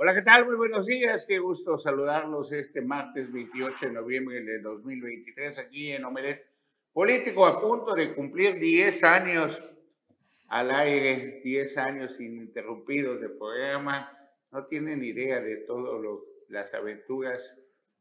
Hola, 0.00 0.14
¿qué 0.14 0.22
tal? 0.22 0.46
Muy 0.46 0.54
buenos 0.54 0.86
días. 0.86 1.26
Qué 1.26 1.40
gusto 1.40 1.76
saludarlos 1.76 2.52
este 2.52 2.80
martes 2.80 3.32
28 3.32 3.86
de 3.86 3.92
noviembre 3.92 4.40
de 4.42 4.60
2023 4.60 5.58
aquí 5.58 5.90
en 5.90 6.04
Omelet 6.04 6.46
Político, 6.92 7.44
a 7.44 7.60
punto 7.60 7.96
de 7.96 8.14
cumplir 8.14 8.60
10 8.60 9.02
años 9.02 9.60
al 10.46 10.70
aire, 10.70 11.40
10 11.42 11.78
años 11.78 12.20
ininterrumpidos 12.20 13.20
de 13.20 13.28
programa. 13.28 14.16
No 14.52 14.66
tienen 14.66 15.02
idea 15.02 15.40
de 15.40 15.56
todas 15.66 16.00
las 16.46 16.72
aventuras 16.74 17.58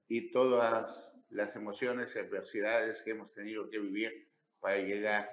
y 0.07 0.29
todas 0.29 1.11
las 1.32 1.55
emociones 1.55 2.16
y 2.16 2.20
adversidades 2.20 3.02
que 3.02 3.09
hemos 3.09 3.34
tenido 3.34 3.71
que 3.71 3.79
vivir 3.79 4.29
para 4.59 4.77
llegar, 4.77 5.32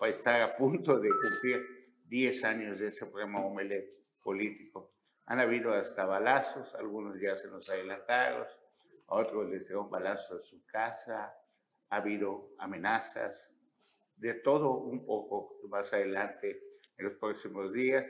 para 0.00 0.12
estar 0.12 0.40
a 0.40 0.56
punto 0.56 0.98
de 0.98 1.10
cumplir 1.10 1.60
10 2.08 2.44
años 2.44 2.78
de 2.78 2.86
ese 2.86 3.04
programa 3.04 3.44
Omelet 3.44 3.86
Político. 4.22 4.95
Han 5.26 5.40
habido 5.40 5.72
hasta 5.72 6.06
balazos, 6.06 6.74
algunos 6.74 7.20
ya 7.20 7.36
se 7.36 7.48
nos 7.48 7.68
adelantaron, 7.68 8.46
otros 9.06 9.48
les 9.48 9.66
dieron 9.66 9.90
balazos 9.90 10.40
a 10.40 10.44
su 10.44 10.64
casa, 10.66 11.34
ha 11.90 11.96
habido 11.96 12.50
amenazas, 12.58 13.50
de 14.16 14.34
todo 14.34 14.78
un 14.78 15.04
poco 15.04 15.60
más 15.68 15.92
adelante 15.92 16.62
en 16.96 17.04
los 17.04 17.14
próximos 17.18 17.72
días. 17.72 18.04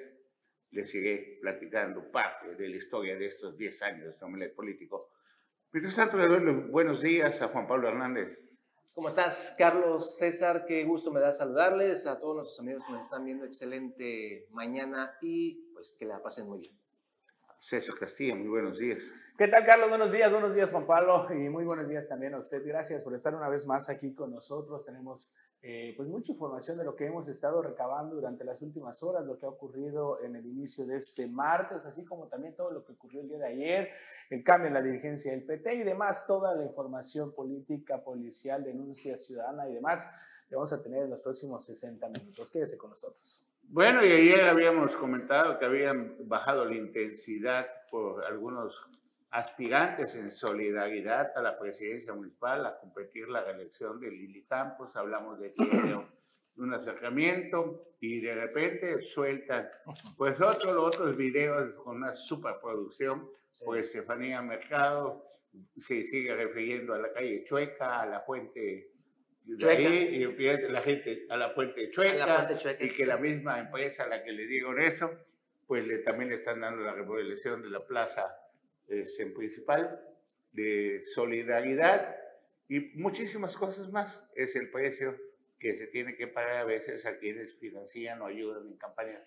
Les 0.70 0.94
iré 0.94 1.38
platicando 1.40 2.10
parte 2.10 2.54
de 2.54 2.68
la 2.68 2.76
historia 2.76 3.16
de 3.16 3.26
estos 3.26 3.56
10 3.56 3.82
años 3.82 4.18
de 4.18 4.24
Omelet 4.24 4.54
Político. 4.54 5.10
Mientras 5.72 5.96
tanto, 5.96 6.16
le 6.16 6.28
doy 6.28 6.40
los 6.40 6.70
buenos 6.70 7.02
días 7.02 7.40
a 7.40 7.48
Juan 7.48 7.66
Pablo 7.66 7.88
Hernández. 7.88 8.38
¿Cómo 8.92 9.08
estás, 9.08 9.54
Carlos 9.58 10.16
César? 10.16 10.64
Qué 10.66 10.84
gusto 10.84 11.12
me 11.12 11.20
da 11.20 11.30
saludarles 11.30 12.06
a 12.06 12.18
todos 12.18 12.36
nuestros 12.36 12.60
amigos 12.60 12.84
que 12.86 12.92
nos 12.92 13.02
están 13.02 13.24
viendo. 13.24 13.44
Excelente 13.44 14.48
mañana 14.50 15.16
y 15.20 15.70
pues 15.72 15.94
que 15.98 16.06
la 16.06 16.22
pasen 16.22 16.46
muy 16.48 16.60
bien. 16.60 16.85
César 17.60 17.96
Castillo, 17.98 18.36
muy 18.36 18.48
buenos 18.48 18.78
días. 18.78 19.02
¿Qué 19.36 19.48
tal, 19.48 19.64
Carlos? 19.64 19.88
Buenos 19.88 20.12
días, 20.12 20.30
buenos 20.30 20.54
días, 20.54 20.70
Juan 20.70 20.86
Pablo, 20.86 21.26
y 21.30 21.48
muy 21.48 21.64
buenos 21.64 21.88
días 21.88 22.06
también 22.06 22.34
a 22.34 22.38
usted. 22.38 22.62
Gracias 22.64 23.02
por 23.02 23.14
estar 23.14 23.34
una 23.34 23.48
vez 23.48 23.66
más 23.66 23.88
aquí 23.88 24.14
con 24.14 24.30
nosotros. 24.30 24.84
Tenemos 24.84 25.30
eh, 25.62 25.94
pues 25.96 26.08
mucha 26.08 26.32
información 26.32 26.78
de 26.78 26.84
lo 26.84 26.94
que 26.94 27.06
hemos 27.06 27.28
estado 27.28 27.60
recabando 27.60 28.14
durante 28.14 28.44
las 28.44 28.62
últimas 28.62 29.02
horas, 29.02 29.26
lo 29.26 29.38
que 29.38 29.46
ha 29.46 29.48
ocurrido 29.48 30.22
en 30.22 30.36
el 30.36 30.46
inicio 30.46 30.86
de 30.86 30.96
este 30.96 31.26
martes, 31.26 31.84
así 31.86 32.04
como 32.04 32.28
también 32.28 32.54
todo 32.54 32.70
lo 32.70 32.84
que 32.84 32.92
ocurrió 32.92 33.20
el 33.20 33.28
día 33.28 33.38
de 33.38 33.48
ayer, 33.48 33.88
el 34.30 34.44
cambio 34.44 34.68
en 34.68 34.74
la 34.74 34.82
dirigencia 34.82 35.32
del 35.32 35.44
PT 35.44 35.74
y 35.74 35.82
demás, 35.82 36.26
toda 36.26 36.54
la 36.54 36.64
información 36.64 37.34
política, 37.34 38.04
policial, 38.04 38.62
denuncia 38.62 39.18
ciudadana 39.18 39.68
y 39.68 39.74
demás, 39.74 40.08
que 40.48 40.54
vamos 40.54 40.72
a 40.72 40.80
tener 40.80 41.02
en 41.02 41.10
los 41.10 41.20
próximos 41.20 41.64
60 41.64 42.08
minutos. 42.10 42.50
Quédese 42.50 42.78
con 42.78 42.90
nosotros. 42.90 43.44
Bueno, 43.68 44.04
y 44.04 44.12
ayer 44.12 44.44
habíamos 44.44 44.94
comentado 44.96 45.58
que 45.58 45.64
habían 45.64 46.14
bajado 46.28 46.64
la 46.64 46.76
intensidad 46.76 47.66
por 47.90 48.24
algunos 48.24 48.80
aspirantes 49.30 50.14
en 50.14 50.30
solidaridad 50.30 51.32
a 51.36 51.42
la 51.42 51.58
presidencia 51.58 52.14
municipal 52.14 52.64
a 52.64 52.78
competir 52.78 53.28
la 53.28 53.42
reelección 53.42 54.00
de 54.00 54.10
Lili 54.10 54.44
Campos. 54.44 54.94
Hablamos 54.94 55.40
de 55.40 55.52
un 56.56 56.72
acercamiento 56.72 57.88
y 58.00 58.20
de 58.20 58.36
repente 58.36 59.02
sueltan 59.02 59.68
pues 60.16 60.40
otros 60.40 60.76
otros 60.76 61.16
videos 61.16 61.74
con 61.82 61.96
una 61.96 62.14
superproducción. 62.14 63.28
Pues 63.64 63.88
Estefanía 63.88 64.40
Mercado 64.42 65.24
se 65.76 66.04
sigue 66.04 66.34
refiriendo 66.36 66.94
a 66.94 66.98
la 66.98 67.12
calle 67.12 67.42
Chueca, 67.44 68.00
a 68.00 68.06
la 68.06 68.20
fuente 68.20 68.92
de 69.46 69.70
ahí, 69.70 69.86
y 69.86 70.68
la 70.68 70.82
gente 70.82 71.26
a 71.30 71.36
la 71.36 71.50
fuente 71.50 71.90
Chueca, 71.90 72.48
y 72.80 72.88
que 72.90 73.06
la 73.06 73.16
misma 73.16 73.60
empresa 73.60 74.04
a 74.04 74.08
la 74.08 74.24
que 74.24 74.32
le 74.32 74.46
dieron 74.46 74.80
eso, 74.80 75.10
pues 75.66 75.86
le, 75.86 75.98
también 75.98 76.30
le 76.30 76.36
están 76.36 76.60
dando 76.60 76.82
la 76.82 76.94
remodelación 76.94 77.62
de 77.62 77.70
la 77.70 77.86
plaza 77.86 78.36
este, 78.88 79.26
principal 79.26 80.00
de 80.52 81.04
solidaridad 81.06 82.16
y 82.68 82.80
muchísimas 82.98 83.56
cosas 83.56 83.90
más. 83.90 84.28
Es 84.34 84.56
el 84.56 84.70
precio 84.70 85.16
que 85.58 85.76
se 85.76 85.86
tiene 85.86 86.16
que 86.16 86.26
pagar 86.26 86.56
a 86.56 86.64
veces 86.64 87.06
a 87.06 87.18
quienes 87.18 87.54
financian 87.56 88.20
o 88.22 88.26
ayudan 88.26 88.66
en 88.66 88.76
campañas 88.76 89.22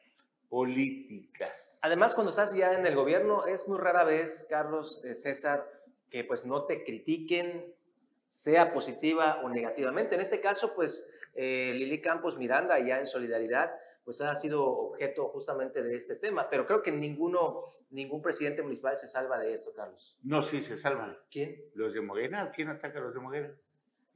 políticas. 0.49 1.79
Además, 1.81 2.13
cuando 2.13 2.31
estás 2.31 2.53
ya 2.53 2.73
en 2.73 2.85
el 2.85 2.95
gobierno, 2.95 3.45
es 3.45 3.67
muy 3.67 3.77
rara 3.77 4.03
vez, 4.03 4.47
Carlos 4.49 5.01
eh, 5.05 5.15
César, 5.15 5.65
que 6.09 6.23
pues 6.23 6.45
no 6.45 6.65
te 6.65 6.83
critiquen 6.83 7.73
sea 8.29 8.71
positiva 8.73 9.41
o 9.43 9.49
negativamente. 9.49 10.15
En 10.15 10.21
este 10.21 10.39
caso, 10.39 10.73
pues 10.75 11.07
eh, 11.33 11.73
Lili 11.75 11.99
Campos 12.01 12.37
Miranda, 12.37 12.79
ya 12.79 12.99
en 12.99 13.05
solidaridad, 13.05 13.71
pues 14.05 14.21
ha 14.21 14.35
sido 14.35 14.65
objeto 14.65 15.27
justamente 15.29 15.83
de 15.83 15.95
este 15.95 16.15
tema, 16.15 16.49
pero 16.49 16.65
creo 16.65 16.81
que 16.81 16.91
ninguno, 16.91 17.75
ningún 17.89 18.21
presidente 18.21 18.61
municipal 18.61 18.97
se 18.97 19.07
salva 19.07 19.37
de 19.37 19.53
esto, 19.53 19.73
Carlos. 19.73 20.17
No, 20.23 20.43
sí 20.43 20.61
se 20.61 20.77
salvan. 20.77 21.17
¿Quién? 21.29 21.61
Los 21.73 21.93
de 21.93 22.01
Morena. 22.01 22.51
¿Quién 22.55 22.69
ataca 22.69 22.99
a 22.99 23.01
los 23.01 23.13
de 23.13 23.19
Morena? 23.19 23.55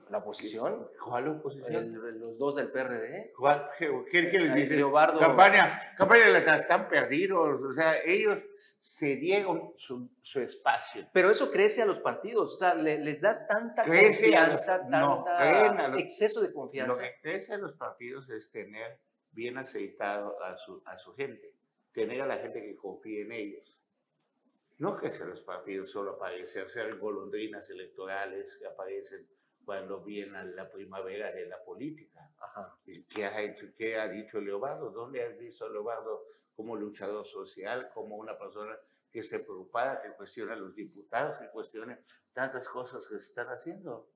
¿La 0.09 0.19
oposición? 0.19 0.89
¿Cuál 1.03 1.27
oposición? 1.27 1.93
los 2.19 2.37
dos 2.37 2.55
del 2.55 2.71
PRD. 2.71 3.33
¿Cuál? 3.37 3.69
¿Qué, 3.77 3.89
qué 4.11 4.39
les 4.39 4.55
dice? 4.55 4.83
Campaña, 5.19 5.93
campaña 5.97 6.27
la 6.27 6.57
están 6.57 6.87
perdidos, 6.87 7.61
o 7.61 7.73
sea, 7.73 8.01
ellos 8.03 8.39
se 8.79 9.15
dieron 9.15 9.73
su, 9.77 10.09
su, 10.21 10.41
espacio. 10.41 11.07
Pero 11.13 11.31
eso 11.31 11.49
crece 11.51 11.81
a 11.81 11.85
los 11.85 11.99
partidos, 11.99 12.53
o 12.53 12.57
sea, 12.57 12.75
les 12.75 13.21
das 13.21 13.47
tanta 13.47 13.85
confianza, 13.85 14.81
tanta 14.89 15.97
exceso 15.97 16.41
de 16.41 16.51
confianza. 16.51 16.93
Lo 16.93 16.99
que 16.99 17.15
crece 17.21 17.53
a 17.53 17.57
los 17.57 17.73
partidos 17.73 18.29
es 18.29 18.51
tener 18.51 18.99
bien 19.31 19.57
aceitado 19.57 20.41
a 20.43 20.57
su, 20.57 20.81
a 20.85 20.97
su 20.97 21.13
gente, 21.15 21.53
tener 21.93 22.21
a 22.21 22.27
la 22.27 22.37
gente 22.37 22.61
que 22.61 22.75
confíe 22.75 23.21
en 23.21 23.31
ellos. 23.31 23.79
No 24.79 24.97
crece 24.97 25.23
a 25.23 25.27
los 25.27 25.41
partidos 25.41 25.91
solo 25.91 26.15
aparecer, 26.15 26.69
ser 26.69 26.97
golondrinas 26.97 27.69
electorales 27.69 28.57
que 28.59 28.67
aparecen 28.67 29.25
cuando 29.65 30.01
viene 30.01 30.43
la 30.55 30.69
primavera 30.69 31.31
de 31.31 31.45
la 31.45 31.63
política. 31.63 32.29
Ajá. 32.39 32.75
¿Qué, 32.85 33.25
ha 33.25 33.41
hecho, 33.41 33.67
¿Qué 33.77 33.97
ha 33.97 34.07
dicho 34.07 34.39
Leobardo? 34.39 34.91
¿Dónde 34.91 35.23
has 35.23 35.37
visto 35.37 35.65
a 35.65 35.69
Leobardo 35.69 36.25
como 36.55 36.75
luchador 36.75 37.25
social, 37.25 37.89
como 37.93 38.17
una 38.17 38.37
persona 38.37 38.77
que 39.11 39.19
esté 39.19 39.39
preocupada, 39.39 40.01
que 40.01 40.11
cuestiona 40.11 40.53
a 40.53 40.57
los 40.57 40.75
diputados, 40.75 41.37
que 41.39 41.49
cuestione 41.49 41.99
tantas 42.33 42.67
cosas 42.67 43.07
que 43.07 43.19
se 43.19 43.29
están 43.29 43.47
haciendo? 43.47 44.07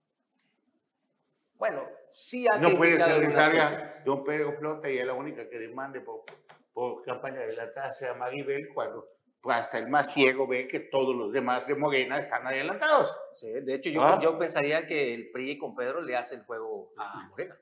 Bueno, 1.58 1.88
sí 2.10 2.48
ha 2.48 2.58
No 2.58 2.76
puede 2.78 3.00
ser 3.00 3.26
que 3.26 3.32
salga 3.32 4.04
don 4.06 4.24
Pedro 4.24 4.54
Flota 4.58 4.90
y 4.90 4.98
es 4.98 5.06
la 5.06 5.14
única 5.14 5.50
que 5.50 5.58
demande 5.58 6.02
por, 6.02 6.24
por 6.74 7.04
campaña 7.04 7.40
de 7.40 7.54
la 7.54 7.74
tasa 7.74 7.94
sea 7.94 8.14
Maribel 8.14 8.70
cuando 8.74 9.08
hasta 9.44 9.78
el 9.78 9.88
más 9.88 10.14
ciego 10.14 10.48
ve 10.48 10.68
que 10.68 10.80
todos 10.80 11.16
los 11.16 11.32
demás 11.32 11.68
de 11.68 11.76
Morena 11.76 12.20
están 12.20 12.46
adelantados. 12.46 13.16
Sí, 13.34 13.50
de 13.52 13.76
hecho 13.76 13.90
yo, 13.90 14.04
¿Ah? 14.04 14.20
yo 14.22 14.38
pensaría 14.38 14.86
que 14.88 15.14
el 15.14 15.32
PRI 15.32 15.58
con 15.58 15.76
Pedro 15.76 16.02
le 16.02 16.16
hace 16.16 16.36
el 16.36 16.44
juego 16.44 16.92
a 16.98 17.20
ah. 17.20 17.28
Morena. 17.30 17.58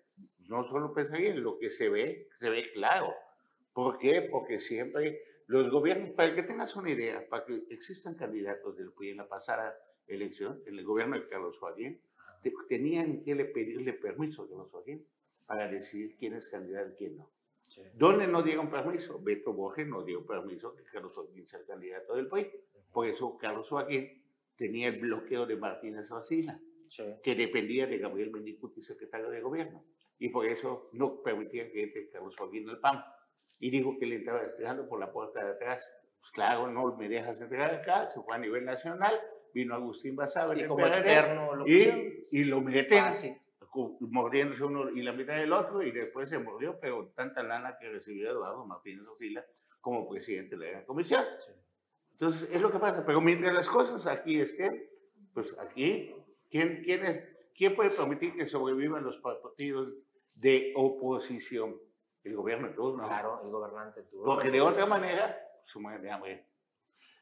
No 0.47 0.63
solo 0.67 0.93
pensaría, 0.93 1.33
lo 1.33 1.57
que 1.57 1.69
se 1.69 1.89
ve, 1.89 2.27
se 2.39 2.49
ve 2.49 2.71
claro. 2.73 3.13
¿Por 3.73 3.97
qué? 3.97 4.21
Porque 4.31 4.59
siempre 4.59 5.21
los 5.47 5.69
gobiernos, 5.69 6.11
para 6.11 6.33
que 6.33 6.43
tengas 6.43 6.75
una 6.75 6.91
idea, 6.91 7.27
para 7.29 7.45
que 7.45 7.63
existan 7.69 8.15
candidatos 8.15 8.77
del 8.77 8.91
PRI 8.91 9.11
en 9.11 9.17
la 9.17 9.27
pasada 9.27 9.75
elección, 10.07 10.61
en 10.65 10.77
el 10.77 10.85
gobierno 10.85 11.15
de 11.15 11.27
Carlos 11.27 11.57
Joaquín, 11.59 11.99
tenían 12.69 13.23
que 13.23 13.35
pedirle 13.45 13.93
permiso 13.93 14.43
a 14.43 14.47
Carlos 14.47 14.69
Joaquín 14.71 15.05
para 15.45 15.67
decidir 15.67 16.15
quién 16.17 16.33
es 16.33 16.47
candidato 16.47 16.91
y 16.91 16.95
quién 16.95 17.17
no. 17.17 17.29
¿Dónde 17.93 18.27
no 18.27 18.41
dieron 18.41 18.69
permiso? 18.69 19.19
Beto 19.21 19.53
Borges 19.53 19.87
no 19.87 20.03
dio 20.03 20.25
permiso 20.25 20.75
que 20.75 20.83
Carlos 20.83 21.13
Joaquín 21.13 21.47
sea 21.47 21.59
el 21.59 21.65
candidato 21.65 22.15
del 22.15 22.27
país. 22.27 22.47
Por 22.91 23.07
eso 23.07 23.37
Carlos 23.37 23.67
Joaquín 23.69 24.23
tenía 24.55 24.87
el 24.87 24.99
bloqueo 24.99 25.45
de 25.45 25.57
Martínez 25.57 26.09
Vacila, 26.09 26.59
que 27.23 27.35
dependía 27.35 27.87
de 27.87 27.97
Gabriel 27.97 28.31
Mendicuti, 28.31 28.81
secretario 28.81 29.29
de 29.29 29.41
gobierno. 29.41 29.83
Y 30.17 30.29
por 30.29 30.45
eso 30.45 30.89
no 30.93 31.21
permitía 31.21 31.69
que 31.71 31.83
entre 31.83 32.09
Carlos 32.09 32.35
Joaquín 32.37 32.69
al 32.69 32.79
PAN. 32.79 33.03
Y 33.59 33.69
dijo 33.69 33.97
que 33.97 34.05
le 34.05 34.17
estaba 34.17 34.43
esperando 34.43 34.87
por 34.87 34.99
la 34.99 35.11
puerta 35.11 35.43
de 35.43 35.51
atrás. 35.51 35.85
Pues 36.19 36.31
claro, 36.31 36.71
no 36.71 36.95
me 36.95 37.09
dejas 37.09 37.39
entrar 37.41 37.73
acá, 37.73 38.07
se 38.09 38.21
fue 38.21 38.35
a 38.35 38.39
nivel 38.39 38.65
nacional, 38.65 39.13
vino 39.53 39.75
Agustín 39.75 40.15
Basabe 40.15 40.59
y 40.59 40.67
como 40.67 40.85
externo 40.87 41.55
lo 41.55 41.67
y, 41.67 42.27
y, 42.31 42.43
lo 42.45 42.61
meten. 42.61 42.99
Ah, 42.99 43.13
mordiéndose 43.99 44.63
uno 44.63 44.89
y 44.89 45.01
la 45.01 45.13
mitad 45.13 45.35
del 45.35 45.53
otro, 45.53 45.83
y 45.83 45.91
después 45.91 46.29
se 46.29 46.39
mordió, 46.39 46.79
pero 46.79 47.11
tanta 47.15 47.43
lana 47.43 47.77
que 47.79 47.89
recibió 47.89 48.31
Eduardo 48.31 48.65
Martínez 48.65 49.07
Osila 49.07 49.45
como 49.81 50.09
presidente 50.09 50.57
de 50.57 50.71
la 50.71 50.85
comisión. 50.85 51.23
Entonces, 52.13 52.49
es 52.51 52.61
lo 52.61 52.71
que 52.71 52.79
pasa. 52.79 53.05
Pero 53.05 53.21
mientras 53.21 53.53
las 53.53 53.69
cosas 53.69 54.07
aquí 54.07 54.39
estén, 54.39 54.83
pues 55.33 55.47
aquí, 55.59 56.15
¿quién, 56.49 56.81
quién, 56.83 57.05
es, 57.05 57.23
quién 57.55 57.75
puede 57.75 57.91
permitir 57.91 58.35
que 58.35 58.47
sobrevivan 58.47 59.03
los 59.03 59.17
partidos 59.17 59.93
de 60.35 60.73
oposición? 60.75 61.75
El 62.23 62.35
gobierno 62.35 62.69
de 62.69 62.73
turno. 62.73 63.05
Claro, 63.05 63.41
el 63.43 63.51
gobernante 63.51 64.01
turno. 64.03 64.25
Porque 64.25 64.49
de 64.49 64.61
otra 64.61 64.85
manera, 64.85 65.37
su 65.65 65.79
madre 65.79 66.09
hambre. 66.09 66.45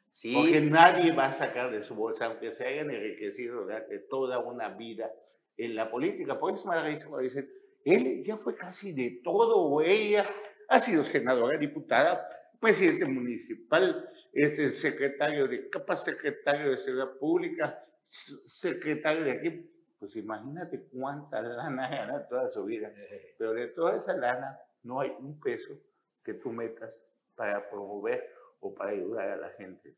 Sí. 0.10 0.34
Porque 0.34 0.62
nadie 0.62 1.12
va 1.12 1.26
a 1.26 1.34
sacar 1.34 1.72
de 1.72 1.84
su 1.84 1.96
bolsa, 1.96 2.28
aunque 2.28 2.52
se 2.52 2.66
hayan 2.66 2.92
enriquecido 2.92 3.64
durante 3.64 4.00
toda 4.00 4.40
una 4.40 4.70
vida 4.70 5.12
en 5.58 5.76
la 5.76 5.90
política. 5.90 6.40
Por 6.40 6.54
eso 6.54 6.70
me 6.70 7.24
dicen, 7.24 7.50
él 7.86 8.24
ya 8.24 8.38
fue 8.38 8.56
casi 8.56 8.94
de 8.94 9.22
todo 9.24 9.58
o 9.58 9.82
ella 9.82 10.26
ha 10.70 10.80
sido 10.80 11.04
senadora, 11.04 11.58
diputada, 11.58 12.28
presidente 12.60 13.06
municipal, 13.06 14.10
es 14.32 14.58
el 14.58 14.72
secretario 14.72 15.48
de 15.48 15.70
capa, 15.70 15.98
secretario 15.98 16.72
de 16.72 16.78
Seguridad 16.78 17.18
Pública, 17.18 17.86
secretario 18.06 19.26
de 19.26 19.32
aquí. 19.32 19.70
Pues 20.00 20.16
imagínate 20.16 20.88
cuánta 20.92 21.42
lana 21.42 21.90
gana 21.92 22.28
toda 22.28 22.50
su 22.52 22.64
vida. 22.66 22.92
Pero 23.38 23.54
de 23.54 23.68
toda 23.68 23.98
esa 23.98 24.16
lana 24.16 24.58
no 24.84 25.02
hay 25.02 25.14
un 25.20 25.40
peso 25.40 25.78
que 26.24 26.34
tú 26.34 26.52
metas 26.52 27.02
para 27.36 27.70
promover 27.70 28.34
o 28.60 28.74
para 28.74 28.92
ayudar 28.92 29.30
a 29.30 29.38
la 29.38 29.50
gente. 29.52 29.96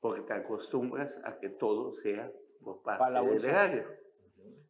Porque 0.00 0.22
te 0.22 0.32
acostumbras 0.32 1.18
a 1.24 1.38
que 1.38 1.48
todo 1.48 1.94
sea 2.02 2.30
por 2.62 2.82
parte 2.82 3.12
del 3.12 3.44
erario. 3.44 3.84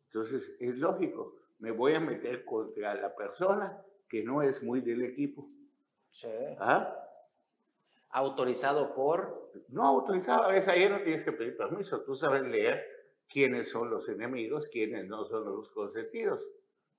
Entonces, 0.06 0.56
es 0.60 0.76
lógico, 0.76 1.34
me 1.58 1.70
voy 1.70 1.94
a 1.94 2.00
meter 2.00 2.44
contra 2.44 2.94
la 2.94 3.14
persona 3.14 3.82
que 4.08 4.22
no 4.22 4.42
es 4.42 4.62
muy 4.62 4.80
del 4.80 5.02
equipo. 5.04 5.48
Sí. 6.10 6.28
¿Ah? 6.58 6.94
¿Autorizado 8.10 8.94
por? 8.94 9.52
No 9.68 9.84
autorizado, 9.84 10.44
a 10.44 10.52
veces 10.52 10.68
ayer 10.68 10.90
no 10.90 11.02
tienes 11.02 11.24
que 11.24 11.32
pedir 11.32 11.56
permiso. 11.56 12.02
Tú 12.02 12.14
sabes 12.14 12.42
leer 12.42 12.82
quiénes 13.28 13.68
son 13.68 13.90
los 13.90 14.08
enemigos, 14.08 14.66
quiénes 14.68 15.06
no 15.06 15.26
son 15.26 15.44
los 15.44 15.68
consentidos. 15.70 16.40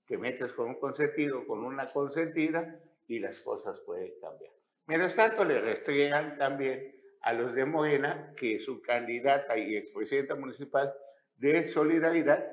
Que 0.05 0.17
metes 0.17 0.53
con 0.53 0.69
un 0.69 0.79
consentido, 0.79 1.45
con 1.47 1.63
una 1.63 1.87
consentida 1.87 2.79
y 3.07 3.19
las 3.19 3.39
cosas 3.39 3.79
pueden 3.81 4.13
cambiar. 4.21 4.53
Mientras 4.87 5.15
tanto, 5.15 5.43
le 5.43 5.61
restringan 5.61 6.37
también 6.37 6.98
a 7.21 7.33
los 7.33 7.53
de 7.53 7.65
Morena 7.65 8.33
que 8.37 8.59
su 8.59 8.81
candidata 8.81 9.57
y 9.57 9.75
expresidenta 9.75 10.35
municipal 10.35 10.93
de 11.37 11.65
Solidaridad 11.67 12.45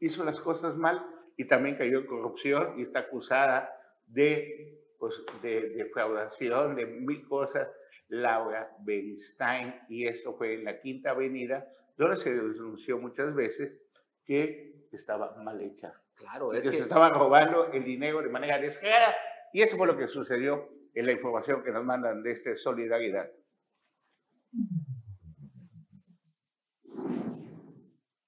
hizo 0.00 0.24
las 0.24 0.40
cosas 0.40 0.76
mal 0.76 1.04
y 1.36 1.46
también 1.46 1.76
cayó 1.76 1.98
en 1.98 2.06
corrupción 2.06 2.78
y 2.78 2.82
está 2.82 3.00
acusada 3.00 3.70
de, 4.06 4.78
pues, 4.98 5.22
de 5.42 5.70
defraudación, 5.70 6.76
de 6.76 6.86
mil 6.86 7.26
cosas, 7.26 7.68
Laura 8.08 8.70
Bernstein, 8.80 9.74
y 9.88 10.06
esto 10.06 10.34
fue 10.36 10.54
en 10.54 10.64
la 10.64 10.78
Quinta 10.80 11.10
Avenida, 11.10 11.66
donde 11.96 12.16
se 12.16 12.32
denunció 12.32 12.98
muchas 12.98 13.34
veces 13.34 13.76
que 14.24 14.86
estaba 14.92 15.34
mal 15.42 15.60
hecha. 15.60 15.92
Claro, 16.14 16.52
es 16.52 16.64
que, 16.64 16.72
se 16.72 16.82
estaba 16.82 17.10
robando 17.10 17.72
el 17.72 17.84
dinero 17.84 18.22
de 18.22 18.28
manera 18.28 18.58
descarada, 18.58 19.14
y 19.52 19.62
esto 19.62 19.76
fue 19.76 19.86
lo 19.86 19.96
que 19.96 20.08
sucedió 20.08 20.68
en 20.94 21.06
la 21.06 21.12
información 21.12 21.62
que 21.62 21.72
nos 21.72 21.84
mandan 21.84 22.22
de 22.22 22.32
este 22.32 22.56
Solidaridad. 22.56 23.30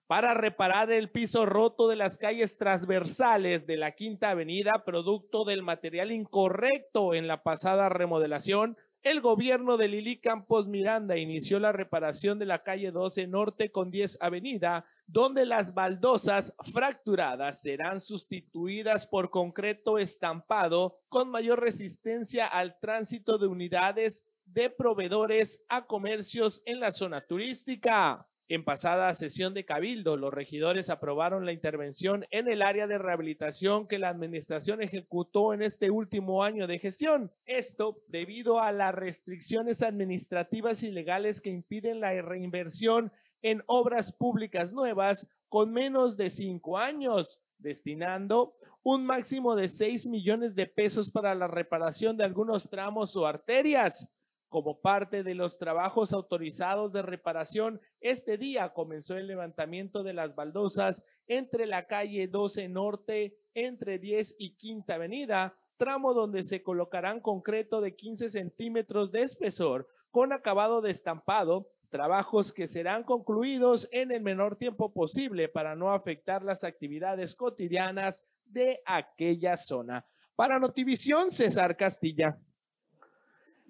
Para 0.09 0.33
reparar 0.33 0.91
el 0.91 1.11
piso 1.11 1.45
roto 1.45 1.87
de 1.87 1.95
las 1.95 2.17
calles 2.17 2.57
transversales 2.57 3.67
de 3.67 3.77
la 3.77 3.93
Quinta 3.93 4.31
Avenida, 4.31 4.83
producto 4.87 5.45
del 5.45 5.63
material 5.63 6.13
incorrecto 6.13 7.13
en 7.13 7.29
la 7.29 7.43
pasada 7.43 7.91
remodelación. 7.91 8.79
El 9.03 9.21
gobierno 9.21 9.77
de 9.77 9.89
Lili 9.89 10.19
Campos 10.19 10.67
Miranda 10.67 11.19
inició 11.19 11.61
la 11.61 11.73
reparación 11.73 12.39
de 12.39 12.47
la 12.47 12.63
calle 12.63 12.91
12 12.91 13.27
Norte 13.27 13.71
con 13.71 13.91
10 13.91 14.17
Avenida, 14.23 14.87
donde 15.07 15.45
las 15.45 15.75
baldosas 15.75 16.55
fracturadas 16.73 17.61
serán 17.61 18.01
sustituidas 18.01 19.07
por 19.07 19.29
concreto 19.29 19.99
estampado 19.99 21.01
con 21.11 21.31
mayor 21.31 21.61
resistencia 21.61 22.47
al 22.47 22.79
tránsito 22.81 23.37
de 23.37 23.47
unidades 23.47 24.27
de 24.47 24.71
proveedores 24.71 25.63
a 25.69 25.85
comercios 25.85 26.63
en 26.65 26.81
la 26.81 26.93
zona 26.93 27.21
turística. 27.21 28.28
En 28.51 28.65
pasada 28.65 29.13
sesión 29.13 29.53
de 29.53 29.67
Cabildo, 29.67 30.17
los 30.17 30.33
regidores 30.33 30.89
aprobaron 30.89 31.45
la 31.45 31.53
intervención 31.53 32.25
en 32.31 32.49
el 32.49 32.63
área 32.63 32.87
de 32.87 32.97
rehabilitación 32.97 33.87
que 33.87 33.99
la 33.99 34.09
administración 34.09 34.81
ejecutó 34.81 35.53
en 35.53 35.61
este 35.61 35.91
último 35.91 36.43
año 36.43 36.67
de 36.67 36.79
gestión. 36.79 37.31
Esto 37.45 38.03
debido 38.09 38.59
a 38.59 38.73
las 38.73 38.95
restricciones 38.95 39.83
administrativas 39.83 40.83
y 40.83 40.91
legales 40.91 41.43
que 41.43 41.51
impiden 41.51 42.01
la 42.01 42.23
reinversión 42.23 43.13
en 43.43 43.63
obras 43.67 44.13
públicas 44.13 44.73
nuevas 44.73 45.29
con 45.51 45.71
menos 45.71 46.17
de 46.17 46.31
cinco 46.31 46.79
años, 46.79 47.43
destinando 47.59 48.55
un 48.83 49.05
máximo 49.05 49.57
de 49.57 49.69
seis 49.69 50.09
millones 50.09 50.55
de 50.55 50.67
pesos 50.67 51.11
para 51.11 51.35
la 51.35 51.49
reparación 51.49 52.17
de 52.17 52.25
algunos 52.25 52.71
tramos 52.71 53.15
o 53.15 53.27
arterias. 53.27 54.09
Como 54.49 54.81
parte 54.81 55.23
de 55.23 55.35
los 55.35 55.59
trabajos 55.59 56.15
autorizados 56.15 56.93
de 56.93 57.03
reparación, 57.03 57.81
este 58.01 58.39
día 58.39 58.73
comenzó 58.73 59.17
el 59.17 59.27
levantamiento 59.27 60.03
de 60.03 60.15
las 60.15 60.35
baldosas 60.35 61.05
entre 61.27 61.67
la 61.67 61.87
calle 61.87 62.29
12 62.29 62.69
Norte, 62.69 63.37
entre 63.53 63.99
10 63.99 64.37
y 64.39 64.55
Quinta 64.57 64.95
Avenida, 64.95 65.55
tramo 65.77 66.15
donde 66.15 66.43
se 66.43 66.63
colocarán 66.63 67.21
concreto 67.21 67.83
de 67.83 67.95
15 67.95 68.31
centímetros 68.31 69.13
de 69.13 69.21
espesor 69.21 69.87
con 70.11 70.33
acabado 70.33 70.81
de 70.81 70.91
estampado, 70.91 71.69
trabajos 71.91 72.53
que 72.53 72.67
serán 72.67 73.05
concluidos 73.05 73.87
en 73.93 74.13
el 74.13 74.23
menor 74.23 74.57
tiempo 74.57 74.93
posible 74.93 75.49
para 75.51 75.77
no 75.77 75.93
afectar 75.93 76.43
las 76.43 76.65
actividades 76.65 77.35
cotidianas 77.35 78.25
de 78.47 78.81
aquella 78.87 79.59
zona. 79.59 80.07
Para 80.35 80.59
Notivisión, 80.59 81.31
César 81.31 81.77
Castilla. 81.77 82.39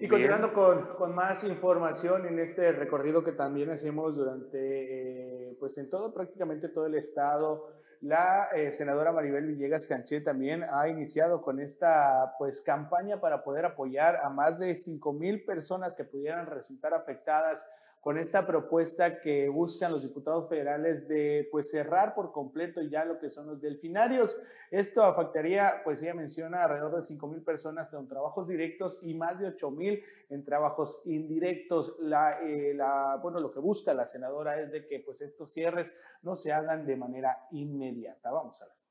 Y 0.01 0.07
continuando 0.07 0.53
con, 0.53 0.95
con, 0.95 1.13
más 1.13 1.43
información 1.43 2.25
en 2.27 2.39
este 2.39 2.71
recorrido 2.71 3.25
que 3.25 3.33
también 3.33 3.71
hacemos 3.71 4.15
durante, 4.15 5.49
eh, 5.51 5.57
pues 5.59 5.77
en 5.77 5.91
todo, 5.91 6.15
prácticamente 6.15 6.69
todo 6.69 6.87
el 6.87 6.95
estado, 6.95 7.73
la 8.01 8.49
eh, 8.55 8.71
senadora 8.71 9.11
Maribel 9.11 9.47
Villegas 9.47 9.89
Canché 9.89 10.21
también 10.21 10.65
ha 10.71 10.89
iniciado 10.89 11.43
con 11.43 11.59
esta 11.59 12.35
pues 12.39 12.63
campaña 12.63 13.21
para 13.21 13.43
poder 13.43 13.65
apoyar 13.65 14.21
a 14.23 14.31
más 14.31 14.61
de 14.61 14.77
5 14.77 15.13
mil 15.15 15.45
personas 15.45 15.97
que 15.97 16.05
pudieran 16.05 16.47
resultar 16.47 16.95
afectadas 16.95 17.69
con 18.09 18.17
esta 18.17 18.47
propuesta 18.47 19.21
que 19.21 19.51
buscan 19.51 19.93
los 19.93 20.03
diputados 20.03 20.49
federales 20.49 21.07
de 21.09 21.47
pues 21.51 21.71
cerrar 21.71 22.15
por 22.15 22.33
completo 22.33 22.81
ya 22.81 23.05
lo 23.05 23.19
que 23.19 23.29
son 23.29 23.47
los 23.47 23.61
delfinarios. 23.61 24.35
Esto 24.71 25.03
afectaría, 25.03 25.83
pues 25.85 26.03
ella 26.03 26.15
menciona, 26.15 26.65
alrededor 26.65 26.95
de 26.95 27.03
5 27.03 27.29
mil 27.29 27.43
personas 27.43 27.93
en 27.93 28.09
trabajos 28.09 28.49
directos 28.49 28.99
y 29.03 29.13
más 29.13 29.41
de 29.41 29.49
8 29.49 29.71
mil 29.73 30.03
en 30.31 30.43
trabajos 30.43 31.03
indirectos. 31.05 31.97
La, 32.01 32.41
eh, 32.41 32.73
la, 32.73 33.19
bueno, 33.23 33.41
lo 33.41 33.53
que 33.53 33.61
busca 33.61 33.93
la 33.93 34.07
senadora 34.07 34.59
es 34.59 34.73
de 34.73 34.87
que 34.87 35.01
pues 35.01 35.21
estos 35.21 35.53
cierres 35.53 35.95
no 36.23 36.35
se 36.35 36.51
hagan 36.51 36.87
de 36.87 36.97
manera 36.97 37.37
inmediata. 37.51 38.31
Vamos 38.31 38.63
a 38.63 38.69
ver. 38.69 38.88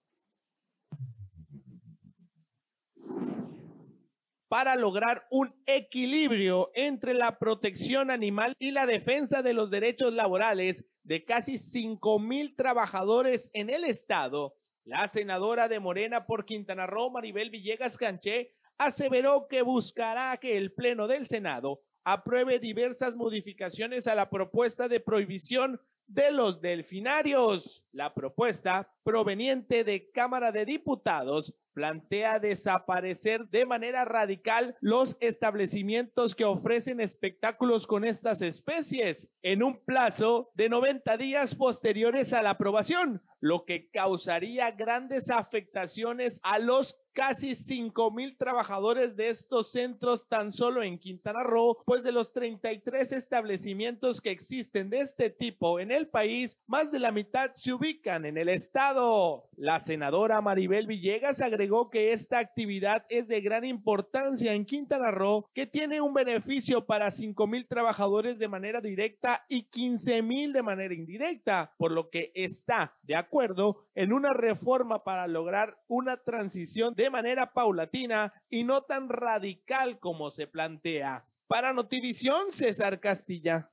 Para 4.48 4.76
lograr 4.76 5.28
un 5.30 5.54
equilibrio 5.66 6.72
entre 6.74 7.14
la 7.14 7.38
protección 7.38 8.12
animal 8.12 8.54
y 8.60 8.72
la 8.72 8.86
defensa 8.86 9.42
de 9.42 9.54
los 9.54 9.70
derechos 9.70 10.14
laborales 10.14 10.86
de 11.04 11.26
casi 11.26 11.58
5 11.58 12.20
mil 12.20 12.56
trabajadores 12.56 13.50
en 13.54 13.70
el 13.70 13.84
estado, 13.84 14.56
la 14.86 15.08
senadora 15.08 15.68
de 15.68 15.80
Morena 15.80 16.26
por 16.26 16.46
Quintana 16.46 16.88
Roo, 16.88 17.12
Maribel 17.12 17.50
Villegas 17.50 17.98
Canché, 17.98 18.54
aseveró 18.78 19.48
que 19.48 19.62
buscará 19.62 20.38
que 20.38 20.58
el 20.58 20.72
Pleno 20.72 21.08
del 21.08 21.28
Senado 21.28 21.82
apruebe 22.06 22.60
diversas 22.60 23.18
modificaciones 23.18 24.08
a 24.08 24.16
la 24.16 24.30
propuesta 24.30 24.88
de 24.88 25.02
prohibición 25.02 25.82
de 26.08 26.32
los 26.32 26.62
delfinarios. 26.62 27.84
La 27.92 28.14
propuesta, 28.14 28.92
proveniente 29.04 29.84
de 29.84 30.10
Cámara 30.12 30.52
de 30.52 30.66
Diputados, 30.66 31.54
plantea 31.74 32.40
desaparecer 32.40 33.48
de 33.50 33.66
manera 33.66 34.04
radical 34.04 34.76
los 34.82 35.16
establecimientos 35.20 36.34
que 36.34 36.44
ofrecen 36.44 37.00
espectáculos 37.00 37.86
con 37.86 38.04
estas 38.04 38.42
especies 38.42 39.30
en 39.44 39.62
un 39.62 39.84
plazo 39.86 40.50
de 40.56 40.70
90 40.70 41.18
días 41.18 41.54
posteriores 41.54 42.34
a 42.34 42.42
la 42.42 42.52
aprobación, 42.52 43.22
lo 43.40 43.66
que 43.66 43.92
causaría 43.92 44.72
grandes 44.72 45.30
afectaciones 45.30 46.40
a 46.42 46.58
los 46.58 46.98
casi 47.18 47.56
5 47.56 48.12
mil 48.12 48.38
trabajadores 48.38 49.16
de 49.16 49.30
estos 49.30 49.72
centros 49.72 50.28
tan 50.30 50.52
solo 50.52 50.84
en 50.84 51.00
Quintana 51.00 51.42
Roo, 51.42 51.80
pues 51.84 52.04
de 52.04 52.12
los 52.12 52.32
33 52.32 53.12
establecimientos 53.12 54.22
que 54.22 54.30
existen 54.30 54.92
de 54.92 55.00
este 55.00 55.32
tipo 55.32 55.80
en 55.80 55.90
el 55.90 56.10
país, 56.10 56.60
más 56.68 56.92
de 56.92 57.00
la 57.00 57.12
mitad 57.12 57.50
se 57.56 57.74
ubican 57.74 58.26
en 58.26 58.38
el 58.38 58.50
estado. 58.50 59.50
La 59.56 59.80
senadora 59.80 60.42
Maribel 60.42 60.86
Villegas 60.86 61.42
agregó 61.42 61.90
que 61.90 62.12
esta 62.12 62.38
actividad 62.38 63.04
es 63.10 63.28
de 63.28 63.42
gran 63.42 63.66
importancia 63.66 64.54
en 64.54 64.64
Quintana 64.64 65.10
Roo, 65.10 65.50
que 65.56 65.66
tiene 65.66 66.00
un 66.02 66.14
beneficio 66.14 66.86
para 66.86 67.10
5 67.10 67.48
mil 67.48 67.66
trabajadores 67.66 68.38
de 68.38 68.48
manera 68.48 68.80
directa 68.80 69.44
y 69.50 69.64
15 69.64 70.22
mil 70.22 70.54
de 70.54 70.62
manera 70.62 70.94
indirecta, 70.94 71.74
por 71.80 71.92
lo 71.92 72.12
que 72.12 72.32
está 72.36 72.96
de 73.02 73.16
acuerdo 73.16 73.88
en 73.96 74.14
una 74.14 74.34
reforma 74.34 75.04
para 75.04 75.26
lograr 75.26 75.80
una 75.88 76.18
transición 76.18 76.94
de 76.94 77.07
manera 77.10 77.54
paulatina 77.54 78.34
y 78.50 78.64
no 78.64 78.84
tan 78.84 79.10
radical 79.10 80.00
como 80.00 80.32
se 80.32 80.48
plantea. 80.48 81.26
Para 81.48 81.74
Notivisión, 81.74 82.52
César 82.52 83.00
Castilla. 83.00 83.72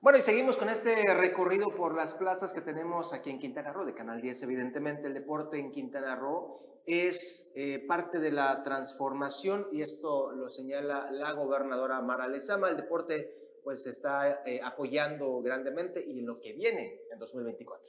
Bueno, 0.00 0.18
y 0.18 0.22
seguimos 0.22 0.56
con 0.56 0.68
este 0.68 1.14
recorrido 1.14 1.74
por 1.76 1.94
las 1.94 2.14
plazas 2.14 2.52
que 2.52 2.60
tenemos 2.60 3.12
aquí 3.12 3.30
en 3.30 3.38
Quintana 3.38 3.72
Roo, 3.72 3.84
de 3.84 3.94
Canal 3.94 4.20
10. 4.20 4.42
Evidentemente, 4.42 5.06
el 5.06 5.14
deporte 5.14 5.58
en 5.58 5.70
Quintana 5.70 6.16
Roo 6.16 6.60
es 6.86 7.52
eh, 7.54 7.84
parte 7.86 8.18
de 8.18 8.32
la 8.32 8.64
transformación 8.64 9.68
y 9.70 9.82
esto 9.82 10.32
lo 10.32 10.50
señala 10.50 11.08
la 11.12 11.32
gobernadora 11.32 12.00
Mara 12.00 12.26
Lezama. 12.26 12.68
El 12.68 12.76
deporte 12.76 13.60
pues 13.62 13.86
está 13.86 14.42
eh, 14.44 14.60
apoyando 14.62 15.40
grandemente 15.40 16.04
y 16.04 16.22
lo 16.22 16.40
que 16.40 16.52
viene 16.52 17.02
en 17.12 17.18
2024. 17.20 17.86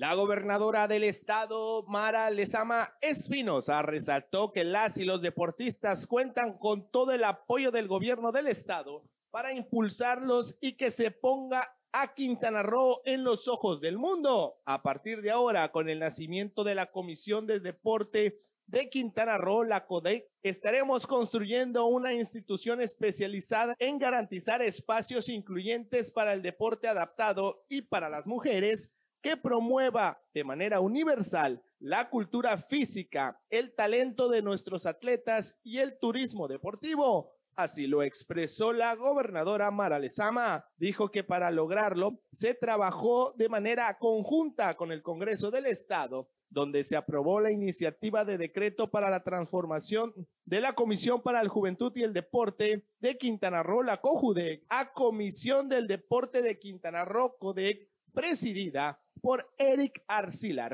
La 0.00 0.14
gobernadora 0.14 0.88
del 0.88 1.04
estado, 1.04 1.84
Mara 1.86 2.30
Lezama 2.30 2.94
Espinosa, 3.02 3.82
resaltó 3.82 4.50
que 4.50 4.64
las 4.64 4.96
y 4.96 5.04
los 5.04 5.20
deportistas 5.20 6.06
cuentan 6.06 6.56
con 6.56 6.90
todo 6.90 7.12
el 7.12 7.22
apoyo 7.22 7.70
del 7.70 7.86
gobierno 7.86 8.32
del 8.32 8.46
estado 8.46 9.04
para 9.30 9.52
impulsarlos 9.52 10.56
y 10.58 10.78
que 10.78 10.90
se 10.90 11.10
ponga 11.10 11.76
a 11.92 12.14
Quintana 12.14 12.62
Roo 12.62 13.02
en 13.04 13.24
los 13.24 13.46
ojos 13.46 13.82
del 13.82 13.98
mundo. 13.98 14.62
A 14.64 14.82
partir 14.82 15.20
de 15.20 15.32
ahora, 15.32 15.70
con 15.70 15.90
el 15.90 15.98
nacimiento 15.98 16.64
de 16.64 16.76
la 16.76 16.90
Comisión 16.90 17.46
del 17.46 17.62
Deporte 17.62 18.40
de 18.68 18.88
Quintana 18.88 19.36
Roo, 19.36 19.64
la 19.64 19.84
CODEC, 19.84 20.30
estaremos 20.42 21.06
construyendo 21.06 21.84
una 21.84 22.14
institución 22.14 22.80
especializada 22.80 23.74
en 23.78 23.98
garantizar 23.98 24.62
espacios 24.62 25.28
incluyentes 25.28 26.10
para 26.10 26.32
el 26.32 26.40
deporte 26.40 26.88
adaptado 26.88 27.66
y 27.68 27.82
para 27.82 28.08
las 28.08 28.26
mujeres 28.26 28.94
que 29.20 29.36
promueva 29.36 30.20
de 30.34 30.44
manera 30.44 30.80
universal 30.80 31.62
la 31.78 32.10
cultura 32.10 32.56
física, 32.58 33.40
el 33.48 33.74
talento 33.74 34.28
de 34.28 34.42
nuestros 34.42 34.86
atletas 34.86 35.58
y 35.62 35.78
el 35.78 35.98
turismo 35.98 36.48
deportivo. 36.48 37.32
Así 37.56 37.86
lo 37.86 38.02
expresó 38.02 38.72
la 38.72 38.94
gobernadora 38.94 39.70
Mara 39.70 39.98
Lezama. 39.98 40.64
Dijo 40.76 41.10
que 41.10 41.24
para 41.24 41.50
lograrlo 41.50 42.20
se 42.32 42.54
trabajó 42.54 43.32
de 43.32 43.48
manera 43.48 43.98
conjunta 43.98 44.76
con 44.76 44.92
el 44.92 45.02
Congreso 45.02 45.50
del 45.50 45.66
Estado, 45.66 46.28
donde 46.48 46.84
se 46.84 46.96
aprobó 46.96 47.40
la 47.40 47.50
iniciativa 47.50 48.24
de 48.24 48.38
decreto 48.38 48.90
para 48.90 49.10
la 49.10 49.22
transformación 49.22 50.14
de 50.44 50.60
la 50.60 50.74
Comisión 50.74 51.22
para 51.22 51.42
la 51.42 51.48
Juventud 51.48 51.92
y 51.96 52.02
el 52.02 52.12
Deporte 52.12 52.84
de 52.98 53.18
Quintana 53.18 53.62
Roo, 53.62 53.82
la 53.82 54.00
COJUDEC, 54.00 54.64
a 54.68 54.92
Comisión 54.92 55.68
del 55.68 55.86
Deporte 55.86 56.42
de 56.42 56.58
Quintana 56.58 57.04
Roo, 57.04 57.36
CODEC, 57.38 57.88
presidida 58.12 59.00
por 59.20 59.50
Eric 59.58 60.02
Arcila 60.06 60.70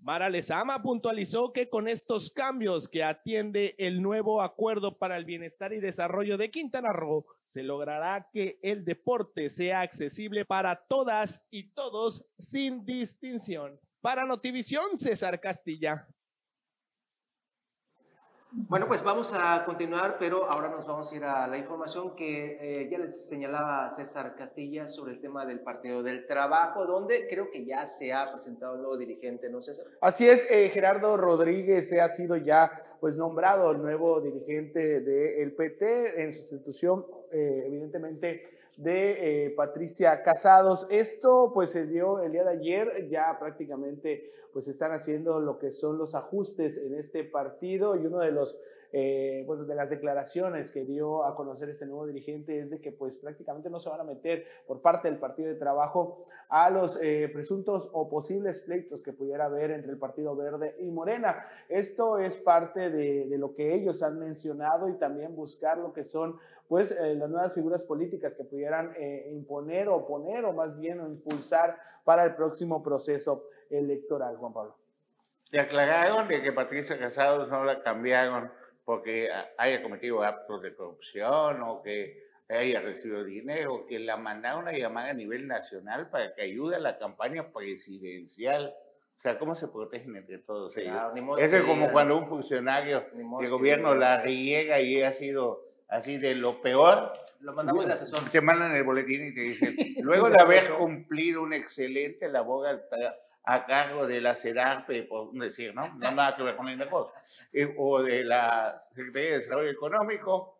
Mara 0.00 0.28
Lezama 0.28 0.82
puntualizó 0.82 1.52
que 1.52 1.68
con 1.68 1.88
estos 1.88 2.30
cambios 2.30 2.88
que 2.88 3.02
atiende 3.02 3.74
el 3.78 4.02
nuevo 4.02 4.42
acuerdo 4.42 4.98
para 4.98 5.16
el 5.16 5.24
bienestar 5.24 5.72
y 5.72 5.80
desarrollo 5.80 6.36
de 6.36 6.50
Quintana 6.50 6.92
Roo, 6.92 7.26
se 7.44 7.62
logrará 7.62 8.28
que 8.32 8.58
el 8.62 8.84
deporte 8.84 9.48
sea 9.48 9.80
accesible 9.80 10.44
para 10.44 10.84
todas 10.88 11.44
y 11.50 11.70
todos 11.72 12.24
sin 12.38 12.84
distinción. 12.84 13.78
Para 14.00 14.24
Notivisión, 14.24 14.96
César 14.96 15.40
Castilla. 15.40 16.08
Bueno, 18.54 18.86
pues 18.86 19.02
vamos 19.02 19.32
a 19.34 19.64
continuar, 19.64 20.16
pero 20.18 20.50
ahora 20.50 20.68
nos 20.68 20.86
vamos 20.86 21.10
a 21.10 21.16
ir 21.16 21.24
a 21.24 21.46
la 21.46 21.56
información 21.56 22.14
que 22.14 22.58
eh, 22.60 22.88
ya 22.90 22.98
les 22.98 23.26
señalaba 23.26 23.88
César 23.88 24.34
Castilla 24.36 24.86
sobre 24.86 25.12
el 25.12 25.22
tema 25.22 25.46
del 25.46 25.60
Partido 25.60 26.02
del 26.02 26.26
Trabajo, 26.26 26.84
donde 26.84 27.28
creo 27.28 27.50
que 27.50 27.64
ya 27.64 27.86
se 27.86 28.12
ha 28.12 28.30
presentado 28.30 28.74
el 28.74 28.82
nuevo 28.82 28.98
dirigente, 28.98 29.48
¿no, 29.48 29.62
César? 29.62 29.86
Así 30.02 30.28
es, 30.28 30.46
eh, 30.50 30.68
Gerardo 30.68 31.16
Rodríguez 31.16 31.98
ha 31.98 32.08
sido 32.08 32.36
ya 32.36 32.70
pues 33.00 33.16
nombrado 33.16 33.70
el 33.70 33.80
nuevo 33.80 34.20
dirigente 34.20 35.00
del 35.00 35.54
PT 35.54 36.22
en 36.22 36.32
sustitución, 36.34 37.06
eh, 37.30 37.64
evidentemente, 37.66 38.60
de 38.76 39.52
Patricia 39.56 40.22
Casados. 40.22 40.86
Esto 40.90 41.52
pues 41.52 41.70
se 41.70 41.86
dio 41.86 42.20
el 42.20 42.32
día 42.32 42.44
de 42.44 42.50
ayer, 42.50 43.08
ya 43.08 43.38
prácticamente 43.38 44.30
pues 44.52 44.68
están 44.68 44.92
haciendo 44.92 45.40
lo 45.40 45.58
que 45.58 45.72
son 45.72 45.98
los 45.98 46.14
ajustes 46.14 46.78
en 46.78 46.94
este 46.94 47.24
partido 47.24 47.96
y 47.96 48.06
uno 48.06 48.18
de 48.18 48.32
los 48.32 48.58
eh, 48.94 49.42
bueno, 49.46 49.64
de 49.64 49.74
las 49.74 49.88
declaraciones 49.88 50.70
que 50.70 50.84
dio 50.84 51.24
a 51.24 51.34
conocer 51.34 51.70
este 51.70 51.86
nuevo 51.86 52.06
dirigente 52.06 52.58
es 52.58 52.68
de 52.68 52.78
que 52.78 52.92
pues 52.92 53.16
prácticamente 53.16 53.70
no 53.70 53.80
se 53.80 53.88
van 53.88 54.00
a 54.00 54.04
meter 54.04 54.44
por 54.66 54.82
parte 54.82 55.08
del 55.08 55.18
partido 55.18 55.48
de 55.48 55.54
trabajo 55.54 56.26
a 56.50 56.68
los 56.68 56.98
eh, 57.00 57.30
presuntos 57.32 57.88
o 57.94 58.10
posibles 58.10 58.60
pleitos 58.60 59.02
que 59.02 59.14
pudiera 59.14 59.46
haber 59.46 59.70
entre 59.70 59.92
el 59.92 59.98
Partido 59.98 60.36
Verde 60.36 60.76
y 60.78 60.90
Morena. 60.90 61.46
Esto 61.70 62.18
es 62.18 62.36
parte 62.36 62.90
de, 62.90 63.26
de 63.26 63.38
lo 63.38 63.54
que 63.54 63.74
ellos 63.74 64.02
han 64.02 64.18
mencionado 64.18 64.90
y 64.90 64.98
también 64.98 65.34
buscar 65.34 65.78
lo 65.78 65.94
que 65.94 66.04
son 66.04 66.38
pues 66.68 66.92
eh, 66.92 67.14
las 67.14 67.30
nuevas 67.30 67.54
figuras 67.54 67.84
políticas 67.84 68.36
que 68.36 68.44
pudieran 68.44 68.94
imponer 69.30 69.88
o 69.88 70.06
poner 70.06 70.44
o 70.44 70.52
más 70.52 70.78
bien 70.78 71.00
o 71.00 71.08
impulsar 71.08 71.78
para 72.04 72.24
el 72.24 72.34
próximo 72.34 72.82
proceso 72.82 73.48
electoral, 73.70 74.36
Juan 74.36 74.52
Pablo. 74.52 74.76
Se 75.50 75.60
aclararon 75.60 76.28
de 76.28 76.42
que 76.42 76.52
Patricia 76.52 76.98
Casados 76.98 77.48
no 77.48 77.64
la 77.64 77.82
cambiaron 77.82 78.50
porque 78.84 79.28
haya 79.58 79.82
cometido 79.82 80.22
actos 80.22 80.62
de 80.62 80.74
corrupción 80.74 81.62
o 81.62 81.82
que 81.82 82.22
haya 82.48 82.80
recibido 82.80 83.24
dinero, 83.24 83.86
que 83.86 83.98
la 83.98 84.16
mandaron 84.16 84.68
a 84.68 84.72
llamar 84.72 85.08
a 85.08 85.14
nivel 85.14 85.46
nacional 85.46 86.10
para 86.10 86.34
que 86.34 86.42
ayude 86.42 86.76
a 86.76 86.80
la 86.80 86.98
campaña 86.98 87.52
presidencial. 87.52 88.74
O 89.18 89.20
sea, 89.22 89.38
¿cómo 89.38 89.54
se 89.54 89.68
protegen 89.68 90.16
entre 90.16 90.38
todos 90.38 90.76
ellos? 90.76 90.96
Eso 91.38 91.56
es 91.56 91.64
como 91.64 91.92
cuando 91.92 92.16
un 92.16 92.28
funcionario 92.28 93.04
de 93.12 93.48
gobierno 93.48 93.94
la 93.94 94.20
riega 94.20 94.80
y 94.80 95.00
ha 95.02 95.14
sido 95.14 95.62
así 95.88 96.18
de 96.18 96.34
lo 96.34 96.60
peor. 96.60 97.12
Lo 97.40 97.52
mandamos 97.52 97.86
de 97.86 97.92
asesor. 97.92 98.28
Te 98.30 98.40
mandan 98.40 98.74
el 98.74 98.82
boletín 98.82 99.28
y 99.28 99.34
te 99.34 99.40
dicen, 99.40 99.76
luego 100.02 100.28
de 100.28 100.40
haber 100.40 100.72
cumplido 100.74 101.42
una 101.42 101.56
excelente 101.56 102.28
labor 102.28 102.68
a 103.44 103.66
cargo 103.66 104.06
de 104.06 104.20
la 104.20 104.34
CEDARPE, 104.36 105.04
por 105.04 105.32
decir, 105.32 105.74
¿no? 105.74 105.88
No 105.94 106.10
nada 106.10 106.36
que 106.36 106.42
ver 106.42 106.56
con 106.56 106.78
la 106.78 106.88
cosa. 106.88 107.12
Eh, 107.52 107.74
o 107.76 108.02
de 108.02 108.24
la 108.24 108.84
Secretaría 108.94 109.30
de 109.30 109.38
Desarrollo 109.38 109.70
Económico, 109.70 110.58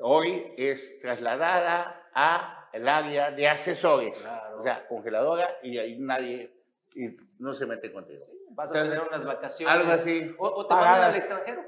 hoy 0.00 0.54
es 0.56 1.00
trasladada 1.00 2.08
a 2.14 2.68
el 2.72 2.88
área 2.88 3.30
de 3.30 3.48
asesores, 3.48 4.16
o 4.58 4.62
sea, 4.62 4.86
congeladora, 4.86 5.58
y 5.62 5.78
ahí 5.78 5.98
nadie 5.98 6.52
y 6.94 7.14
no 7.38 7.54
se 7.54 7.66
mete 7.66 7.92
contigo. 7.92 8.24
vas 8.50 8.70
a 8.70 8.82
tener 8.82 9.00
unas 9.00 9.24
vacaciones. 9.24 9.74
Algo 9.74 9.92
así. 9.92 10.34
O, 10.38 10.66
te 10.66 10.74
mandan 10.74 11.02
al 11.04 11.16
extranjero. 11.16 11.62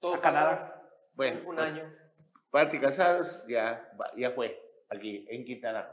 Todo 0.00 0.14
a 0.14 0.20
Canadá. 0.20 0.82
Bueno. 1.14 1.40
Un 1.40 1.56
pues, 1.56 1.60
año. 1.60 1.92
Pati 2.50 2.78
Casados 2.78 3.40
ya, 3.48 3.90
ya 4.16 4.30
fue 4.30 4.58
aquí 4.88 5.26
en 5.28 5.44
Quintana 5.44 5.88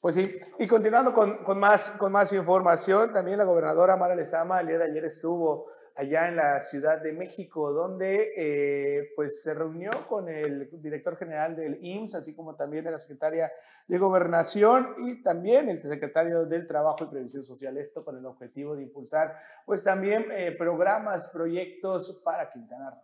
pues 0.00 0.14
sí, 0.14 0.38
y 0.58 0.66
continuando 0.66 1.12
con, 1.12 1.44
con, 1.44 1.58
más, 1.58 1.92
con 1.92 2.12
más 2.12 2.32
información, 2.32 3.12
también 3.12 3.38
la 3.38 3.44
gobernadora 3.44 3.96
Mara 3.96 4.14
Lezama 4.14 4.60
el 4.60 4.68
día 4.68 4.78
de 4.78 4.84
ayer 4.84 5.04
estuvo 5.04 5.68
allá 5.96 6.28
en 6.28 6.36
la 6.36 6.60
Ciudad 6.60 7.00
de 7.00 7.12
México, 7.12 7.72
donde 7.72 8.32
eh, 8.36 9.12
pues 9.16 9.42
se 9.42 9.54
reunió 9.54 9.90
con 10.06 10.28
el 10.28 10.68
director 10.82 11.16
general 11.16 11.56
del 11.56 11.82
IMSS, 11.82 12.16
así 12.16 12.34
como 12.34 12.54
también 12.54 12.84
de 12.84 12.90
la 12.90 12.98
secretaria 12.98 13.50
de 13.88 13.98
Gobernación 13.98 14.94
y 15.06 15.22
también 15.22 15.70
el 15.70 15.82
secretario 15.82 16.44
del 16.44 16.66
Trabajo 16.66 17.04
y 17.04 17.08
Previsión 17.08 17.44
Social, 17.44 17.78
esto 17.78 18.04
con 18.04 18.18
el 18.18 18.26
objetivo 18.26 18.76
de 18.76 18.82
impulsar 18.82 19.36
pues 19.64 19.82
también 19.82 20.26
eh, 20.30 20.52
programas, 20.52 21.30
proyectos 21.30 22.20
para 22.22 22.50
Quintana 22.50 22.90
Roo. 22.90 23.02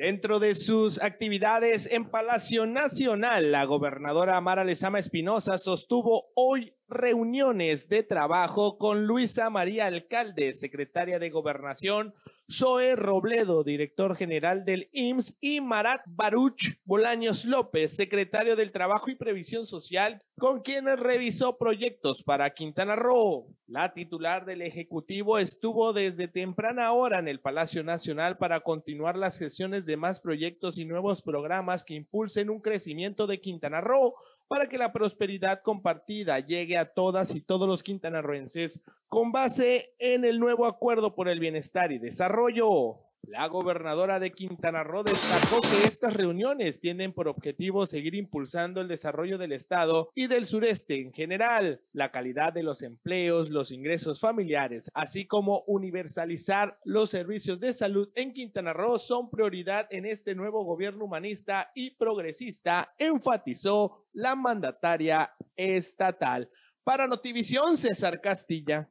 Dentro 0.00 0.40
de 0.40 0.54
sus 0.54 0.98
actividades 0.98 1.86
en 1.92 2.06
Palacio 2.10 2.64
Nacional, 2.64 3.52
la 3.52 3.66
gobernadora 3.66 4.40
Mara 4.40 4.64
Lezama 4.64 4.98
Espinosa 4.98 5.58
sostuvo 5.58 6.32
hoy 6.34 6.72
reuniones 6.90 7.88
de 7.88 8.02
trabajo 8.02 8.76
con 8.76 9.06
Luisa 9.06 9.48
María 9.48 9.86
Alcalde, 9.86 10.52
secretaria 10.52 11.18
de 11.18 11.30
Gobernación, 11.30 12.14
Zoe 12.50 12.96
Robledo, 12.96 13.62
director 13.62 14.16
general 14.16 14.64
del 14.64 14.88
IMSS, 14.92 15.36
y 15.40 15.60
Marat 15.60 16.02
Baruch 16.06 16.80
Bolaños 16.84 17.44
López, 17.44 17.94
secretario 17.94 18.56
del 18.56 18.72
Trabajo 18.72 19.08
y 19.08 19.14
Previsión 19.14 19.66
Social, 19.66 20.20
con 20.36 20.62
quienes 20.62 20.98
revisó 20.98 21.58
proyectos 21.58 22.24
para 22.24 22.50
Quintana 22.50 22.96
Roo. 22.96 23.46
La 23.66 23.92
titular 23.94 24.44
del 24.44 24.62
Ejecutivo 24.62 25.38
estuvo 25.38 25.92
desde 25.92 26.26
temprana 26.26 26.90
hora 26.92 27.20
en 27.20 27.28
el 27.28 27.38
Palacio 27.38 27.84
Nacional 27.84 28.36
para 28.36 28.60
continuar 28.60 29.16
las 29.16 29.36
sesiones 29.36 29.86
de 29.86 29.96
más 29.96 30.18
proyectos 30.18 30.76
y 30.76 30.84
nuevos 30.84 31.22
programas 31.22 31.84
que 31.84 31.94
impulsen 31.94 32.50
un 32.50 32.60
crecimiento 32.60 33.28
de 33.28 33.40
Quintana 33.40 33.80
Roo 33.80 34.14
para 34.50 34.68
que 34.68 34.78
la 34.78 34.92
prosperidad 34.92 35.62
compartida 35.62 36.40
llegue 36.40 36.76
a 36.76 36.92
todas 36.92 37.36
y 37.36 37.40
todos 37.40 37.68
los 37.68 37.84
quintanarroenses 37.84 38.82
con 39.06 39.30
base 39.30 39.94
en 40.00 40.24
el 40.24 40.40
nuevo 40.40 40.66
acuerdo 40.66 41.14
por 41.14 41.28
el 41.28 41.38
bienestar 41.38 41.92
y 41.92 42.00
desarrollo. 42.00 42.98
La 43.30 43.46
gobernadora 43.46 44.18
de 44.18 44.32
Quintana 44.32 44.82
Roo 44.82 45.04
destacó 45.04 45.60
que 45.60 45.86
estas 45.86 46.14
reuniones 46.14 46.80
tienen 46.80 47.12
por 47.12 47.28
objetivo 47.28 47.86
seguir 47.86 48.16
impulsando 48.16 48.80
el 48.80 48.88
desarrollo 48.88 49.38
del 49.38 49.52
Estado 49.52 50.10
y 50.16 50.26
del 50.26 50.46
sureste 50.46 51.00
en 51.00 51.12
general, 51.12 51.80
la 51.92 52.10
calidad 52.10 52.52
de 52.52 52.64
los 52.64 52.82
empleos, 52.82 53.48
los 53.48 53.70
ingresos 53.70 54.18
familiares, 54.20 54.90
así 54.94 55.26
como 55.26 55.62
universalizar 55.68 56.78
los 56.84 57.10
servicios 57.10 57.60
de 57.60 57.72
salud 57.72 58.10
en 58.16 58.32
Quintana 58.32 58.72
Roo 58.72 58.98
son 58.98 59.30
prioridad 59.30 59.86
en 59.90 60.06
este 60.06 60.34
nuevo 60.34 60.64
gobierno 60.64 61.04
humanista 61.04 61.70
y 61.74 61.90
progresista, 61.90 62.94
enfatizó 62.98 64.06
la 64.12 64.34
mandataria 64.34 65.32
estatal. 65.54 66.50
Para 66.82 67.06
Notivisión, 67.06 67.76
César 67.76 68.20
Castilla. 68.20 68.90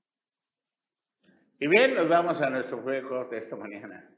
Y 1.62 1.68
bien, 1.68 1.94
nos 1.94 2.08
vamos 2.08 2.40
a 2.40 2.50
nuestro 2.50 2.82
juego 2.82 3.26
de 3.26 3.38
esta 3.38 3.58
mañana. 3.58 4.10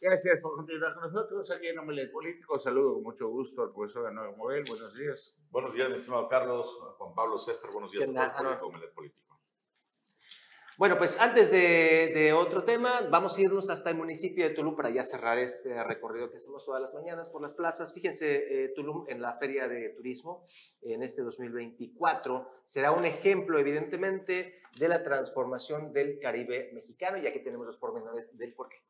Gracias 0.00 0.40
por 0.40 0.56
continuar 0.56 0.94
con 0.94 1.12
nosotros 1.12 1.50
aquí 1.50 1.66
en 1.66 1.78
Omelet 1.78 2.10
Político. 2.10 2.58
Saludo 2.58 2.94
con 2.94 3.02
mucho 3.02 3.28
gusto 3.28 3.64
al 3.64 3.72
profesor 3.72 4.06
Anuel 4.06 4.34
Moguel. 4.36 4.64
Buenos 4.66 4.94
días. 4.94 5.36
Buenos 5.50 5.74
días, 5.74 5.90
mi 5.90 5.96
estimado 5.96 6.26
Carlos, 6.28 6.74
Juan 6.96 7.14
Pablo 7.14 7.38
César. 7.38 7.70
Buenos 7.70 7.92
días 7.92 8.08
a 8.16 8.32
todos 8.32 8.92
Político. 8.94 9.25
Bueno, 10.78 10.98
pues 10.98 11.18
antes 11.18 11.50
de, 11.50 12.34
otro 12.34 12.62
tema, 12.62 13.00
vamos 13.10 13.38
a 13.38 13.40
irnos 13.40 13.70
hasta 13.70 13.88
el 13.88 13.96
municipio 13.96 14.44
de 14.44 14.54
Tulum 14.54 14.76
para 14.76 14.90
ya 14.90 15.04
cerrar 15.04 15.38
este 15.38 15.82
recorrido 15.82 16.30
que 16.30 16.36
hacemos 16.36 16.66
todas 16.66 16.82
las 16.82 16.92
mañanas 16.92 17.30
por 17.30 17.40
las 17.40 17.54
plazas. 17.54 17.94
Fíjense, 17.94 18.64
eh, 18.64 18.72
Tulum 18.76 19.06
en 19.08 19.22
la 19.22 19.38
Feria 19.38 19.68
de 19.68 19.88
Turismo 19.96 20.46
en 20.82 21.02
este 21.02 21.22
2024 21.22 22.50
será 22.66 22.92
un 22.92 23.06
ejemplo, 23.06 23.58
evidentemente, 23.58 24.60
de 24.78 24.88
la 24.88 25.02
transformación 25.02 25.94
del 25.94 26.18
Caribe 26.18 26.70
mexicano, 26.74 27.16
y 27.16 27.26
aquí 27.26 27.42
tenemos 27.42 27.66
los 27.66 27.78
pormenores 27.78 28.36
del 28.36 28.52
porqué. 28.52 28.82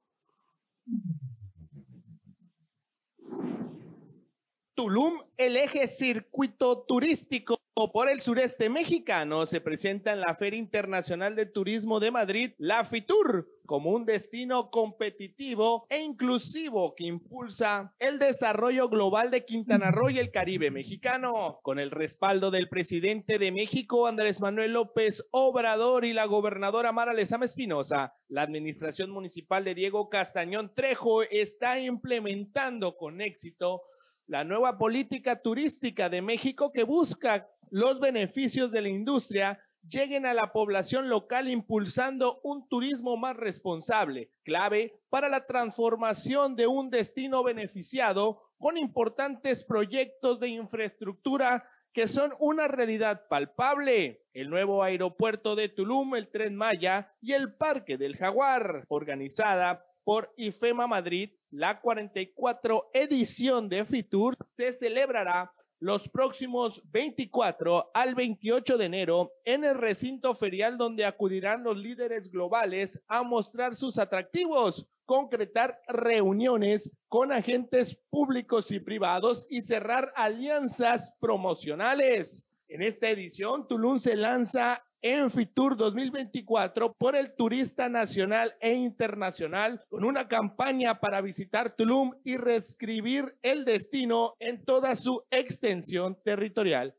Tulum, 4.76 5.22
el 5.38 5.56
eje 5.56 5.86
circuito 5.86 6.84
turístico 6.86 7.56
por 7.94 8.10
el 8.10 8.20
sureste 8.20 8.68
mexicano, 8.68 9.46
se 9.46 9.62
presenta 9.62 10.12
en 10.12 10.20
la 10.20 10.34
Feria 10.34 10.58
Internacional 10.58 11.34
de 11.34 11.46
Turismo 11.46 11.98
de 11.98 12.10
Madrid, 12.10 12.52
la 12.58 12.84
FITUR, 12.84 13.48
como 13.64 13.90
un 13.90 14.04
destino 14.04 14.70
competitivo 14.70 15.86
e 15.88 16.00
inclusivo 16.00 16.94
que 16.94 17.04
impulsa 17.04 17.94
el 17.98 18.18
desarrollo 18.18 18.90
global 18.90 19.30
de 19.30 19.46
Quintana 19.46 19.90
Roo 19.90 20.10
y 20.10 20.18
el 20.18 20.30
Caribe 20.30 20.70
mexicano, 20.70 21.58
con 21.62 21.78
el 21.78 21.90
respaldo 21.90 22.50
del 22.50 22.68
presidente 22.68 23.38
de 23.38 23.52
México, 23.52 24.06
Andrés 24.06 24.42
Manuel 24.42 24.74
López 24.74 25.26
Obrador, 25.30 26.04
y 26.04 26.12
la 26.12 26.26
gobernadora 26.26 26.92
Mara 26.92 27.14
Lezama 27.14 27.46
Espinosa. 27.46 28.14
La 28.28 28.42
administración 28.42 29.10
municipal 29.10 29.64
de 29.64 29.74
Diego 29.74 30.10
Castañón 30.10 30.74
Trejo 30.74 31.22
está 31.22 31.80
implementando 31.80 32.98
con 32.98 33.22
éxito 33.22 33.80
la 34.26 34.44
nueva 34.44 34.76
política 34.76 35.40
turística 35.40 36.08
de 36.08 36.22
México 36.22 36.72
que 36.72 36.82
busca 36.82 37.48
los 37.70 38.00
beneficios 38.00 38.72
de 38.72 38.82
la 38.82 38.88
industria 38.88 39.60
lleguen 39.88 40.26
a 40.26 40.34
la 40.34 40.52
población 40.52 41.08
local 41.08 41.48
impulsando 41.48 42.40
un 42.42 42.68
turismo 42.68 43.16
más 43.16 43.36
responsable, 43.36 44.30
clave 44.42 45.00
para 45.10 45.28
la 45.28 45.46
transformación 45.46 46.56
de 46.56 46.66
un 46.66 46.90
destino 46.90 47.44
beneficiado 47.44 48.42
con 48.58 48.76
importantes 48.78 49.64
proyectos 49.64 50.40
de 50.40 50.48
infraestructura 50.48 51.68
que 51.92 52.08
son 52.08 52.32
una 52.40 52.68
realidad 52.68 53.26
palpable. 53.28 54.24
El 54.34 54.50
nuevo 54.50 54.82
aeropuerto 54.82 55.54
de 55.56 55.68
Tulum, 55.68 56.16
el 56.16 56.28
Tren 56.28 56.54
Maya 56.56 57.14
y 57.20 57.32
el 57.32 57.54
Parque 57.54 57.96
del 57.96 58.16
Jaguar, 58.16 58.84
organizada 58.88 59.86
por 60.06 60.32
IFEMA 60.36 60.86
Madrid, 60.86 61.30
la 61.50 61.80
44 61.80 62.90
edición 62.92 63.68
de 63.68 63.84
FITUR 63.84 64.36
se 64.44 64.72
celebrará 64.72 65.52
los 65.80 66.08
próximos 66.08 66.80
24 66.92 67.90
al 67.92 68.14
28 68.14 68.78
de 68.78 68.84
enero 68.84 69.32
en 69.44 69.64
el 69.64 69.74
recinto 69.74 70.32
ferial 70.36 70.78
donde 70.78 71.04
acudirán 71.04 71.64
los 71.64 71.76
líderes 71.76 72.30
globales 72.30 73.02
a 73.08 73.24
mostrar 73.24 73.74
sus 73.74 73.98
atractivos, 73.98 74.86
concretar 75.04 75.80
reuniones 75.88 76.92
con 77.08 77.32
agentes 77.32 78.00
públicos 78.08 78.70
y 78.70 78.78
privados 78.78 79.44
y 79.50 79.62
cerrar 79.62 80.12
alianzas 80.14 81.16
promocionales. 81.18 82.46
En 82.68 82.80
esta 82.80 83.10
edición, 83.10 83.66
Tulum 83.66 83.98
se 83.98 84.14
lanza 84.14 84.80
en 85.02 85.30
Fitur 85.30 85.76
2024 85.76 86.94
por 86.94 87.16
el 87.16 87.34
turista 87.34 87.88
nacional 87.88 88.54
e 88.60 88.72
internacional 88.72 89.84
con 89.88 90.04
una 90.04 90.28
campaña 90.28 90.98
para 90.98 91.20
visitar 91.20 91.74
Tulum 91.76 92.12
y 92.24 92.36
reescribir 92.36 93.36
el 93.42 93.64
destino 93.64 94.34
en 94.38 94.64
toda 94.64 94.96
su 94.96 95.22
extensión 95.30 96.18
territorial. 96.22 96.94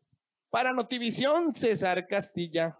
Para 0.50 0.74
Notivisión, 0.74 1.54
César 1.54 2.08
Castilla. 2.08 2.80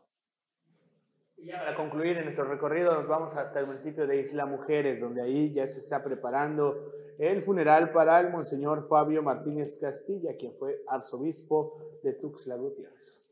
Y 1.38 1.48
ya 1.48 1.60
para 1.60 1.76
concluir 1.76 2.18
en 2.18 2.24
nuestro 2.24 2.46
recorrido 2.46 2.94
nos 2.96 3.08
vamos 3.08 3.36
hasta 3.36 3.60
el 3.60 3.68
municipio 3.68 4.08
de 4.08 4.20
Isla 4.20 4.46
Mujeres, 4.46 5.00
donde 5.00 5.22
ahí 5.22 5.54
ya 5.54 5.68
se 5.68 5.80
está 5.80 6.04
preparando 6.04 6.92
el 7.20 7.42
funeral 7.42 7.92
para 7.92 8.20
el 8.20 8.32
monseñor 8.32 8.88
Fabio 8.88 9.22
Martínez 9.24 9.78
Castilla, 9.78 10.36
quien 10.38 10.54
fue 10.54 10.82
arzobispo 10.88 12.00
de 12.04 12.14
Tuxtla 12.14 12.56
Gutiérrez. 12.56 13.24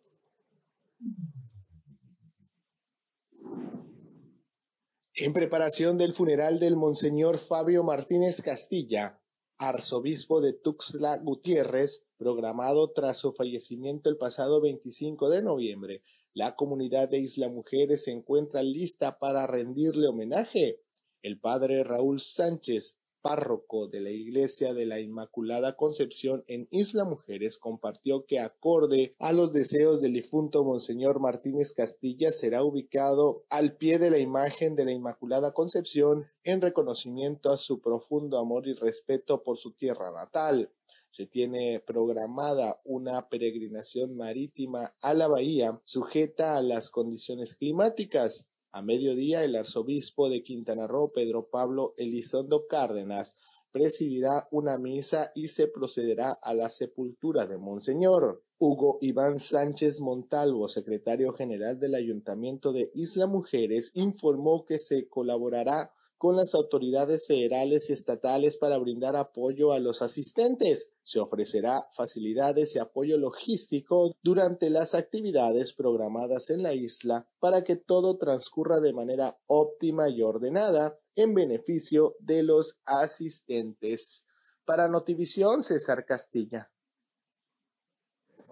En 5.17 5.31
preparación 5.31 5.97
del 5.97 6.11
funeral 6.11 6.59
del 6.59 6.75
Monseñor 6.75 7.37
Fabio 7.37 7.85
Martínez 7.85 8.41
Castilla, 8.41 9.17
arzobispo 9.57 10.41
de 10.41 10.51
Tuxtla 10.51 11.19
Gutiérrez, 11.19 12.03
programado 12.17 12.91
tras 12.91 13.19
su 13.19 13.31
fallecimiento 13.31 14.09
el 14.09 14.17
pasado 14.17 14.59
25 14.59 15.29
de 15.29 15.41
noviembre, 15.41 16.01
la 16.33 16.57
comunidad 16.57 17.07
de 17.07 17.19
Isla 17.19 17.47
Mujeres 17.47 18.03
se 18.03 18.11
encuentra 18.11 18.61
lista 18.61 19.17
para 19.17 19.47
rendirle 19.47 20.09
homenaje. 20.09 20.81
El 21.21 21.39
padre 21.39 21.85
Raúl 21.85 22.19
Sánchez, 22.19 22.99
párroco 23.25 23.87
de 23.87 24.01
la 24.01 24.11
Iglesia 24.11 24.75
de 24.75 24.85
la 24.85 24.99
Inmaculada 24.99 25.75
Concepción 25.75 26.43
en 26.47 26.67
Isla 26.69 27.05
Mujeres, 27.05 27.57
compartió 27.57 28.27
que 28.27 28.37
acorde 28.37 29.15
a 29.17 29.33
los 29.33 29.51
deseos 29.51 29.99
del 29.99 30.13
difunto 30.13 30.63
Monseñor 30.63 31.19
Martínez 31.19 31.73
Castilla 31.73 32.31
será 32.31 32.63
ubicado 32.63 33.43
al 33.49 33.77
pie 33.77 33.97
de 33.97 34.11
la 34.11 34.19
imagen 34.19 34.75
de 34.75 34.85
la 34.85 34.91
Inmaculada 34.91 35.53
Concepción 35.53 36.27
en 36.43 36.61
reconocimiento 36.61 37.49
a 37.49 37.57
su 37.57 37.81
profundo 37.81 38.37
amor 38.37 38.67
y 38.67 38.73
respeto 38.73 39.41
por 39.41 39.57
su 39.57 39.71
tierra 39.71 40.11
natal. 40.11 40.71
Se 41.09 41.25
tiene 41.25 41.79
programada 41.79 42.79
una 42.83 43.27
peregrinación 43.27 44.15
marítima 44.15 44.93
a 45.01 45.15
la 45.15 45.27
bahía 45.27 45.81
sujeta 45.83 46.57
a 46.57 46.61
las 46.61 46.91
condiciones 46.91 47.55
climáticas. 47.55 48.45
A 48.75 48.81
mediodía, 48.81 49.45
el 49.45 49.55
arzobispo 49.55 50.27
de 50.27 50.43
Quintana 50.43 50.85
Roo, 50.85 51.13
Pedro 51.13 51.47
Pablo 51.49 51.93
Elizondo 51.95 52.67
Cárdenas, 52.67 53.37
presidirá 53.71 54.49
una 54.51 54.77
misa 54.77 55.31
y 55.33 55.47
se 55.47 55.69
procederá 55.69 56.33
a 56.33 56.53
la 56.53 56.69
sepultura 56.69 57.47
de 57.47 57.57
Monseñor. 57.57 58.43
Hugo 58.57 58.97
Iván 58.99 59.39
Sánchez 59.39 60.01
Montalvo, 60.01 60.67
secretario 60.67 61.31
general 61.31 61.79
del 61.79 61.95
Ayuntamiento 61.95 62.73
de 62.73 62.91
Isla 62.93 63.27
Mujeres, 63.27 63.91
informó 63.93 64.65
que 64.65 64.77
se 64.77 65.07
colaborará 65.07 65.93
con 66.25 66.37
las 66.37 66.55
autoridades 66.55 67.27
federales 67.27 67.91
y 67.91 67.93
estatales 67.93 68.57
para 68.57 68.79
brindar 68.79 69.15
apoyo 69.15 69.73
a 69.73 69.79
los 69.79 70.01
asistentes. 70.01 70.91
Se 71.03 71.19
ofrecerá 71.19 71.87
facilidades 71.91 72.75
y 72.75 72.79
apoyo 72.79 73.19
logístico 73.19 74.15
durante 74.23 74.71
las 74.71 74.95
actividades 74.95 75.71
programadas 75.73 76.49
en 76.49 76.63
la 76.63 76.73
isla 76.73 77.29
para 77.37 77.63
que 77.63 77.75
todo 77.75 78.17
transcurra 78.17 78.79
de 78.79 78.91
manera 78.91 79.37
óptima 79.45 80.09
y 80.09 80.23
ordenada 80.23 80.97
en 81.15 81.35
beneficio 81.35 82.15
de 82.17 82.41
los 82.41 82.79
asistentes. 82.85 84.25
Para 84.65 84.87
Notivisión, 84.87 85.61
César 85.61 86.07
Castilla. 86.07 86.71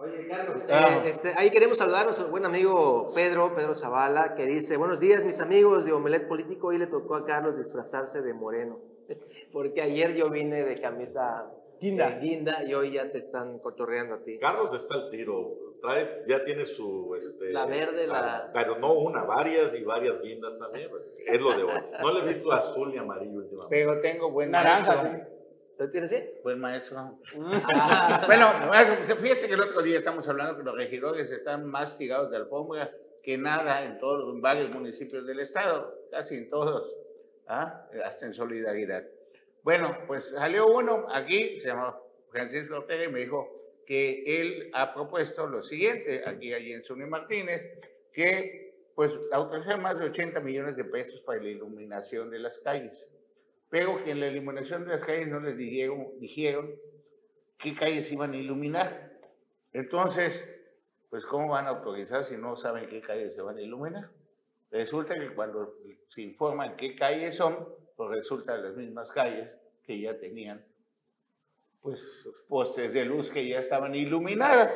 Oye, 0.03 0.27
Carlos, 0.27 0.63
eh, 0.67 1.01
este, 1.05 1.33
ahí 1.37 1.49
queremos 1.49 1.77
saludar 1.77 2.01
a 2.01 2.03
nuestro 2.05 2.27
buen 2.27 2.43
amigo 2.45 3.09
Pedro, 3.15 3.55
Pedro 3.55 3.73
Zavala, 3.73 4.35
que 4.35 4.45
dice, 4.45 4.75
buenos 4.75 4.99
días 4.99 5.23
mis 5.23 5.39
amigos 5.39 5.85
de 5.85 5.93
Omelet 5.93 6.27
Político, 6.27 6.67
hoy 6.67 6.77
le 6.77 6.87
tocó 6.87 7.15
a 7.15 7.25
Carlos 7.25 7.55
disfrazarse 7.55 8.21
de 8.21 8.33
moreno, 8.33 8.81
porque 9.53 9.81
ayer 9.81 10.13
yo 10.13 10.29
vine 10.29 10.65
de 10.65 10.81
camisa 10.81 11.49
guinda, 11.79 12.09
guinda 12.19 12.65
y 12.65 12.73
hoy 12.73 12.91
ya 12.91 13.13
te 13.13 13.19
están 13.19 13.59
cotorreando 13.59 14.15
a 14.15 14.23
ti. 14.23 14.39
Carlos 14.39 14.73
está 14.73 14.95
al 14.95 15.09
tiro, 15.09 15.77
trae, 15.81 16.25
ya 16.27 16.43
tiene 16.43 16.65
su... 16.65 17.15
Este, 17.15 17.53
la 17.53 17.65
verde, 17.65 18.05
la... 18.05 18.35
Ah, 18.35 18.51
pero 18.53 18.79
no 18.79 18.93
una, 18.95 19.23
varias 19.23 19.73
y 19.73 19.83
varias 19.85 20.21
guindas 20.21 20.59
también, 20.59 20.89
es 21.25 21.39
lo 21.39 21.55
de 21.55 21.63
hoy. 21.63 21.71
No 22.01 22.11
le 22.11 22.19
he 22.19 22.27
visto 22.27 22.51
azul 22.51 22.93
y 22.93 22.97
amarillo 22.97 23.37
últimamente. 23.37 23.69
Pero 23.69 24.01
tengo 24.01 24.31
buen 24.31 24.51
naranja, 24.51 25.29
¿Lo 25.83 25.89
tienes 25.89 26.13
así? 26.13 26.23
Buen 26.43 26.61
maestro. 26.61 27.19
bueno, 28.25 28.53
fíjese 29.21 29.47
que 29.49 29.53
el 29.53 29.59
otro 29.59 29.81
día 29.81 29.97
estamos 29.97 30.25
hablando 30.29 30.55
que 30.55 30.63
los 30.63 30.77
regidores 30.77 31.29
están 31.29 31.65
más 31.65 31.97
tirados 31.97 32.31
de 32.31 32.37
alfombra 32.37 32.89
que 33.21 33.37
nada 33.37 33.83
en 33.83 33.99
todos 33.99 34.23
los 34.25 34.39
varios 34.39 34.69
municipios 34.69 35.27
del 35.27 35.41
estado, 35.41 35.93
casi 36.09 36.35
en 36.35 36.49
todos, 36.49 36.89
¿ah? 37.47 37.85
hasta 38.05 38.27
en 38.27 38.33
solidaridad. 38.33 39.03
Bueno, 39.61 39.97
pues 40.07 40.29
salió 40.29 40.67
uno 40.67 41.05
aquí, 41.11 41.59
se 41.59 41.67
llama 41.67 41.99
Francisco 42.31 42.75
Ortega, 42.75 43.03
y 43.03 43.11
me 43.11 43.19
dijo 43.19 43.51
que 43.85 44.39
él 44.39 44.69
ha 44.71 44.93
propuesto 44.93 45.47
lo 45.47 45.63
siguiente, 45.63 46.23
aquí 46.25 46.53
a 46.53 46.61
Jenson 46.61 47.09
Martínez, 47.09 47.61
que 48.13 48.73
pues 48.95 49.11
autorizar 49.33 49.81
más 49.81 49.99
de 49.99 50.05
80 50.05 50.39
millones 50.39 50.77
de 50.77 50.85
pesos 50.85 51.19
para 51.25 51.43
la 51.43 51.49
iluminación 51.49 52.31
de 52.31 52.39
las 52.39 52.57
calles, 52.59 53.05
pero 53.73 54.03
que 54.03 54.11
en 54.11 54.19
la 54.19 54.27
iluminación 54.27 54.85
de 54.85 54.91
las 54.91 55.03
calles 55.03 55.27
no 55.29 55.39
les 55.39 55.57
dijeron, 55.57 56.07
dijeron 56.19 56.75
qué 57.57 57.73
calles 57.73 58.11
iban 58.11 58.33
a 58.33 58.37
iluminar. 58.37 59.17
Entonces, 59.71 60.47
pues 61.09 61.25
¿cómo 61.25 61.47
van 61.47 61.65
a 61.65 61.69
autorizar 61.69 62.23
si 62.23 62.37
no 62.37 62.55
saben 62.55 62.87
qué 62.87 63.01
calles 63.01 63.33
se 63.33 63.41
van 63.41 63.57
a 63.57 63.61
iluminar? 63.63 64.11
Resulta 64.69 65.15
que 65.15 65.33
cuando 65.33 65.73
se 66.09 66.21
informan 66.21 66.77
qué 66.77 66.93
calles 66.95 67.33
son, 67.33 67.67
pues 67.97 68.11
resulta 68.11 68.55
las 68.57 68.75
mismas 68.75 69.11
calles 69.11 69.51
que 69.81 69.99
ya 69.99 70.19
tenían 70.19 70.63
pues 71.81 71.99
postes 72.47 72.93
de 72.93 73.05
luz 73.05 73.31
que 73.31 73.47
ya 73.47 73.57
estaban 73.57 73.95
iluminadas. 73.95 74.71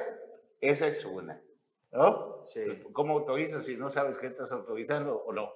Esa 0.59 0.87
es 0.87 1.05
una, 1.05 1.39
¿no? 1.91 2.41
Sí. 2.47 2.81
¿Cómo 2.93 3.19
autorizas 3.19 3.63
si 3.63 3.77
no 3.77 3.91
sabes 3.91 4.17
qué 4.17 4.25
estás 4.25 4.51
autorizando 4.51 5.17
o 5.17 5.33
no? 5.33 5.53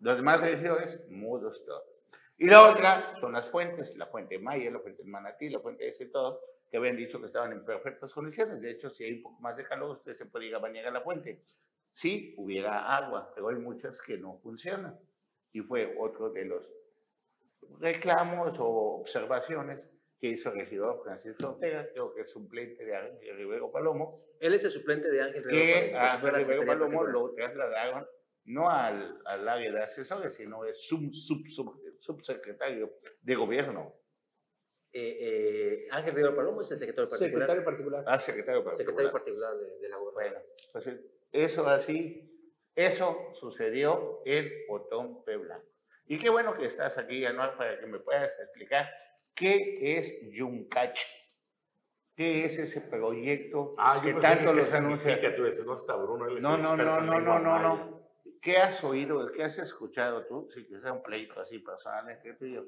Los 0.00 0.16
demás 0.16 0.40
regiones, 0.40 1.00
mudos 1.08 1.64
todos. 1.64 1.93
Y 2.36 2.46
la 2.46 2.70
otra 2.70 3.14
son 3.20 3.32
las 3.32 3.48
fuentes, 3.50 3.96
la 3.96 4.06
fuente 4.06 4.38
Maya, 4.38 4.70
la 4.70 4.80
fuente 4.80 5.04
Manatí, 5.04 5.48
la 5.50 5.60
fuente 5.60 5.88
ese 5.88 6.06
todo, 6.06 6.40
que 6.70 6.76
habían 6.78 6.96
dicho 6.96 7.20
que 7.20 7.26
estaban 7.26 7.52
en 7.52 7.64
perfectas 7.64 8.12
condiciones. 8.12 8.60
De 8.60 8.70
hecho, 8.72 8.90
si 8.90 9.04
hay 9.04 9.12
un 9.14 9.22
poco 9.22 9.40
más 9.40 9.56
de 9.56 9.64
calor, 9.64 9.90
usted 9.98 10.14
se 10.14 10.26
puede 10.26 10.46
ir 10.46 10.54
a 10.54 10.58
bañar 10.58 10.86
a 10.86 10.90
la 10.90 11.00
fuente. 11.00 11.42
Si 11.92 12.34
hubiera 12.36 12.96
agua, 12.96 13.30
pero 13.34 13.48
hay 13.48 13.56
muchas 13.56 14.00
que 14.02 14.18
no 14.18 14.38
funcionan. 14.42 14.98
Y 15.52 15.60
fue 15.60 15.94
otro 15.98 16.30
de 16.30 16.44
los 16.44 16.68
reclamos 17.80 18.58
o 18.58 19.00
observaciones 19.00 19.88
que 20.20 20.28
hizo 20.28 20.50
el 20.50 20.56
regidor 20.60 21.02
Francisco 21.04 21.50
Ortega, 21.50 21.86
creo 21.92 22.14
que 22.14 22.22
es 22.22 22.30
suplente 22.30 22.84
de 22.84 22.96
Ángel 22.96 23.36
Rivero 23.36 23.70
Palomo, 23.70 24.20
Él 24.40 24.54
es 24.54 24.64
el 24.64 24.70
suplente 24.70 25.10
de 25.10 25.22
Ángel 25.22 25.42
que 25.44 25.48
Rivero 25.48 25.92
Palomo, 25.92 26.20
fuera 26.20 26.36
Ángel 26.38 26.50
Rivero 26.50 26.66
Palomo 26.66 27.04
lo 27.04 27.34
trasladaron 27.34 28.06
no 28.46 28.68
al, 28.70 29.18
al 29.24 29.48
área 29.48 29.72
de 29.72 29.82
asesores, 29.82 30.34
sino 30.34 30.64
es 30.64 30.78
sub, 30.86 31.12
sub, 31.12 31.46
sub- 31.48 31.80
subsecretario 32.04 32.90
de 33.22 33.34
gobierno, 33.34 33.94
Eh, 34.96 35.18
eh, 35.20 35.88
Ángel 35.90 36.14
Rivero 36.14 36.36
Palomo 36.36 36.60
es 36.60 36.70
el 36.70 36.78
secretario 36.78 37.10
particular. 37.10 37.30
Secretario 37.48 37.64
particular. 37.64 38.04
ah, 38.06 38.20
secretario 38.20 38.62
particular. 38.62 38.76
secretario 38.76 39.12
particular 39.12 39.56
de, 39.58 39.78
de 39.80 39.88
la 39.88 39.96
gobernación. 39.96 40.42
Bueno, 40.44 40.46
pues 40.72 40.88
eso 41.32 41.66
así, 41.66 42.30
eso 42.76 43.30
sucedió 43.34 44.20
en 44.24 44.48
Otón 44.68 45.24
Puebla. 45.24 45.60
Y 46.06 46.18
qué 46.18 46.28
bueno 46.30 46.54
que 46.56 46.66
estás 46.66 46.96
aquí, 46.96 47.24
Anuar, 47.24 47.56
para 47.56 47.80
que 47.80 47.86
me 47.86 47.98
puedas 47.98 48.30
explicar 48.38 48.88
qué 49.34 49.98
es 49.98 50.14
Yuncach. 50.30 51.00
¿Qué 52.16 52.44
es 52.44 52.56
ese 52.60 52.80
proyecto 52.82 53.74
Ah, 53.76 54.00
yo 54.04 54.14
que 54.14 54.20
tanto 54.20 54.50
que 54.50 54.56
los 54.58 54.72
anuncia? 54.74 55.34
tú 55.34 55.42
no 55.64 55.74
está 55.74 55.96
Bruno, 55.96 56.26
él 56.28 56.36
es 56.36 56.42
No, 56.44 56.56
no, 56.56 56.76
no, 56.76 57.00
no, 57.00 57.20
no, 57.40 57.58
no. 57.58 57.93
¿Qué 58.44 58.58
has 58.58 58.84
oído? 58.84 59.32
¿Qué 59.32 59.42
has 59.42 59.58
escuchado 59.58 60.26
tú? 60.26 60.48
Si 60.52 60.66
que 60.66 60.78
sea 60.78 60.92
un 60.92 61.02
pleito 61.02 61.40
así 61.40 61.58
personal 61.60 62.08
entre 62.10 62.34
tú 62.34 62.44
y 62.44 62.52
yo. 62.52 62.64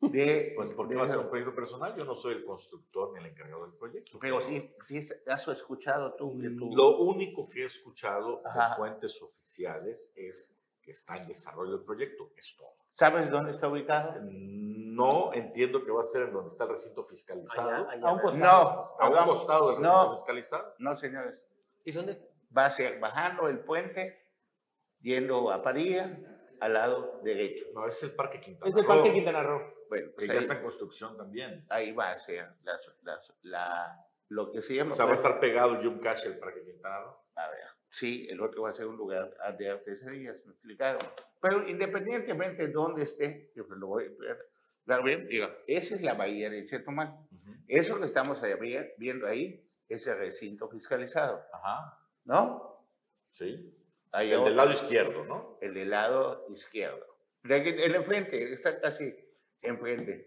De, 0.00 0.52
Pues 0.54 0.70
porque 0.70 0.94
de 0.94 1.00
va 1.00 1.06
a 1.06 1.08
ser 1.08 1.18
un 1.18 1.28
proyecto 1.28 1.52
personal, 1.56 1.96
yo 1.96 2.04
no 2.04 2.14
soy 2.14 2.34
el 2.34 2.44
constructor 2.44 3.12
ni 3.12 3.18
el 3.18 3.26
encargado 3.32 3.62
del 3.66 3.74
proyecto. 3.74 4.16
Pero 4.20 4.40
sí, 4.42 4.72
sí 4.86 5.00
has 5.26 5.48
escuchado 5.48 6.14
tú 6.14 6.38
que 6.38 6.50
tú. 6.50 6.70
Lo 6.72 6.98
único 6.98 7.48
que 7.48 7.62
he 7.62 7.64
escuchado 7.64 8.40
Ajá. 8.46 8.70
de 8.70 8.76
fuentes 8.76 9.20
oficiales 9.20 10.12
es 10.14 10.54
que 10.80 10.92
está 10.92 11.16
en 11.16 11.26
desarrollo 11.26 11.74
el 11.74 11.82
proyecto, 11.82 12.30
es 12.36 12.54
todo. 12.56 12.76
¿Sabes 12.92 13.28
dónde 13.28 13.50
está 13.50 13.66
ubicado? 13.66 14.14
No 14.22 15.32
entiendo 15.34 15.84
que 15.84 15.90
va 15.90 16.02
a 16.02 16.04
ser 16.04 16.28
en 16.28 16.32
donde 16.32 16.50
está 16.50 16.62
el 16.62 16.70
recinto 16.70 17.04
fiscalizado. 17.04 17.68
Allá, 17.68 17.90
allá. 17.90 18.08
A 18.08 18.12
un 18.12 18.20
costado. 18.20 18.96
No, 19.00 19.04
a 19.04 19.08
un 19.24 19.28
costado 19.30 19.72
del 19.72 19.82
no. 19.82 19.94
recinto 19.94 20.14
fiscalizado. 20.14 20.74
No, 20.78 20.96
señores. 20.96 21.34
¿Y 21.84 21.90
dónde? 21.90 22.28
va 22.56 22.66
a 22.66 22.70
ser 22.70 22.98
bajando 22.98 23.48
el 23.48 23.60
puente, 23.60 24.27
yendo 25.00 25.50
a 25.50 25.62
Parilla, 25.62 26.18
al 26.60 26.72
lado 26.74 27.20
derecho. 27.22 27.66
No, 27.74 27.86
ese 27.86 28.06
es 28.06 28.10
el 28.10 28.16
Parque 28.16 28.40
Quintana 28.40 28.68
Es 28.70 28.76
el 28.76 28.82
Roo, 28.84 28.88
Parque 28.94 29.12
Quintana 29.12 29.42
Roo. 29.42 29.74
Bueno, 29.88 30.08
que 30.10 30.14
pues 30.16 30.26
ya 30.28 30.32
ahí, 30.34 30.38
está 30.40 30.54
en 30.54 30.62
construcción 30.62 31.16
también. 31.16 31.64
ahí 31.70 31.92
va 31.92 32.10
a 32.12 32.18
ser 32.18 32.46
la, 32.62 32.78
la- 33.02 33.20
la- 33.42 34.04
lo 34.30 34.52
que 34.52 34.60
se 34.60 34.74
llama... 34.74 34.92
O 34.92 34.96
sea, 34.96 35.06
va 35.06 35.12
a 35.12 35.14
estar 35.14 35.40
pegado 35.40 35.80
Yum 35.80 36.00
Cash 36.00 36.26
el 36.26 36.38
Parque 36.38 36.62
Quintana 36.62 37.00
Roo. 37.00 37.16
A 37.36 37.48
ver, 37.48 37.60
sí, 37.88 38.26
el 38.28 38.40
otro 38.42 38.62
va 38.62 38.70
a 38.70 38.72
ser 38.74 38.86
un 38.86 38.96
lugar 38.96 39.32
de 39.56 39.70
artesanías, 39.70 40.36
me 40.44 40.52
explicaron. 40.52 41.00
Pero 41.40 41.66
independientemente 41.68 42.66
de 42.66 42.72
dónde 42.72 43.04
esté, 43.04 43.52
yo 43.54 43.64
lo 43.68 43.86
voy 43.86 44.04
a 44.04 44.36
dar 44.84 45.02
bien, 45.04 45.28
digo, 45.28 45.46
esa 45.66 45.94
es 45.94 46.02
la 46.02 46.14
bahía 46.14 46.50
de 46.50 46.66
Chetumal. 46.66 47.08
Ujú. 47.30 47.54
Eso 47.68 47.98
que 47.98 48.04
estamos 48.06 48.42
ahí 48.42 48.54
vi- 48.60 48.76
viendo 48.98 49.26
ahí 49.26 49.64
es 49.88 50.06
el 50.06 50.18
recinto 50.18 50.68
fiscalizado, 50.68 51.42
Ajá, 51.52 51.98
¿no? 52.24 52.84
sí. 53.32 53.74
Ahí 54.12 54.28
El 54.30 54.36
otro. 54.36 54.46
del 54.46 54.56
lado 54.56 54.70
izquierdo, 54.72 55.24
¿no? 55.24 55.58
el 55.60 55.74
del 55.74 55.90
lado 55.90 56.46
izquierdo. 56.50 57.04
De 57.42 57.54
aquí- 57.56 57.68
El 57.82 57.94
enfrente, 57.94 58.52
está 58.52 58.80
casi 58.80 59.14
enfrente. 59.62 60.24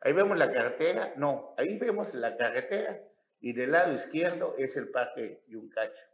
Ahí 0.00 0.12
vemos 0.12 0.36
la 0.38 0.52
carretera, 0.52 1.14
no, 1.16 1.54
ahí 1.56 1.78
vemos 1.78 2.12
la 2.14 2.36
carretera 2.36 3.00
y 3.40 3.52
del 3.52 3.72
lado 3.72 3.92
izquierdo 3.94 4.54
es 4.58 4.76
el 4.76 4.88
parque 4.90 5.42
Yuncacho. 5.48 6.04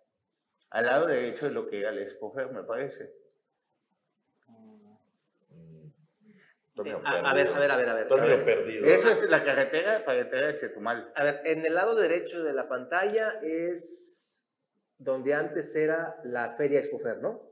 Al 0.70 0.86
lado 0.86 1.06
derecho 1.06 1.46
es 1.48 1.52
lo 1.52 1.66
que 1.68 1.80
era 1.80 1.90
el 1.90 1.98
Expofer, 1.98 2.50
me 2.50 2.62
parece. 2.62 3.12
Mm. 4.46 4.92
Eh, 6.86 6.96
a, 7.04 7.30
a 7.30 7.34
ver, 7.34 7.48
a 7.48 7.58
ver, 7.58 7.70
a 7.70 7.76
ver, 7.76 7.88
a 7.88 7.94
ver. 7.94 8.12
A 8.12 8.16
ver, 8.16 8.44
perdido. 8.44 8.86
Esa 8.86 9.12
es 9.12 9.22
la 9.28 9.44
carretera 9.44 10.04
para 10.04 10.20
entrar 10.20 10.44
a 10.44 10.56
Chetumal. 10.58 11.12
a 11.14 11.24
ver, 11.24 11.40
en 11.44 11.66
el 11.66 11.74
lado 11.74 11.94
derecho 11.94 12.42
de 12.42 12.54
la 12.54 12.68
pantalla 12.68 13.34
es 13.42 14.21
donde 15.02 15.34
antes 15.34 15.74
era 15.74 16.20
la 16.24 16.54
Feria 16.56 16.78
Expofer, 16.78 17.18
¿no? 17.18 17.50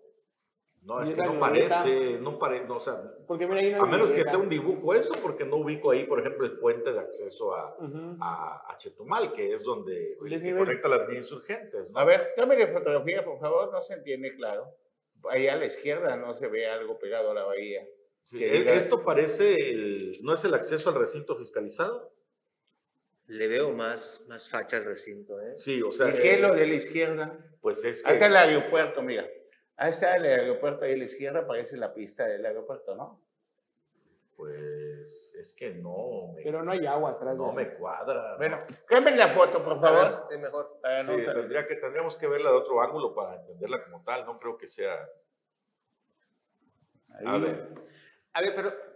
No, 0.83 1.03
es 1.03 1.11
que 1.11 1.23
no 1.23 1.39
parece, 1.39 2.19
no 2.19 2.39
parece, 2.39 2.65
no, 2.65 2.77
o 2.77 2.81
sea, 2.81 3.03
Porque 3.27 3.47
mira, 3.47 3.61
ahí 3.61 3.71
no 3.71 3.83
a 3.83 3.87
menos 3.87 4.11
que 4.11 4.25
sea 4.25 4.39
un 4.39 4.49
dibujo 4.49 4.95
eso, 4.95 5.13
porque 5.21 5.45
no 5.45 5.57
ubico 5.57 5.91
ahí, 5.91 6.05
por 6.05 6.21
ejemplo, 6.21 6.47
el 6.47 6.59
puente 6.59 6.91
de 6.91 6.99
acceso 6.99 7.55
a, 7.55 7.77
Ujú. 7.79 8.17
a, 8.19 8.73
a 8.73 8.79
Chetumal, 8.79 9.31
que 9.33 9.53
es 9.53 9.63
donde 9.63 10.17
que 10.19 10.57
conecta 10.57 10.89
la 10.89 10.97
avenida 10.97 11.19
Insurgentes, 11.19 11.91
¿no? 11.91 11.99
A 11.99 12.05
ver, 12.05 12.31
cámara 12.35 12.65
de 12.65 12.73
fotografía, 12.73 13.23
por 13.23 13.39
favor, 13.39 13.71
no 13.71 13.83
se 13.83 13.93
entiende 13.93 14.35
claro. 14.37 14.75
Allá 15.29 15.53
a 15.53 15.57
la 15.57 15.67
izquierda 15.67 16.17
no 16.17 16.35
se 16.35 16.49
ve 16.49 16.67
algo 16.67 16.99
pegado 16.99 17.33
a 17.33 17.35
la 17.35 17.45
bahía. 17.45 17.87
Sí, 18.25 18.43
e- 18.43 18.73
esto 18.73 19.05
parece, 19.05 19.55
el, 19.55 20.19
¿no 20.23 20.33
es 20.33 20.43
el 20.45 20.55
acceso 20.55 20.89
al 20.89 20.95
recinto 20.95 21.37
fiscalizado? 21.37 22.10
Le 23.31 23.47
veo 23.47 23.73
más, 23.73 24.25
más 24.27 24.49
facha 24.49 24.79
al 24.79 24.85
recinto, 24.85 25.41
¿eh? 25.41 25.55
Sí, 25.57 25.81
o 25.83 25.93
sea, 25.93 26.09
¿Y 26.09 26.19
qué 26.19 26.33
es 26.33 26.39
eh, 26.39 26.43
lo 26.43 26.55
de 26.55 26.67
la 26.67 26.75
izquierda? 26.75 27.39
pues 27.61 27.85
es 27.85 28.05
Ahí 28.05 28.15
está 28.15 28.27
que, 28.27 28.31
el 28.33 28.37
aeropuerto, 28.37 29.03
mira. 29.03 29.25
Ahí 29.77 29.91
está 29.91 30.17
el 30.17 30.25
aeropuerto, 30.25 30.85
ahí 30.85 30.95
a 30.95 30.97
la 30.97 31.05
izquierda 31.05 31.47
parece 31.47 31.77
la 31.77 31.95
pista 31.95 32.27
del 32.27 32.45
aeropuerto, 32.45 32.97
¿no? 32.97 33.23
pues, 34.41 35.35
es 35.39 35.53
que 35.53 35.75
no 35.75 36.33
me, 36.35 36.43
Pero 36.43 36.63
no 36.63 36.73
hay 36.73 36.87
agua 36.87 37.11
atrás. 37.11 37.37
no 37.37 37.51
de 37.51 37.53
me 37.53 37.75
cuadra. 37.75 38.37
Bueno, 38.39 38.59
cámbiame 38.87 39.19
la 39.19 39.35
foto, 39.35 39.63
por 39.63 39.79
favor. 39.81 40.05
ver, 40.05 40.21
sí, 40.31 40.39
mejor. 40.39 40.81
Sí, 40.83 41.07
no 41.27 41.33
tendría 41.35 41.67
que, 41.67 41.77
tendríamos 41.77 42.17
que 42.17 42.27
verla 42.27 42.51
de 42.51 42.57
otro 42.57 42.81
ángulo 42.81 43.15
para 43.15 43.35
entenderla 43.37 43.85
como 43.85 44.03
tal, 44.03 44.25
no 44.25 44.39
creo 44.39 44.57
que 44.57 44.67
sea... 44.67 44.95
Ahí. 47.11 47.27
A 47.27 47.37
ver, 47.37 47.69
A 48.33 48.41
ver, 48.41 48.53
pero 48.57 48.90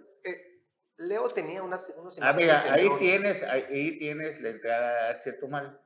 Leo 0.96 1.28
tenía 1.30 1.62
unas, 1.62 1.92
unos 1.96 2.18
Ah, 2.22 2.32
mira, 2.32 2.72
ahí 2.72 2.88
tienes, 2.98 3.42
ahí 3.42 3.98
tienes 3.98 4.40
la 4.40 4.50
entrada 4.50 5.10
a 5.10 5.20
Chetumal. 5.20 5.80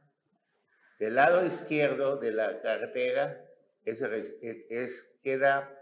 Del 0.98 1.14
lado 1.14 1.44
izquierdo 1.46 2.16
de 2.16 2.32
la 2.32 2.60
carretera 2.60 3.44
es, 3.84 4.02
es, 4.02 4.34
es- 4.70 5.04
queda 5.22 5.74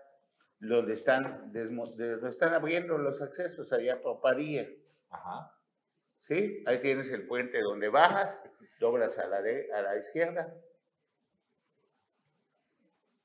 donde 0.60 0.94
están, 0.94 1.52
desmo- 1.52 1.94
de 1.96 2.12
donde 2.12 2.30
están 2.30 2.54
abriendo 2.54 2.96
los 2.98 3.20
accesos 3.22 3.72
allá 3.72 4.00
por 4.00 4.20
Padilla. 4.20 4.66
ajá. 5.10 5.52
¿Sí? 6.20 6.64
Ahí 6.66 6.80
tienes 6.80 7.08
el 7.12 7.26
puente 7.28 7.60
donde 7.60 7.88
bajas, 7.88 8.36
doblas 8.80 9.16
a 9.18 9.26
la, 9.28 9.42
de, 9.42 9.72
a 9.72 9.80
la 9.82 9.96
izquierda. 9.96 10.52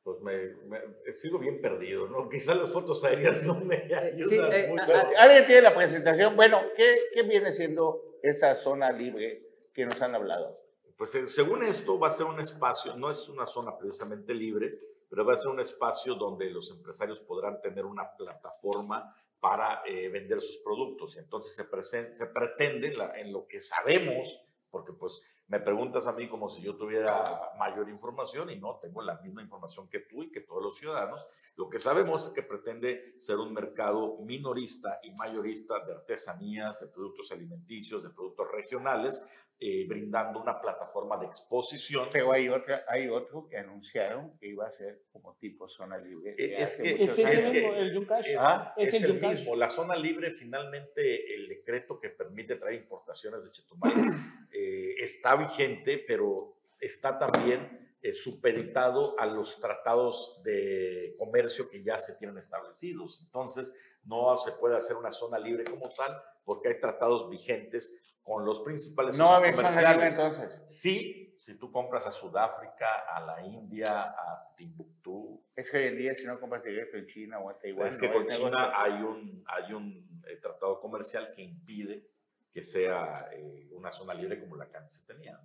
Pues 0.04 0.20
me, 0.22 0.36
me- 0.68 1.14
sigo 1.16 1.38
bien 1.38 1.62
perdido, 1.62 2.08
¿no? 2.08 2.28
Quizás 2.30 2.58
las 2.58 2.72
fotos 2.72 3.04
aéreas 3.04 3.44
no 3.44 3.56
me 3.56 3.76
ayudan 3.94 4.30
sí, 4.30 4.38
eh, 4.40 4.68
mucho. 4.70 4.96
a- 4.96 5.12
¿Alguien 5.20 5.46
tiene 5.46 5.62
la 5.62 5.76
presentación? 5.76 6.36
Bueno, 6.36 6.62
¿qué, 6.76 6.98
qué 7.14 7.24
viene 7.24 7.54
siendo 7.54 8.18
esa 8.24 8.56
zona 8.56 8.92
libre 8.92 9.44
que 9.74 9.86
nos 9.86 10.02
han 10.02 10.16
hablado? 10.16 10.60
Pues 10.98 11.14
eh, 11.16 11.28
según 11.28 11.64
esto 11.64 12.00
va 12.00 12.08
a 12.08 12.12
ser 12.12 12.26
un 12.26 12.40
espacio, 12.40 12.96
no 12.96 13.10
es 13.12 13.28
una 13.30 13.46
zona 13.46 13.78
precisamente 13.78 14.34
libre, 14.34 14.78
pero 15.10 15.26
va 15.26 15.34
a 15.34 15.38
ser 15.38 15.50
un 15.50 15.60
espacio 15.60 16.16
donde 16.16 16.50
los 16.50 16.72
empresarios 16.72 17.20
podrán 17.22 17.60
tener 17.62 17.86
una 17.86 18.10
plataforma 18.16 19.16
para 19.40 19.82
eh, 19.86 20.08
vender 20.10 20.40
sus 20.42 20.58
productos. 20.60 21.16
Y 21.16 21.20
entonces 21.20 21.54
se, 21.56 21.68
presen- 21.70 22.14
se 22.16 22.28
pretende, 22.28 22.88
en 22.90 22.98
la- 22.98 23.20
en 23.20 23.32
lo 23.34 23.48
que 23.48 23.60
sabemos, 23.60 24.40
porque 24.70 24.94
pues 24.94 25.22
Me 25.52 25.60
preguntas 25.60 26.08
a 26.08 26.14
mí 26.14 26.30
como 26.30 26.50
si 26.50 26.62
yo 26.62 26.78
tuviera 26.78 27.52
mayor 27.60 27.90
información 27.90 28.50
y 28.52 28.56
no, 28.56 28.80
tengo 28.82 29.02
la 29.02 29.16
misma 29.16 29.42
información 29.42 29.90
que 29.90 30.00
tú 30.00 30.24
y 30.24 30.32
que 30.32 30.40
todos 30.40 30.64
los 30.64 30.78
ciudadanos. 30.78 31.28
Lo 31.58 31.70
que 31.70 31.80
sabemos 31.80 32.28
es 32.28 32.30
que 32.34 32.44
pretende 32.44 33.16
ser 33.20 33.38
un 33.38 33.54
mercado 33.54 34.18
minorista 34.22 35.00
y 35.04 35.12
mayorista 35.12 35.86
de 35.86 35.94
artesanías, 35.94 36.80
de 36.80 36.88
productos 36.88 37.32
alimenticios, 37.32 38.04
de 38.04 38.10
productos 38.10 38.50
regionales, 38.52 39.24
eh, 39.64 39.86
brindando 39.88 40.42
una 40.42 40.60
plataforma 40.60 41.18
de 41.18 41.28
exposición. 41.28 42.08
Pero 42.12 42.32
hay, 42.32 42.50
otra, 42.50 42.84
hay 42.88 43.10
otro 43.10 43.48
que 43.48 43.58
anunciaron 43.58 44.36
que 44.40 44.48
iba 44.48 44.66
a 44.66 44.72
ser 44.72 45.04
como 45.12 45.36
tipo 45.36 45.70
zona 45.70 46.00
libre. 46.00 46.34
Eh, 46.36 46.56
es 46.58 46.78
que- 46.78 47.04
Es 47.04 47.12
ese 47.12 47.26
años. 47.28 47.54
mismo, 47.54 47.74
el 47.74 47.94
Yuncash. 47.94 48.28
Es, 48.28 48.38
Ah, 48.40 48.74
es 48.76 48.94
es 48.96 49.04
el 49.04 49.12
el 49.12 49.22
mismo. 49.22 49.56
La 49.56 49.70
zona 49.70 49.96
libre, 49.96 50.32
finalmente, 50.32 51.36
el 51.36 51.48
decreto 51.48 52.00
que 52.00 52.10
permite 52.10 52.56
traer 52.56 52.76
importaciones 52.82 53.44
de 53.44 53.52
Chetumal 53.52 53.94
eh, 54.52 54.96
está 54.98 55.36
vigente, 55.36 56.04
pero 56.08 56.56
está 56.80 57.20
también 57.20 57.81
eh, 58.02 58.14
supeditado 58.14 59.20
a 59.20 59.26
los 59.26 59.60
tratados 59.60 60.42
de 60.44 61.16
comercio 61.18 61.70
que 61.70 61.84
ya 61.84 62.00
se 62.00 62.16
tienen 62.16 62.38
establecidos. 62.38 63.22
Entonces, 63.24 63.74
no 64.04 64.36
se 64.38 64.54
puede 64.54 64.76
hacer 64.76 64.98
una 64.98 65.12
zona 65.12 65.38
libre 65.38 65.64
como 65.64 65.90
tal, 65.90 66.20
porque 66.44 66.70
hay 66.70 66.80
tratados 66.80 67.30
vigentes 67.30 67.96
con 68.24 68.46
los 68.46 68.62
principales 68.62 69.18
No 69.18 69.28
socios 69.28 69.38
haber 69.40 69.56
zona 69.56 69.70
libre 69.70 70.10
comerciales. 70.10 70.42
entonces. 70.42 70.72
Sí, 70.72 71.38
si 71.40 71.56
tú 71.56 71.72
compras 71.72 72.06
a 72.06 72.12
Sudáfrica, 72.12 73.00
a 73.10 73.20
la 73.20 73.46
India, 73.46 74.02
a 74.04 74.54
Timbuktu, 74.56 75.44
Es 75.56 75.70
que 75.70 75.78
hoy 75.78 75.88
en 75.88 75.98
día 75.98 76.14
si 76.16 76.26
no 76.26 76.40
compras 76.40 76.64
directo 76.64 76.98
en 76.98 77.08
China 77.08 77.40
o 77.40 77.52
en 77.52 77.58
Taiwán. 77.60 77.88
es 77.88 77.98
que 77.98 78.08
no 78.08 78.14
con. 78.14 78.28
China 78.28 78.74
hay 78.76 78.94
un, 79.02 79.44
hay 79.48 79.74
un 79.74 80.24
eh, 80.28 80.38
tratado 80.38 80.80
comercial 80.80 81.32
que 81.36 81.42
impide 81.42 82.08
que 82.54 82.64
sea 82.64 83.30
eh, 83.32 83.70
una 83.72 83.92
zona 83.92 84.14
libre 84.14 84.40
como 84.40 84.56
la 84.56 84.68
que 84.70 84.78
antes 84.78 84.96
se 84.96 85.08
tenía. 85.08 85.40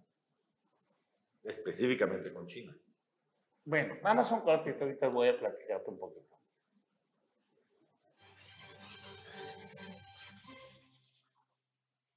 Específicamente 1.46 2.32
con 2.32 2.46
China. 2.46 2.76
Bueno, 3.64 3.96
vamos 4.02 4.30
a 4.30 4.34
un 4.34 4.40
cortito, 4.40 4.84
ahorita 4.84 5.08
voy 5.08 5.28
a 5.28 5.38
platicarte 5.38 5.90
un 5.90 5.98
poquito. 5.98 6.36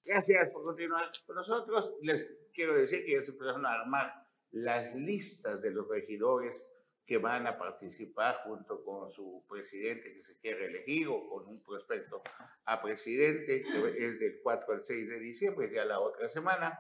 Gracias 0.04 0.50
por 0.50 0.63
continuar 0.63 1.12
con 1.28 1.36
nosotros. 1.36 1.94
Les 2.02 2.28
quiero 2.54 2.74
decir 2.74 3.06
que 3.06 3.13
ya 3.13 3.22
se 3.22 3.32
empezaron 3.32 3.65
a 3.68 3.74
armar 3.74 4.12
las 4.52 4.96
listas 4.96 5.62
de 5.62 5.70
los 5.70 5.88
regidores 5.88 6.68
que 7.06 7.20
van 7.20 7.46
a 7.46 7.58
participar 7.58 8.42
junto 8.46 8.84
con 8.84 9.12
su 9.12 9.46
presidente 9.48 10.13
que 10.13 10.24
se 10.24 10.39
quiere 10.39 10.65
elegir 10.65 11.08
o 11.08 11.28
con 11.30 11.46
un 11.46 11.62
prospecto 11.63 12.24
a 12.65 12.82
presidente, 12.82 13.62
que 13.62 14.06
es 14.06 14.20
del 14.20 14.39
4 14.42 14.74
al 14.74 14.84
6 14.84 15.10
de 15.10 15.20
diciembre, 15.20 15.72
ya 15.72 15.86
la 15.86 16.00
otra 16.00 16.30
semana. 16.30 16.80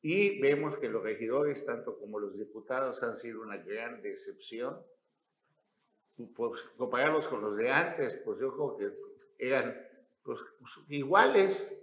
Y 0.00 0.40
vemos 0.40 0.78
que 0.78 0.88
los 0.88 1.02
regidores, 1.02 1.64
tanto 1.66 1.98
como 1.98 2.18
los 2.20 2.36
diputados, 2.36 3.02
han 3.02 3.16
sido 3.16 3.42
una 3.42 3.56
gran 3.56 4.00
decepción. 4.00 4.80
Pues, 6.36 6.60
compararlos 6.76 7.28
con 7.28 7.42
los 7.42 7.56
de 7.56 7.70
antes, 7.70 8.20
pues 8.24 8.38
yo 8.40 8.52
creo 8.52 8.76
que 8.76 9.44
eran 9.44 9.76
pues, 10.22 10.38
iguales. 10.88 11.74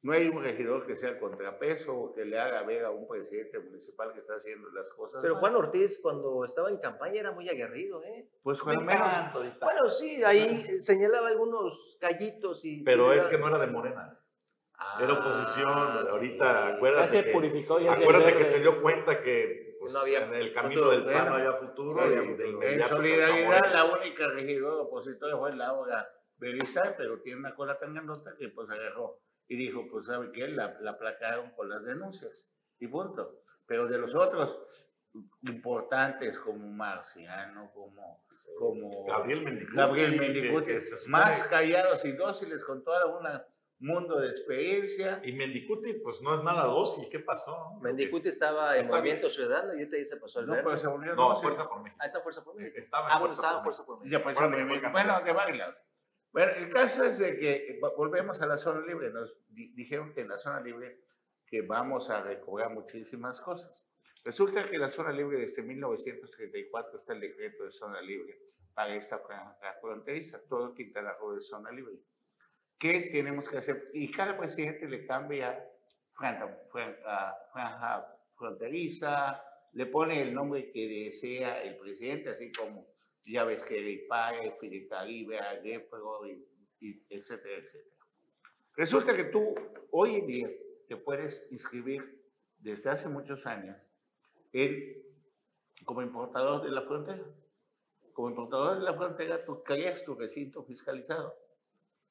No 0.00 0.12
hay 0.12 0.28
un 0.28 0.42
regidor 0.42 0.86
que 0.86 0.96
sea 0.96 1.18
contrapeso 1.18 1.92
o 1.92 2.14
que 2.14 2.24
le 2.24 2.38
haga 2.38 2.62
ver 2.62 2.84
a 2.84 2.90
un 2.90 3.08
presidente 3.08 3.58
municipal 3.58 4.12
que 4.12 4.20
está 4.20 4.34
haciendo 4.34 4.70
las 4.70 4.88
cosas. 4.90 5.20
Pero 5.20 5.34
mal. 5.34 5.40
Juan 5.40 5.56
Ortiz, 5.56 6.00
cuando 6.00 6.44
estaba 6.44 6.70
en 6.70 6.78
campaña, 6.78 7.18
era 7.18 7.32
muy 7.32 7.48
aguerrido, 7.48 8.02
¿eh? 8.04 8.28
pues 8.42 8.58
De 8.58 8.64
cuando 8.64 8.82
menos. 8.82 9.10
tanto, 9.10 9.40
de 9.40 9.50
tanto. 9.50 9.64
Bueno, 9.66 9.88
sí, 9.88 10.22
ahí 10.22 10.70
señalaba 10.70 11.28
algunos 11.28 11.96
callitos 12.00 12.64
y... 12.64 12.84
Pero 12.84 13.12
es 13.12 13.24
que 13.24 13.38
no 13.38 13.48
era 13.48 13.58
de 13.58 13.66
Morena. 13.66 14.20
Ah, 14.80 15.00
Era 15.02 15.12
oposición. 15.14 16.08
Ahorita, 16.08 16.68
sí. 16.70 16.72
acuérdate. 16.76 17.06
Ya 17.06 17.12
se 17.12 17.24
que- 17.24 17.32
purificó, 17.32 17.80
ya 17.80 17.92
Acuérdate 17.92 18.36
que 18.38 18.44
se 18.44 18.60
dio 18.60 18.80
cuenta 18.80 19.20
que 19.22 19.76
pues, 19.80 19.92
No 19.92 20.00
había 20.00 20.24
en 20.24 20.34
el 20.34 20.52
camino 20.52 20.82
futuro. 20.82 20.90
del 20.90 21.12
PAN 21.14 21.26
no 21.28 21.34
había 21.34 21.52
futuro 21.54 21.96
no 21.96 22.02
había 22.02 22.16
y 22.16 22.20
de 22.20 22.26
futuro. 22.30 22.48
En 22.48 22.54
inmediato 22.54 22.96
se 22.96 23.02
solidaridad, 23.02 23.72
la 23.72 23.84
única 23.86 24.28
regidora 24.28 24.82
opositora 24.82 25.36
fue 25.36 25.54
Laura 25.56 26.08
Beristain, 26.36 26.94
pero 26.96 27.20
tiene 27.20 27.40
una 27.40 27.54
cola 27.54 27.78
tan 27.78 27.94
grandota 27.94 28.34
que 28.38 28.48
pues 28.50 28.70
agarró 28.70 29.18
y 29.48 29.56
dijo, 29.56 29.86
pues 29.90 30.06
¿sabe 30.06 30.30
qué? 30.32 30.46
La, 30.48 30.76
la 30.80 30.92
aplacaron 30.92 31.50
con 31.52 31.68
las 31.68 31.82
denuncias 31.84 32.46
y 32.78 32.86
punto. 32.86 33.40
Pero 33.66 33.86
de 33.88 33.98
los 33.98 34.14
otros 34.14 34.60
importantes 35.42 36.38
como 36.38 36.68
Marciano, 36.72 37.70
como, 37.72 38.24
como 38.58 39.04
Gabriel 39.06 39.42
Mendicuti. 39.42 39.76
Gabriel 39.76 40.16
Mendicuti, 40.20 40.66
que 40.66 40.80
se 40.80 40.96
supone- 40.96 41.10
más 41.10 41.42
callados 41.44 42.04
y 42.04 42.12
dóciles 42.12 42.64
con 42.64 42.84
todo 42.84 43.18
un 43.18 43.26
mundo 43.80 44.18
de 44.20 44.28
experiencia. 44.30 45.20
Y 45.24 45.32
Mendicuti, 45.32 45.94
pues 46.02 46.20
no 46.20 46.34
es 46.34 46.42
nada 46.42 46.64
dócil. 46.64 47.08
¿Qué 47.10 47.20
pasó? 47.20 47.78
Mendicuti 47.80 48.28
estaba 48.28 48.74
en 48.76 48.82
Está 48.82 48.96
Movimiento 48.96 49.30
Ciudadano 49.30 49.74
y 49.74 49.78
ahorita 49.78 49.98
ya 49.98 50.04
se 50.04 50.16
pasó 50.16 50.40
al 50.40 50.46
No, 50.46 50.52
verde. 50.52 50.64
pero 50.64 50.76
se 50.76 50.86
volvió 50.88 51.14
No. 51.14 51.36
Fuerza 51.36 51.68
por 51.68 51.82
México. 51.82 51.98
Ah, 52.02 52.06
está 52.06 52.20
Fuerza 52.20 52.44
por 52.44 52.56
México. 52.56 52.76
Estaba 52.78 53.06
en 53.08 53.12
Ah, 53.12 53.18
bueno, 53.20 53.34
Fuerza 53.34 53.42
estaba 53.48 53.62
por 53.62 53.74
Fuerza 53.74 53.86
por 53.86 53.96
Y 53.96 54.00
México. 54.00 54.16
después 54.18 54.36
Acuérdate 54.36 54.56
se 54.56 54.58
que 54.58 54.68
fue 54.68 54.76
volvió- 54.76 54.92
candidato. 54.92 55.20
bueno, 55.22 55.24
de 55.26 55.32
varios. 55.32 55.76
Bueno, 56.30 56.52
el 56.52 56.68
caso 56.72 57.04
es 57.04 57.18
de 57.18 57.38
que 57.38 57.80
va- 57.82 57.92
volvemos 57.96 58.40
a 58.42 58.46
la 58.46 58.56
zona 58.58 58.84
libre. 58.86 59.10
Nos 59.10 59.34
di- 59.48 59.72
dijeron 59.74 60.12
que 60.12 60.20
en 60.22 60.28
la 60.28 60.38
zona 60.38 60.60
libre 60.60 61.00
que 61.46 61.62
vamos 61.62 62.10
a 62.10 62.20
recobrar 62.22 62.70
muchísimas 62.70 63.40
cosas. 63.40 63.84
Resulta 64.24 64.68
que 64.68 64.76
la 64.76 64.88
zona 64.88 65.10
libre 65.12 65.38
desde 65.38 65.62
1934 65.62 66.98
está 66.98 67.14
el 67.14 67.20
decreto 67.20 67.64
de 67.64 67.72
zona 67.72 68.02
libre 68.02 68.38
para 68.74 68.94
esta 68.94 69.18
franja 69.20 69.74
fronteriza. 69.80 70.40
Todo 70.48 70.74
Quintana 70.74 71.14
Roo 71.18 71.36
es 71.38 71.48
zona 71.48 71.70
libre. 71.70 71.94
¿Qué 72.78 73.10
tenemos 73.12 73.48
que 73.48 73.58
hacer? 73.58 73.90
Y 73.92 74.10
cada 74.10 74.36
presidente 74.38 74.88
le 74.88 75.06
cambia 75.06 75.68
franja, 76.14 76.46
franja- 76.70 77.36
franja 77.52 78.06
fronteriza, 78.36 79.42
le 79.72 79.86
pone 79.86 80.22
el 80.22 80.32
nombre 80.32 80.70
que 80.70 80.86
desea 81.06 81.62
el 81.62 81.76
presidente, 81.76 82.30
así 82.30 82.52
como 82.52 82.86
ya 83.24 83.44
ves 83.44 83.64
que 83.64 83.74
Filipe 84.60 85.38
Agépro, 85.38 86.26
y, 86.26 86.46
y 86.80 87.02
etcétera, 87.10 87.56
etcétera. 87.58 87.96
Resulta 88.76 89.16
que 89.16 89.24
tú 89.24 89.54
hoy 89.90 90.16
en 90.16 90.26
día 90.26 90.50
te 90.86 90.96
puedes 90.96 91.46
inscribir 91.50 92.22
desde 92.58 92.90
hace 92.90 93.08
muchos 93.08 93.44
años 93.44 93.76
en, 94.52 95.02
como 95.84 96.00
importador 96.02 96.62
de 96.62 96.70
la 96.70 96.82
frontera. 96.82 97.24
Como 98.12 98.30
importador 98.30 98.78
de 98.78 98.84
la 98.84 98.94
frontera, 98.94 99.44
tú 99.44 99.62
creas 99.62 100.02
tu 100.04 100.14
recinto 100.14 100.62
fiscalizado. 100.64 101.36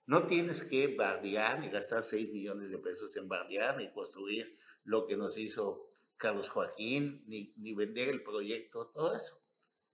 No 0.08 0.26
tienes 0.26 0.64
que 0.64 0.96
bardear 0.96 1.60
ni 1.60 1.70
gastar 1.70 2.04
6 2.06 2.32
millones 2.32 2.72
de 2.72 2.78
pesos 2.78 3.16
en 3.18 3.28
bardear 3.28 3.76
ni 3.78 3.92
construir 3.92 4.58
lo 4.86 5.06
que 5.06 5.18
nos 5.18 5.38
hizo 5.38 5.90
Carlos 6.16 6.50
Joaquín, 6.50 7.24
ni, 7.28 7.54
ni 7.58 7.76
vender 7.76 8.08
el 8.08 8.24
proyecto, 8.24 8.88
todo 8.88 9.16
eso. 9.16 9.40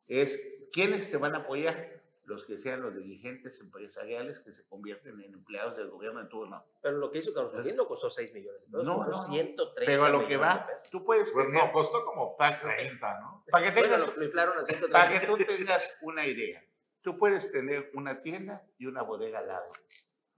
Es 0.06 0.40
quiénes 0.72 1.10
te 1.10 1.18
van 1.18 1.34
a 1.34 1.40
apoyar, 1.40 2.04
los 2.26 2.46
que 2.46 2.58
sean 2.58 2.82
los 2.82 2.96
dirigentes 2.96 3.60
empresariales 3.60 4.40
que 4.40 4.54
se 4.54 4.66
convierten 4.68 5.20
en 5.20 5.34
empleados 5.34 5.76
del 5.76 5.90
gobierno 5.90 6.22
en 6.22 6.30
turno. 6.30 6.64
Pero 6.82 6.98
lo 7.00 7.12
que 7.12 7.18
hizo 7.18 7.34
Carlos 7.34 7.52
Joaquín 7.54 7.76
no 7.76 7.88
costó 7.88 8.10
6 8.10 8.34
millones 8.34 8.62
de 8.62 8.68
pesos, 8.68 8.86
No, 8.86 8.98
costó 8.98 9.12
no, 9.12 9.18
no. 9.18 9.34
130 9.34 9.92
Pero 9.92 10.06
a 10.06 10.10
lo 10.10 10.28
que 10.28 10.38
va, 10.38 10.68
tú 10.92 11.04
puedes 11.04 11.32
Pues 11.34 11.48
tener, 11.48 11.64
no, 11.66 11.72
costó 11.74 12.06
como 12.06 12.38
para, 12.38 12.62
30, 12.62 13.20
¿no? 13.20 13.44
para 13.50 13.66
que 13.66 13.80
Bueno, 13.80 13.96
tengas 13.96 14.08
lo, 14.08 14.16
lo 14.16 14.26
inflaron 14.26 14.58
a 14.60 14.64
130. 14.64 14.98
Para 14.98 15.20
que 15.20 15.26
tú 15.28 15.38
tengas 15.38 15.98
una 16.02 16.26
idea, 16.26 16.64
tú 17.02 17.18
puedes 17.18 17.52
tener 17.52 17.92
una 17.94 18.22
tienda 18.22 18.64
y 18.78 18.86
una 18.86 19.02
bodega 19.02 19.40
al 19.40 19.48
lado. 19.48 19.70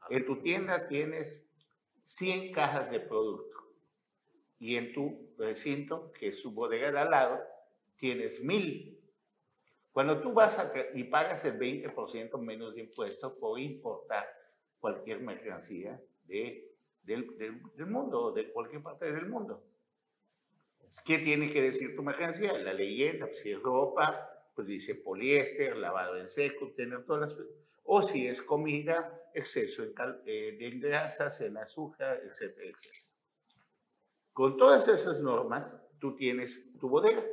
En 0.10 0.26
tu 0.26 0.42
tienda 0.42 0.88
tienes 0.88 1.44
100 2.06 2.52
cajas 2.52 2.92
de 2.92 3.00
producto 3.00 3.58
y 4.60 4.76
en 4.78 4.94
tu 4.94 5.34
recinto, 5.38 6.12
que 6.14 6.30
es 6.30 6.42
tu 6.42 6.52
bodega 6.52 6.92
de 6.92 7.00
al 7.00 7.12
lado, 7.12 7.40
tienes 7.98 8.42
1000. 8.42 9.00
Cuando 9.92 10.22
tú 10.22 10.34
vas 10.34 10.58
a, 10.60 10.72
y 10.94 11.06
pagas 11.06 11.44
el 11.46 11.58
20% 11.58 12.38
menos 12.40 12.76
de 12.76 12.82
impuestos 12.82 13.34
por 13.34 13.60
importar 13.60 14.28
cualquier 14.80 15.22
mercancía 15.22 16.00
de, 16.26 16.70
del, 17.04 17.38
del, 17.38 17.62
del 17.76 17.88
mundo, 17.88 18.32
de 18.32 18.52
cualquier 18.52 18.82
parte 18.82 19.12
del 19.12 19.28
mundo. 19.28 19.64
¿Qué 21.04 21.20
tiene 21.20 21.52
que 21.52 21.62
decir 21.62 21.96
tu 21.96 22.04
mercancía? 22.04 22.58
La 22.58 22.74
leyenda, 22.74 23.26
pues, 23.28 23.40
si 23.40 23.52
es 23.52 23.62
ropa, 23.62 24.30
pues 24.56 24.68
dice 24.68 24.96
poliéster, 24.96 25.76
lavado 25.78 26.18
en 26.18 26.30
seco, 26.30 26.72
tener 26.76 27.04
todas 27.06 27.34
las... 27.34 27.48
O 27.84 28.02
si 28.02 28.28
es 28.28 28.42
comida, 28.42 29.22
exceso 29.34 29.84
en 29.84 29.94
cal- 29.94 30.22
eh, 30.26 30.56
de 30.58 30.72
grasas, 30.80 31.40
en 31.42 31.58
azúcar, 31.58 32.20
etcétera, 32.26 32.70
etcétera. 32.70 33.14
Con 34.34 34.58
todas 34.58 34.88
esas 34.88 35.20
normas, 35.20 35.72
tú 36.00 36.16
tienes 36.16 36.64
tu 36.80 36.90
bodega. 36.90 37.24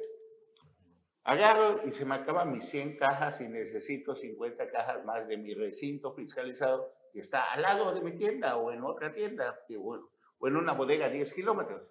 Agarro 1.24 1.86
y 1.86 1.92
se 1.92 2.04
me 2.04 2.16
acaban 2.16 2.52
mis 2.52 2.66
100 2.68 2.96
cajas 2.96 3.40
y 3.40 3.44
necesito 3.48 4.14
50 4.16 4.70
cajas 4.70 5.04
más 5.04 5.26
de 5.28 5.36
mi 5.36 5.54
recinto 5.54 6.12
fiscalizado 6.14 6.92
que 7.12 7.20
está 7.20 7.52
al 7.52 7.62
lado 7.62 7.94
de 7.94 8.00
mi 8.00 8.12
tienda 8.16 8.56
o 8.56 8.72
en 8.72 8.82
otra 8.82 9.12
tienda 9.14 9.58
que- 9.68 9.76
o 9.76 10.10
o 10.44 10.48
en 10.48 10.56
una 10.56 10.72
bodega 10.72 11.06
a 11.06 11.08
10 11.10 11.32
kilómetros 11.32 11.82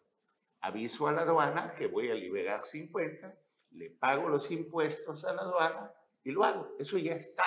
aviso 0.59 1.07
a 1.07 1.13
la 1.13 1.21
aduana 1.21 1.73
que 1.77 1.87
voy 1.87 2.11
a 2.11 2.13
liberar 2.13 2.65
50, 2.65 3.33
le 3.71 3.89
pago 3.91 4.29
los 4.29 4.49
impuestos 4.51 5.23
a 5.25 5.33
la 5.33 5.41
aduana 5.41 5.93
y 6.23 6.31
lo 6.31 6.43
hago. 6.43 6.75
Eso 6.79 6.97
ya 6.97 7.15
está. 7.15 7.45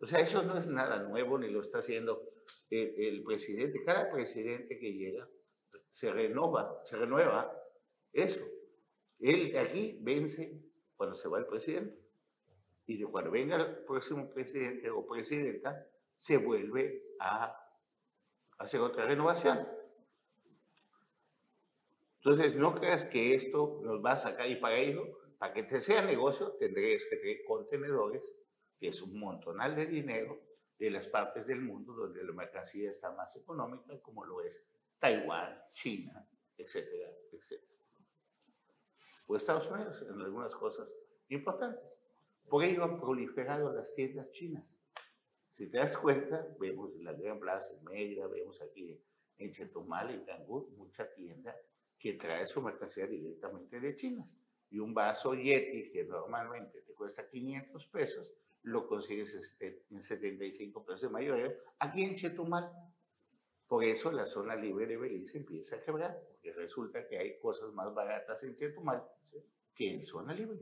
O 0.00 0.06
sea, 0.06 0.20
eso 0.20 0.42
no 0.42 0.58
es 0.58 0.66
nada 0.66 0.98
nuevo 1.02 1.38
ni 1.38 1.48
lo 1.48 1.62
está 1.62 1.78
haciendo 1.78 2.22
el, 2.70 2.94
el 2.96 3.24
presidente. 3.24 3.82
Cada 3.84 4.10
presidente 4.10 4.78
que 4.78 4.92
llega 4.92 5.28
se 5.92 6.12
renova, 6.12 6.80
se 6.84 6.96
renueva 6.96 7.56
eso. 8.12 8.40
Él 9.20 9.52
de 9.52 9.58
aquí 9.58 9.98
vence 10.00 10.60
cuando 10.96 11.16
se 11.16 11.28
va 11.28 11.38
el 11.38 11.46
presidente. 11.46 11.98
Y 12.86 12.98
de 12.98 13.06
cuando 13.06 13.30
venga 13.30 13.56
el 13.56 13.84
próximo 13.84 14.28
presidente 14.32 14.90
o 14.90 15.06
presidenta, 15.06 15.86
se 16.18 16.36
vuelve 16.36 17.02
a 17.20 17.56
hacer 18.58 18.80
otra 18.80 19.06
renovación. 19.06 19.66
Entonces, 22.24 22.56
no 22.56 22.74
creas 22.74 23.04
que 23.04 23.34
esto 23.34 23.80
nos 23.82 24.02
va 24.02 24.12
a 24.12 24.18
sacar 24.18 24.48
y 24.50 24.56
para 24.56 24.76
ello, 24.76 25.18
para 25.36 25.52
que 25.52 25.62
te 25.62 25.78
sea 25.82 26.02
negocio, 26.02 26.52
tendréis 26.52 27.06
que 27.10 27.18
tener 27.18 27.44
contenedores, 27.46 28.22
que 28.80 28.88
es 28.88 29.02
un 29.02 29.18
montonal 29.20 29.76
de 29.76 29.84
dinero 29.84 30.40
de 30.78 30.90
las 30.90 31.06
partes 31.06 31.46
del 31.46 31.60
mundo 31.60 31.92
donde 31.92 32.24
la 32.24 32.32
mercancía 32.32 32.88
está 32.88 33.12
más 33.12 33.36
económica, 33.36 34.00
como 34.00 34.24
lo 34.24 34.40
es 34.40 34.58
Taiwán, 34.98 35.54
China, 35.74 36.26
etcétera, 36.56 37.10
etcétera. 37.30 37.62
O 39.26 39.36
Estados 39.36 39.70
Unidos 39.70 40.02
en 40.08 40.18
algunas 40.22 40.54
cosas 40.54 40.88
importantes. 41.28 41.84
Por 42.48 42.64
ello 42.64 42.84
han 42.84 43.00
proliferado 43.00 43.70
las 43.74 43.94
tiendas 43.94 44.30
chinas. 44.30 44.64
Si 45.56 45.70
te 45.70 45.76
das 45.76 45.94
cuenta, 45.98 46.46
vemos 46.58 46.94
en 46.94 47.04
la 47.04 47.12
Gran 47.12 47.38
Plaza, 47.38 47.70
en 47.74 47.84
Mérida, 47.84 48.26
vemos 48.28 48.58
aquí 48.62 48.98
en 49.36 49.52
Chetumal, 49.52 50.10
en 50.10 50.24
Cancún, 50.24 50.74
mucha 50.78 51.12
tienda 51.12 51.54
que 52.04 52.12
trae 52.12 52.46
su 52.46 52.60
mercancía 52.60 53.06
directamente 53.06 53.80
de 53.80 53.96
China. 53.96 54.28
Y 54.68 54.78
un 54.78 54.92
vaso 54.92 55.34
Yeti 55.34 55.90
que 55.90 56.04
normalmente 56.04 56.82
te 56.82 56.92
cuesta 56.92 57.26
500 57.26 57.86
pesos, 57.86 58.30
lo 58.60 58.86
consigues 58.86 59.56
en 59.88 60.02
75 60.02 60.84
pesos 60.84 61.00
de 61.00 61.08
mayor 61.08 61.64
aquí 61.78 62.02
en 62.02 62.14
Chetumal. 62.14 62.70
Por 63.66 63.84
eso 63.84 64.12
la 64.12 64.26
zona 64.26 64.54
libre 64.54 64.86
de 64.86 64.98
Belice 64.98 65.38
empieza 65.38 65.76
a 65.76 65.80
quebrar, 65.80 66.20
porque 66.28 66.52
resulta 66.52 67.08
que 67.08 67.16
hay 67.16 67.38
cosas 67.38 67.72
más 67.72 67.94
baratas 67.94 68.42
en 68.42 68.54
Chetumal 68.54 69.02
que 69.74 69.94
en 69.94 70.04
zona 70.04 70.34
libre, 70.34 70.60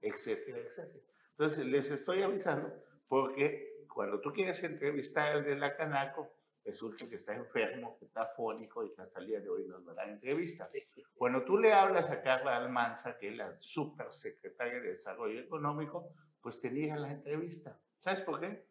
etcétera, 0.00 0.58
etcétera. 0.58 1.04
Entonces 1.32 1.66
les 1.66 1.90
estoy 1.90 2.22
avisando 2.22 2.72
porque 3.08 3.84
cuando 3.92 4.20
tú 4.20 4.32
quieres 4.32 4.62
entrevistar 4.62 5.32
al 5.32 5.44
de 5.44 5.56
la 5.56 5.76
Canaco, 5.76 6.30
resulta 6.64 7.08
que 7.08 7.16
está 7.16 7.34
enfermo, 7.34 7.96
que 7.98 8.04
está 8.04 8.26
fónico 8.26 8.84
y 8.84 8.92
que 8.92 9.02
hasta 9.02 9.20
el 9.20 9.26
día 9.26 9.40
de 9.40 9.48
hoy 9.48 9.66
nos 9.66 9.86
va 9.86 9.92
a 9.92 9.94
dar 9.96 10.08
entrevista. 10.08 10.70
Cuando 11.14 11.44
tú 11.44 11.58
le 11.58 11.72
hablas 11.72 12.10
a 12.10 12.22
Carla 12.22 12.56
Almanza, 12.56 13.16
que 13.18 13.28
es 13.28 13.36
la 13.36 13.56
supersecretaria 13.60 14.80
de 14.80 14.92
Desarrollo 14.92 15.40
Económico, 15.40 16.12
pues 16.42 16.60
tenía 16.60 16.96
la 16.96 17.10
entrevista. 17.10 17.78
¿Sabes 17.98 18.20
por 18.20 18.40
qué? 18.40 18.66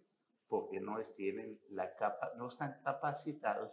Porque 0.48 0.80
no, 0.80 1.02
tienen 1.16 1.60
la 1.70 1.96
capa, 1.96 2.32
no 2.38 2.50
están 2.50 2.80
capacitados 2.84 3.72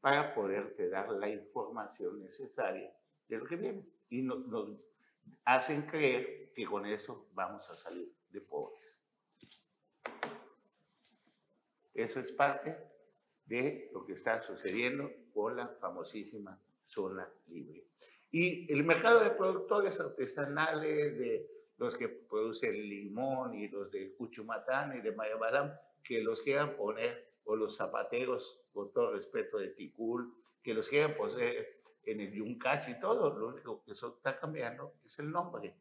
para 0.00 0.34
poderte 0.34 0.88
dar 0.88 1.10
la 1.10 1.28
información 1.28 2.22
necesaria 2.22 2.94
de 3.28 3.38
lo 3.38 3.46
que 3.46 3.56
viene. 3.56 3.84
Y 4.08 4.22
nos, 4.22 4.46
nos 4.46 4.70
hacen 5.44 5.82
creer 5.82 6.52
que 6.54 6.66
con 6.66 6.86
eso 6.86 7.28
vamos 7.32 7.68
a 7.70 7.76
salir 7.76 8.14
de 8.30 8.40
pobres. 8.40 8.98
Eso 11.94 12.20
es 12.20 12.32
parte 12.32 12.93
de 13.46 13.90
lo 13.92 14.04
que 14.04 14.14
está 14.14 14.42
sucediendo 14.42 15.10
con 15.32 15.56
la 15.56 15.68
famosísima 15.80 16.58
zona 16.86 17.28
libre. 17.48 17.84
Y 18.30 18.72
el 18.72 18.84
mercado 18.84 19.20
de 19.20 19.30
productores 19.30 19.98
artesanales, 20.00 21.18
de 21.18 21.46
los 21.78 21.96
que 21.96 22.08
producen 22.08 22.72
limón 22.72 23.54
y 23.54 23.68
los 23.68 23.90
de 23.90 24.14
Cuchumatán 24.14 24.96
y 24.98 25.00
de 25.00 25.12
Mayabalam, 25.12 25.72
que 26.02 26.22
los 26.22 26.42
quieran 26.42 26.76
poner, 26.76 27.32
o 27.44 27.56
los 27.56 27.76
zapateros, 27.76 28.60
con 28.72 28.92
todo 28.92 29.12
respeto 29.12 29.58
de 29.58 29.68
Ticul, 29.68 30.34
que 30.62 30.74
los 30.74 30.88
quieran 30.88 31.14
poner 31.14 31.80
en 32.06 32.20
el 32.20 32.32
Yuncachi 32.32 32.92
y 32.92 33.00
todo, 33.00 33.38
lo 33.38 33.48
único 33.48 33.82
que 33.84 33.92
eso 33.92 34.14
está 34.16 34.38
cambiando 34.38 34.94
es 35.04 35.18
el 35.18 35.30
nombre. 35.30 35.74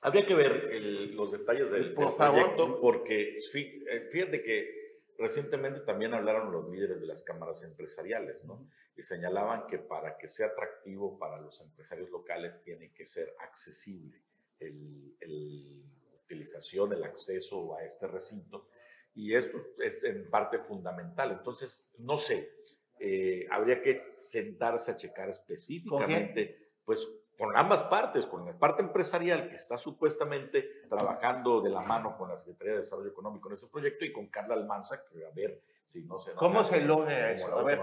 Habría 0.00 0.26
que 0.26 0.34
ver 0.34 0.72
los 1.14 1.32
detalles 1.32 1.70
del, 1.70 1.94
proyecto 1.94 2.80
porque 2.80 3.38
eh, 3.38 4.08
fíjate 4.12 4.42
que 4.42 5.00
recientemente 5.18 5.80
también 5.80 6.14
hablaron 6.14 6.52
los 6.52 6.68
líderes 6.70 7.00
de 7.00 7.06
las 7.06 7.22
cámaras 7.22 7.62
empresariales, 7.62 8.44
¿no? 8.44 8.68
Y 8.96 9.02
señalaban 9.02 9.66
que 9.66 9.78
para 9.78 10.16
que 10.16 10.28
sea 10.28 10.48
atractivo 10.48 11.18
para 11.18 11.40
los 11.40 11.60
empresarios 11.60 12.10
locales 12.10 12.62
tiene 12.62 12.92
que 12.92 13.04
ser 13.04 13.34
accesible 13.40 14.22
la 14.60 16.16
utilización, 16.24 16.92
el 16.92 17.04
acceso 17.04 17.76
a 17.76 17.84
este 17.84 18.06
recinto. 18.06 18.68
Y 19.14 19.34
esto 19.34 19.58
es 19.78 20.04
en 20.04 20.28
parte 20.30 20.58
fundamental. 20.58 21.32
Entonces, 21.32 21.88
no 21.98 22.18
sé, 22.18 22.52
eh, 22.98 23.46
habría 23.50 23.82
que 23.82 24.14
sentarse 24.16 24.90
a 24.90 24.96
checar 24.96 25.30
específicamente, 25.30 26.72
pues 26.84 27.06
con 27.38 27.56
ambas 27.56 27.82
partes, 27.84 28.26
con 28.26 28.46
la 28.46 28.52
parte 28.58 28.82
empresarial 28.82 29.48
que 29.48 29.56
está 29.56 29.76
supuestamente 29.76 30.82
trabajando 30.88 31.60
de 31.60 31.70
la 31.70 31.80
mano 31.80 32.16
con 32.16 32.28
la 32.30 32.36
Secretaría 32.36 32.74
de 32.74 32.80
Desarrollo 32.80 33.10
Económico 33.10 33.48
en 33.48 33.54
ese 33.54 33.66
proyecto 33.66 34.04
y 34.04 34.12
con 34.12 34.28
Carla 34.28 34.54
Almanza, 34.54 35.04
que 35.10 35.26
a 35.26 35.30
ver 35.34 35.60
si 35.84 36.04
no 36.04 36.18
se... 36.18 36.32
¿Cómo 36.32 36.64
se 36.64 36.80
logra 36.80 37.32
eso? 37.32 37.58
A 37.58 37.62
ver, 37.62 37.78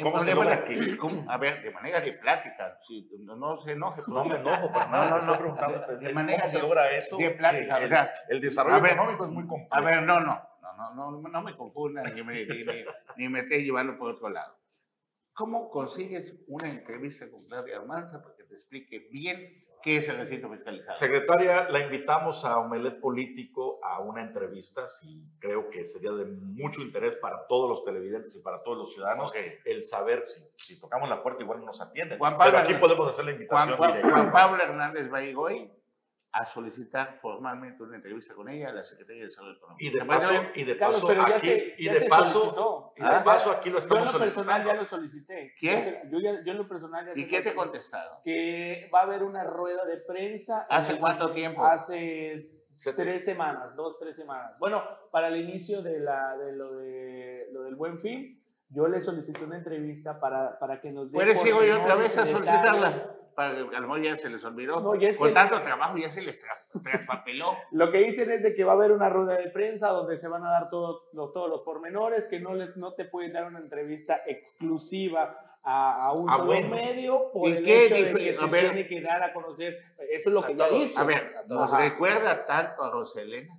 ¿Cómo 0.00 0.20
se 0.20 0.34
logra 0.34 0.64
que, 0.64 0.96
A 1.28 1.36
ver, 1.36 1.62
de 1.62 1.70
manera 1.72 2.00
de 2.00 2.12
plática, 2.12 2.78
si, 2.86 3.10
no, 3.18 3.60
se 3.60 3.72
enoje. 3.72 4.02
No 4.06 4.24
me 4.24 4.36
enojo 4.36 4.72
para 4.72 4.86
nada, 4.86 5.10
no, 5.10 5.26
no, 5.26 5.38
preguntando, 5.38 5.98
de, 5.98 6.12
manera 6.12 6.42
¿cómo 6.42 6.52
se 6.52 6.58
logra 6.60 6.96
eso? 6.96 7.16
De 7.16 7.30
plática, 7.30 7.78
el, 7.78 7.84
o 7.86 7.88
sea, 7.88 8.14
el 8.28 8.40
desarrollo 8.40 8.86
económico 8.86 9.24
es 9.24 9.30
muy 9.30 9.46
complejo. 9.48 9.74
A 9.74 9.80
ver, 9.80 10.02
no, 10.02 10.20
no, 10.20 10.40
no, 10.62 10.94
no, 10.94 11.10
no, 11.10 11.28
no 11.28 11.42
me 11.42 11.56
confundan 11.56 12.14
ni 12.14 12.22
me, 12.22 12.46
ni, 12.46 12.64
ni 13.16 13.28
me 13.28 13.40
esté 13.40 13.64
llevando 13.64 13.98
por 13.98 14.12
otro 14.12 14.28
lado. 14.28 14.56
¿Cómo 15.34 15.68
consigues 15.68 16.32
una 16.46 16.68
entrevista 16.68 17.28
con 17.28 17.44
Claudia 17.46 17.78
Almanza 17.78 18.22
para 18.22 18.36
que 18.36 18.43
te 18.43 18.43
explique 18.64 19.08
bien 19.10 19.64
qué 19.82 19.98
es 19.98 20.08
el 20.08 20.16
recinto 20.16 20.50
fiscalizado? 20.50 20.98
Secretaria, 20.98 21.68
la 21.68 21.80
invitamos 21.80 22.44
a 22.44 22.58
Omelet 22.58 23.00
Político 23.00 23.78
a 23.82 24.00
una 24.00 24.22
entrevista, 24.22 24.86
sí, 24.86 25.22
creo 25.38 25.68
que 25.68 25.84
sería 25.84 26.12
de 26.12 26.24
mucho 26.24 26.80
interés 26.80 27.16
para 27.16 27.46
todos 27.46 27.68
los 27.68 27.84
televidentes 27.84 28.34
y 28.36 28.40
para 28.40 28.62
todos 28.62 28.78
los 28.78 28.92
ciudadanos 28.92 29.32
el 29.64 29.82
saber 29.82 30.24
si, 30.26 30.42
si, 30.56 30.80
tocamos 30.80 31.08
la 31.08 31.22
puerta 31.22 31.42
igual 31.42 31.60
no 31.60 31.66
nos 31.66 31.80
atienden. 31.80 32.18
Pero 32.18 32.58
aquí 32.58 32.74
podemos 32.74 33.08
hacer 33.08 33.26
la 33.26 33.32
invitación. 33.32 33.76
Juan, 33.76 34.02
Juan 34.02 34.32
Pablo 34.32 34.62
Hernández 34.62 35.10
hoy 35.36 35.70
a 36.34 36.44
solicitar 36.46 37.20
formalmente 37.22 37.80
una 37.84 37.94
entrevista 37.94 38.34
con 38.34 38.48
ella 38.48 38.70
a 38.70 38.72
la 38.72 38.82
Secretaría 38.82 39.22
de 39.22 39.30
Salud 39.30 39.56
Económica. 39.56 39.86
Y 39.86 39.90
de 39.96 40.04
paso, 40.04 40.32
y 40.56 40.64
de 40.64 40.74
paso 40.74 41.08
aquí, 41.08 41.74
y 41.78 41.88
de 41.88 42.00
paso, 42.06 42.92
y 42.96 43.02
de 43.04 43.20
paso 43.20 43.50
aquí 43.52 43.70
lo 43.70 43.78
estamos 43.78 44.02
Yo 44.02 44.10
en 44.10 44.12
lo 44.12 44.18
personal 44.18 44.64
ya 44.64 44.74
lo 44.74 44.84
solicité. 44.84 45.54
¿Quién? 45.60 46.10
Yo, 46.10 46.18
yo 46.18 46.52
en 46.52 46.58
lo 46.58 46.66
personal 46.66 47.06
ya 47.06 47.12
¿Y 47.14 47.28
qué 47.28 47.40
te 47.40 47.50
he 47.50 47.54
contestado? 47.54 48.20
Que 48.24 48.90
va 48.92 49.00
a 49.00 49.02
haber 49.04 49.22
una 49.22 49.44
rueda 49.44 49.84
de 49.84 49.98
prensa. 49.98 50.66
¿Hace 50.68 50.98
cuánto 50.98 51.30
tiempo? 51.30 51.64
Hace 51.64 52.50
tres 52.96 53.24
semanas, 53.24 53.76
dos, 53.76 53.96
tres 54.00 54.16
semanas. 54.16 54.58
Bueno, 54.58 54.82
para 55.12 55.28
el 55.28 55.36
inicio 55.36 55.82
de, 55.82 56.00
la, 56.00 56.36
de, 56.36 56.50
lo, 56.50 56.78
de 56.78 57.46
lo 57.52 57.62
del 57.62 57.76
Buen 57.76 58.00
Fin, 58.00 58.42
yo 58.70 58.88
le 58.88 58.98
solicité 58.98 59.44
una 59.44 59.58
entrevista 59.58 60.18
para, 60.18 60.58
para 60.58 60.80
que 60.80 60.90
nos 60.90 61.12
dé... 61.12 61.16
¿Puedes 61.16 61.46
ir 61.46 61.52
hoy 61.52 61.70
otra 61.70 61.94
vez 61.94 62.18
a 62.18 62.26
solicitarla? 62.26 63.20
Para, 63.34 63.50
a 63.50 63.60
lo 63.60 63.80
mejor 63.80 64.02
ya 64.02 64.16
se 64.16 64.30
les 64.30 64.44
olvidó. 64.44 64.82
Con 64.82 65.34
tanto 65.34 65.62
trabajo 65.62 65.96
ya 65.96 66.10
se 66.10 66.22
les 66.22 66.44
traspapeló. 66.82 67.56
lo 67.72 67.90
que 67.90 67.98
dicen 67.98 68.30
es 68.30 68.42
de 68.42 68.54
que 68.54 68.64
va 68.64 68.72
a 68.72 68.74
haber 68.76 68.92
una 68.92 69.08
rueda 69.08 69.36
de 69.36 69.50
prensa 69.50 69.88
donde 69.88 70.16
se 70.16 70.28
van 70.28 70.44
a 70.44 70.50
dar 70.50 70.70
todo, 70.70 71.08
todos 71.12 71.48
los 71.48 71.62
pormenores, 71.62 72.28
que 72.28 72.40
no, 72.40 72.54
les, 72.54 72.76
no 72.76 72.94
te 72.94 73.04
pueden 73.04 73.32
dar 73.32 73.46
una 73.46 73.58
entrevista 73.58 74.22
exclusiva 74.26 75.38
a, 75.62 76.06
a 76.06 76.12
un 76.12 76.28
ah, 76.30 76.36
solo 76.36 76.68
medio 76.68 77.30
por 77.32 77.50
el 77.50 77.68
hecho 77.68 77.94
de 77.94 78.14
que 78.14 78.34
se 78.34 78.46
tiene 78.48 78.86
que 78.86 79.00
dar 79.00 79.22
a 79.22 79.32
conocer. 79.32 79.78
Eso 80.10 80.28
es 80.30 80.34
lo 80.34 80.42
que 80.42 80.54
ya 80.54 80.68
dice. 80.68 81.00
A 81.00 81.04
ver, 81.04 81.30
¿nos 81.48 81.70
recuerda 81.70 82.46
tanto 82.46 82.82
a 82.82 82.90
Roselena? 82.90 83.58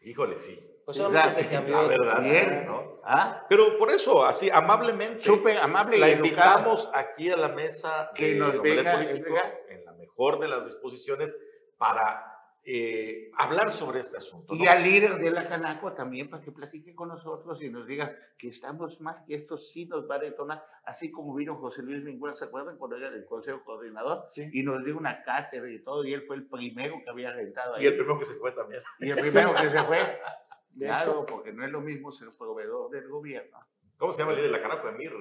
Híjole, 0.00 0.36
sí. 0.36 0.58
Pues 0.88 0.96
solamente 0.96 1.42
se 1.42 1.50
cambió. 1.50 1.82
La 1.82 1.86
verdad, 1.86 2.22
Bien, 2.22 2.64
¿no? 2.64 3.00
¿Ah? 3.04 3.44
Pero 3.46 3.76
por 3.76 3.90
eso, 3.90 4.24
así, 4.24 4.48
amablemente. 4.48 5.22
Súper 5.22 5.58
amable 5.58 5.98
La 5.98 6.08
invitamos 6.08 6.90
aquí 6.94 7.30
a 7.30 7.36
la 7.36 7.50
mesa 7.50 8.10
que 8.14 8.36
nos 8.36 8.62
venga, 8.62 8.94
político, 8.94 9.36
en 9.68 9.84
la 9.84 9.92
mejor 9.92 10.38
de 10.38 10.48
las 10.48 10.64
disposiciones 10.64 11.36
para 11.76 12.24
eh, 12.64 13.30
hablar 13.36 13.68
sobre 13.68 14.00
este 14.00 14.16
asunto. 14.16 14.54
Y 14.54 14.66
al 14.66 14.82
líder 14.82 15.18
de 15.18 15.30
la 15.30 15.46
Canaco 15.46 15.92
también 15.92 16.30
para 16.30 16.42
que 16.42 16.52
platique 16.52 16.94
con 16.94 17.08
nosotros 17.08 17.62
y 17.62 17.68
nos 17.68 17.86
diga 17.86 18.16
que 18.38 18.48
estamos 18.48 18.98
mal, 19.02 19.24
que 19.26 19.34
esto 19.34 19.58
sí 19.58 19.84
nos 19.84 20.08
va 20.08 20.14
a 20.14 20.20
detonar, 20.20 20.64
así 20.84 21.10
como 21.10 21.34
vino 21.34 21.56
José 21.56 21.82
Luis 21.82 22.02
Mingüel, 22.02 22.34
¿se 22.34 22.46
acuerdan 22.46 22.78
cuando 22.78 22.96
era 22.96 23.10
del 23.10 23.26
Consejo 23.26 23.62
Coordinador? 23.62 24.30
Y 24.52 24.62
nos 24.62 24.82
dio 24.86 24.96
una 24.96 25.22
cátedra 25.22 25.70
y 25.70 25.82
todo, 25.82 26.02
y 26.06 26.14
él 26.14 26.22
fue 26.26 26.36
el 26.36 26.46
primero 26.46 26.94
que 27.04 27.10
había 27.10 27.30
rentado 27.30 27.74
ahí. 27.74 27.84
Y 27.84 27.88
el 27.88 27.94
primero 27.94 28.18
que 28.18 28.24
se 28.24 28.36
fue 28.36 28.52
también. 28.52 28.80
Y 29.00 29.10
el 29.10 29.18
primero 29.18 29.52
que 29.52 29.68
se 29.68 29.78
fue. 29.80 29.98
claro, 30.78 31.26
porque 31.26 31.52
no 31.52 31.64
es 31.64 31.70
lo 31.70 31.80
mismo 31.80 32.12
ser 32.12 32.28
proveedor 32.38 32.90
del 32.90 33.08
gobierno. 33.08 33.58
¿Cómo 33.96 34.12
se 34.12 34.20
llama 34.20 34.32
el 34.32 34.38
líder 34.38 34.52
de 34.52 34.56
la 34.58 34.62
Canaco? 34.62 34.88
Amir. 34.88 35.12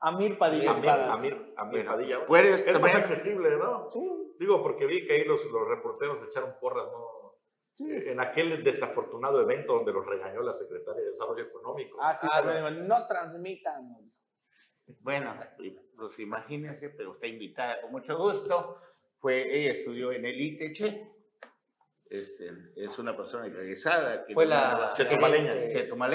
Amir 0.00 0.36
Padilla. 0.38 0.70
Amir, 0.72 0.90
Amir, 0.90 1.52
Amir 1.56 1.86
Padilla. 1.86 2.26
es 2.54 2.80
más 2.80 2.94
accesible, 2.94 3.56
¿no? 3.56 3.88
Sí. 3.90 4.00
Digo, 4.38 4.62
porque 4.62 4.86
vi 4.86 5.06
que 5.06 5.14
ahí 5.14 5.24
los, 5.24 5.44
los 5.50 5.66
reporteros 5.68 6.18
echaron 6.26 6.54
porras, 6.60 6.86
¿no? 6.92 7.14
eh, 7.88 8.12
en 8.12 8.20
aquel 8.20 8.62
desafortunado 8.62 9.40
evento 9.40 9.74
donde 9.74 9.92
los 9.92 10.04
regañó 10.06 10.42
la 10.42 10.52
secretaria 10.52 11.02
de 11.02 11.08
Desarrollo 11.10 11.44
Económico. 11.44 11.98
Ah, 12.00 12.14
sí, 12.14 12.26
Ah, 12.30 12.42
pero 12.44 12.70
no 12.70 13.06
transmitan. 13.06 14.12
Bueno, 15.00 15.34
pues 15.96 16.18
imagínense, 16.18 16.90
pero 16.90 17.14
está 17.14 17.26
invitada 17.26 17.80
con 17.80 17.92
mucho 17.92 18.16
gusto. 18.18 18.78
Fue, 19.18 19.56
ella 19.58 19.72
estudió 19.72 20.12
en 20.12 20.26
el 20.26 20.38
ITC. 20.38 21.13
Este, 22.10 22.52
es 22.76 22.98
una 22.98 23.16
persona 23.16 23.46
egresada. 23.46 24.24
que 24.26 24.34
Fue 24.34 24.44
no- 24.44 24.50
la 24.50 24.92
Chetumaleña. 24.96 25.52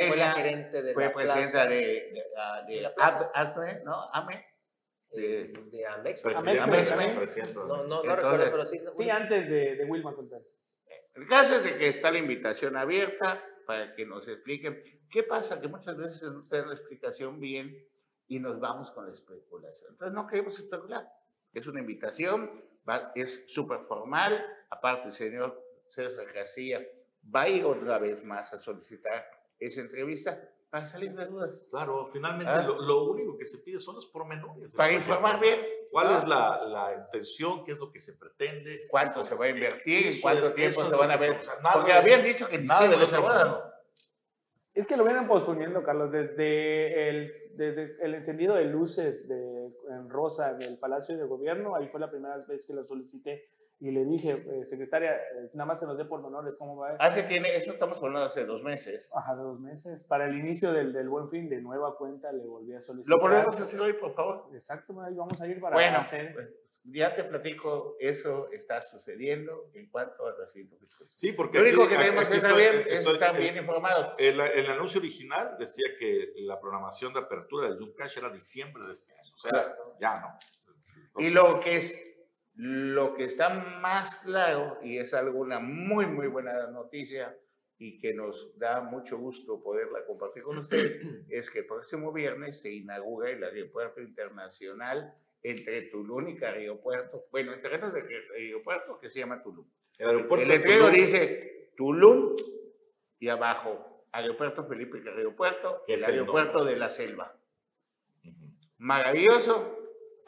Fue 0.08 0.16
la 0.18 0.32
gerente 0.34 0.82
de 0.84 0.94
fue 0.94 1.04
la 1.06 1.14
presidenta 1.14 1.52
plaza, 1.52 1.66
de, 1.68 1.78
de, 1.78 2.24
ah, 2.38 2.62
de 2.68 2.76
de 2.76 2.82
la 2.82 2.96
plaza. 2.96 3.32
ADME, 3.34 3.82
¿no? 3.84 4.10
AME. 4.14 4.46
eh, 5.12 5.52
de 5.72 5.86
Amex. 5.88 6.22
Presidente, 6.22 6.60
Amex, 6.60 6.92
Amex. 6.92 7.16
presidente. 7.18 7.54
No, 7.56 7.66
no, 7.66 7.78
no 7.78 7.84
Entonces- 7.84 8.16
recuerdo, 8.16 8.52
pero 8.52 8.66
sí. 8.66 8.82
Sí, 8.94 9.10
antes 9.10 9.50
de, 9.50 9.76
de 9.76 9.86
Wilma 9.86 10.14
contar. 10.14 10.42
El 11.16 11.28
caso 11.28 11.56
es 11.56 11.64
de 11.64 11.78
que 11.78 11.88
está 11.90 12.12
la 12.12 12.20
invitación 12.20 12.78
abierta 12.78 13.44
para 13.66 13.96
que 13.96 14.06
nos 14.06 14.28
expliquen 14.28 14.82
qué 15.12 15.24
pasa, 15.24 15.60
que 15.60 15.68
muchas 15.68 15.98
veces 15.98 16.22
no 16.22 16.48
te 16.48 16.58
dan 16.58 16.70
la 16.70 16.76
explicación 16.76 17.40
bien 17.40 17.76
y 18.28 18.40
nos 18.40 18.60
vamos 18.60 18.92
con 18.92 19.08
la 19.08 19.14
especulación. 19.14 19.92
Entonces 19.94 20.14
no 20.14 20.28
queremos 20.28 20.58
especular. 20.60 21.08
Es 21.54 21.66
una 21.66 21.80
invitación, 21.80 22.64
va- 22.88 23.12
es 23.16 23.46
súper 23.48 23.80
formal. 23.88 24.46
Aparte, 24.70 25.08
el 25.08 25.14
señor 25.14 25.60
César 25.90 26.32
García 26.34 26.86
va 27.36 27.42
a 27.44 27.50
ir 27.50 27.66
otra 27.66 27.98
vez 28.00 28.24
más 28.24 28.54
a 28.54 28.60
solicitar 28.60 29.26
esa 29.60 29.82
entrevista 29.82 30.40
para 30.70 30.86
salir 30.86 31.14
de 31.16 31.26
dudas, 31.26 31.52
Claro, 31.72 32.08
finalmente 32.08 32.52
Ah. 32.54 32.62
lo, 32.62 32.80
lo 32.82 33.04
único 33.12 33.36
que 33.38 33.44
se 33.46 33.58
pide 33.60 33.80
son 33.80 33.96
los 33.96 34.06
pormenores. 34.08 34.76
para 34.76 34.94
informar 34.94 35.40
bien 35.40 35.60
¿Cuál 35.92 36.08
¿no? 36.10 36.18
es 36.20 36.28
la, 36.28 36.64
la 36.66 36.94
intención? 37.04 37.66
¿Qué 37.66 37.72
es 37.72 37.80
lo 37.80 37.92
que 37.92 37.98
se 38.00 38.14
pretende? 38.14 38.88
cuánto 38.92 39.26
se 39.26 39.34
va 39.34 39.46
a 39.46 39.50
invertir, 39.50 40.04
en 40.04 40.10
Eso 40.10 40.22
cuánto 40.22 40.54
tiempo 40.54 40.84
se 40.86 40.96
van 40.96 41.10
a 41.10 41.14
que 41.18 41.24
se- 41.24 41.30
ver. 41.32 41.40
o 41.42 41.44
sea, 41.44 41.56
nada 41.64 41.74
Porque 41.74 41.92
de- 41.92 41.98
habían 41.98 42.24
dicho 42.24 42.48
que 42.48 42.58
en 42.58 42.68
Nada 42.68 42.88
van. 43.20 43.48
mundo. 43.48 43.64
Es 44.76 44.86
que 44.88 44.96
lo 44.96 45.04
vienen 45.04 45.28
posponiendo, 45.28 45.82
Carlos, 45.84 46.12
desde 46.12 47.10
el, 47.10 47.34
desde 47.56 47.98
el 48.06 48.14
encendido 48.14 48.54
de 48.56 48.66
luces 48.66 49.28
de, 49.28 49.66
en 49.90 50.08
rosa 50.10 50.54
del 50.54 50.78
Palacio 50.78 51.18
de 51.18 51.24
Gobierno. 51.26 51.76
Ahí 51.76 51.88
fue 51.88 52.00
la 52.00 52.10
primera 52.12 52.38
vez 52.48 52.66
que 52.68 52.74
lo 52.74 52.86
solicité 52.86 53.50
y 53.82 53.92
le 53.92 54.04
dije, 54.06 54.32
eh, 54.32 54.66
secretaria, 54.66 55.16
eh, 55.16 55.50
nada 55.54 55.66
más 55.68 55.80
que 55.80 55.86
nos 55.86 55.98
dé 55.98 56.04
pormenores, 56.06 56.54
¿cómo 56.58 56.76
va? 56.78 56.96
Hace 57.00 57.24
tiene, 57.24 57.56
eso 57.56 57.72
estamos 57.72 57.98
hablando 57.98 58.26
hace 58.26 58.44
dos 58.46 58.62
meses. 58.62 59.10
Ajá, 59.16 59.36
dos 59.36 59.60
meses. 59.60 60.02
Para 60.08 60.26
el 60.26 60.38
inicio 60.38 60.74
del, 60.74 60.92
del 60.92 61.08
buen 61.08 61.30
fin, 61.30 61.48
de 61.50 61.62
nueva 61.62 61.96
cuenta, 61.98 62.32
le 62.32 62.46
volví 62.46 62.74
a 62.74 62.82
solicitar. 62.82 63.18
¿Lo 63.18 63.22
podemos 63.22 63.60
hacer 63.60 63.80
hoy, 63.80 63.94
por 63.94 64.14
favor? 64.14 64.50
Exacto, 64.54 65.00
ahí 65.02 65.16
vamos 65.16 65.40
a 65.40 65.48
ir 65.48 65.60
para 65.62 65.76
Bueno, 65.76 66.00
hacer. 66.00 66.34
pues, 66.34 66.50
ya 66.84 67.16
te 67.16 67.24
platico, 67.24 67.96
eso 68.00 68.50
está 68.52 68.82
sucediendo 68.88 69.70
en 69.74 69.90
cuanto 69.90 70.26
al 70.28 70.36
recinto. 70.38 70.76
Sí, 71.14 71.34
porque 71.34 71.60
Lo 71.60 71.66
único 71.66 71.84
aquí- 71.84 71.92
que 71.92 71.98
tenemos 71.98 72.24
aquí 72.26 72.34
que 72.34 72.40
saber 72.42 72.88
es 72.88 73.06
estar 73.06 73.38
bien 73.38 73.58
informados. 73.58 74.14
El, 74.18 74.40
el 74.42 74.66
anuncio 74.70 75.00
original 75.00 75.56
decía 75.60 75.86
que 76.00 76.34
la 76.38 76.60
programación 76.60 77.14
de 77.14 77.20
apertura 77.20 77.68
del 77.70 77.78
Juncash 77.78 78.18
era 78.18 78.30
diciembre 78.30 78.86
de 78.86 78.92
este 78.94 79.14
año. 79.14 79.32
O 79.36 79.38
sea, 79.38 79.76
ya 80.02 80.20
no. 80.20 80.38
Y 81.22 81.30
lo 81.30 81.60
que 81.60 81.78
es 81.78 82.09
lo 82.62 83.14
que 83.14 83.24
está 83.24 83.48
más 83.82 84.18
claro, 84.18 84.80
y 84.84 84.98
es 84.98 85.14
alguna 85.14 85.60
muy, 85.60 86.06
muy 86.08 86.28
buena 86.28 86.68
noticia, 86.68 87.34
y 87.78 87.98
que 88.00 88.14
nos 88.14 88.52
da 88.60 88.82
mucho 88.82 89.18
gusto 89.18 89.64
poderla 89.64 90.06
compartir 90.06 90.44
con 90.44 90.58
ustedes, 90.58 91.00
es 91.30 91.50
que 91.50 91.60
el 91.60 91.66
próximo 91.66 92.12
viernes 92.12 92.60
se 92.60 92.74
inaugura 92.74 93.30
el 93.30 93.42
aeropuerto 93.46 94.02
internacional 94.02 95.14
entre 95.42 95.84
Tulum 95.84 96.28
y 96.28 96.36
Carrillo 96.36 96.82
Puerto, 96.82 97.28
bueno, 97.32 97.54
en 97.54 97.62
terrenos 97.62 97.94
de 97.94 98.02
Carrillo 98.02 98.62
Puerto, 98.62 99.00
que 99.00 99.10
se 99.10 99.20
llama 99.20 99.42
Tulum. 99.42 99.66
El 99.98 100.08
aeropuerto 100.10 100.44
El 100.44 100.50
letrero 100.50 100.90
dice 100.90 101.72
Tulum 101.78 102.36
y 103.20 103.30
abajo 103.30 104.06
Aeropuerto 104.12 104.66
Felipe 104.66 105.02
Carrillo 105.02 105.34
Puerto, 105.34 105.84
Que 105.88 105.94
el 105.94 106.04
aeropuerto 106.04 106.66
de 106.66 106.76
la 106.76 106.90
selva. 106.90 107.38
Maravilloso, 108.80 109.79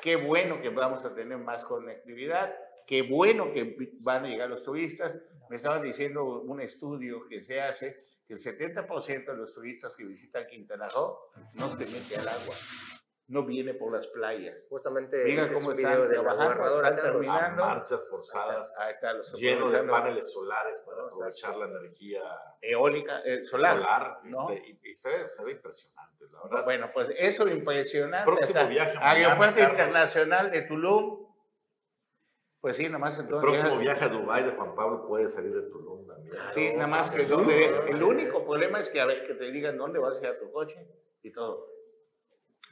qué 0.01 0.15
bueno 0.15 0.61
que 0.61 0.69
vamos 0.69 1.05
a 1.05 1.13
tener 1.13 1.37
más 1.37 1.63
conectividad, 1.63 2.53
qué 2.85 3.03
bueno 3.03 3.53
que 3.53 3.77
van 3.99 4.25
a 4.25 4.27
llegar 4.27 4.49
los 4.49 4.63
turistas. 4.63 5.15
Me 5.49 5.57
estaban 5.57 5.81
diciendo 5.81 6.41
un 6.41 6.61
estudio 6.61 7.27
que 7.27 7.41
se 7.41 7.61
hace 7.61 7.95
que 8.27 8.33
el 8.33 8.39
70% 8.39 9.25
de 9.25 9.37
los 9.37 9.53
turistas 9.53 9.95
que 9.95 10.05
visitan 10.05 10.47
Quintana 10.47 10.87
Roo 10.89 11.17
no 11.53 11.69
se 11.71 11.85
mete 11.87 12.15
al 12.17 12.27
agua, 12.27 12.55
no 13.27 13.43
viene 13.45 13.73
por 13.73 13.93
las 13.93 14.07
playas. 14.07 14.55
Justamente 14.69 15.23
Mira 15.23 15.45
es 15.45 15.53
cómo 15.53 15.69
un 15.69 15.79
están 15.79 16.01
de 16.01 16.15
trabajando, 16.15 16.83
están 16.83 16.95
terminando. 16.95 17.65
Marchas 17.65 18.09
forzadas, 18.09 18.73
Ahí 18.77 18.93
está, 18.93 19.13
los 19.13 19.33
lleno 19.33 19.69
de 19.69 19.83
paneles 19.83 20.31
solares 20.31 20.79
para 20.85 21.03
aprovechar 21.03 21.55
la 21.57 21.65
energía 21.65 22.21
eólica, 22.61 23.21
eh, 23.25 23.45
solar. 23.45 23.77
solar. 23.77 24.19
¿no? 24.23 24.49
este, 24.51 24.69
y, 24.69 24.91
y 24.91 24.95
se, 24.95 25.09
ve, 25.09 25.29
se 25.29 25.43
ve 25.43 25.51
impresionante, 25.51 26.00
la 26.31 26.43
verdad. 26.43 26.63
Bueno, 26.65 26.89
pues 26.93 27.19
eso 27.21 27.47
impresionante. 27.47 28.25
Próximo 28.31 28.59
hasta 28.59 28.69
viaje 28.69 28.97
a 28.97 29.11
Aeropuerto 29.11 29.55
Carlos. 29.59 29.79
Internacional 29.79 30.51
de 30.51 30.61
Tulum. 30.63 31.21
Pues 32.59 32.77
sí, 32.77 32.85
nada 32.85 32.99
más 32.99 33.15
El 33.17 33.25
entonces. 33.25 33.59
próximo 33.61 33.79
viaje 33.81 34.05
a 34.05 34.09
Dubái 34.09 34.43
de 34.43 34.51
Juan 34.51 34.75
Pablo 34.75 35.07
puede 35.07 35.29
salir 35.29 35.51
de 35.53 35.63
Tulum 35.69 36.05
también. 36.05 36.35
Sí, 36.53 36.73
nada 36.73 36.87
más 36.87 37.09
que 37.09 37.25
Sí. 37.25 37.33
El 37.87 38.03
único 38.03 38.43
problema 38.45 38.79
es 38.79 38.89
que 38.89 39.01
a 39.01 39.05
ver 39.05 39.25
que 39.25 39.33
te 39.33 39.51
digan 39.51 39.77
dónde 39.77 39.97
vas 39.97 40.17
a 40.17 40.19
ir 40.19 40.27
a 40.27 40.37
tu 40.39 40.51
coche 40.51 40.77
y 41.23 41.31
todo. 41.31 41.70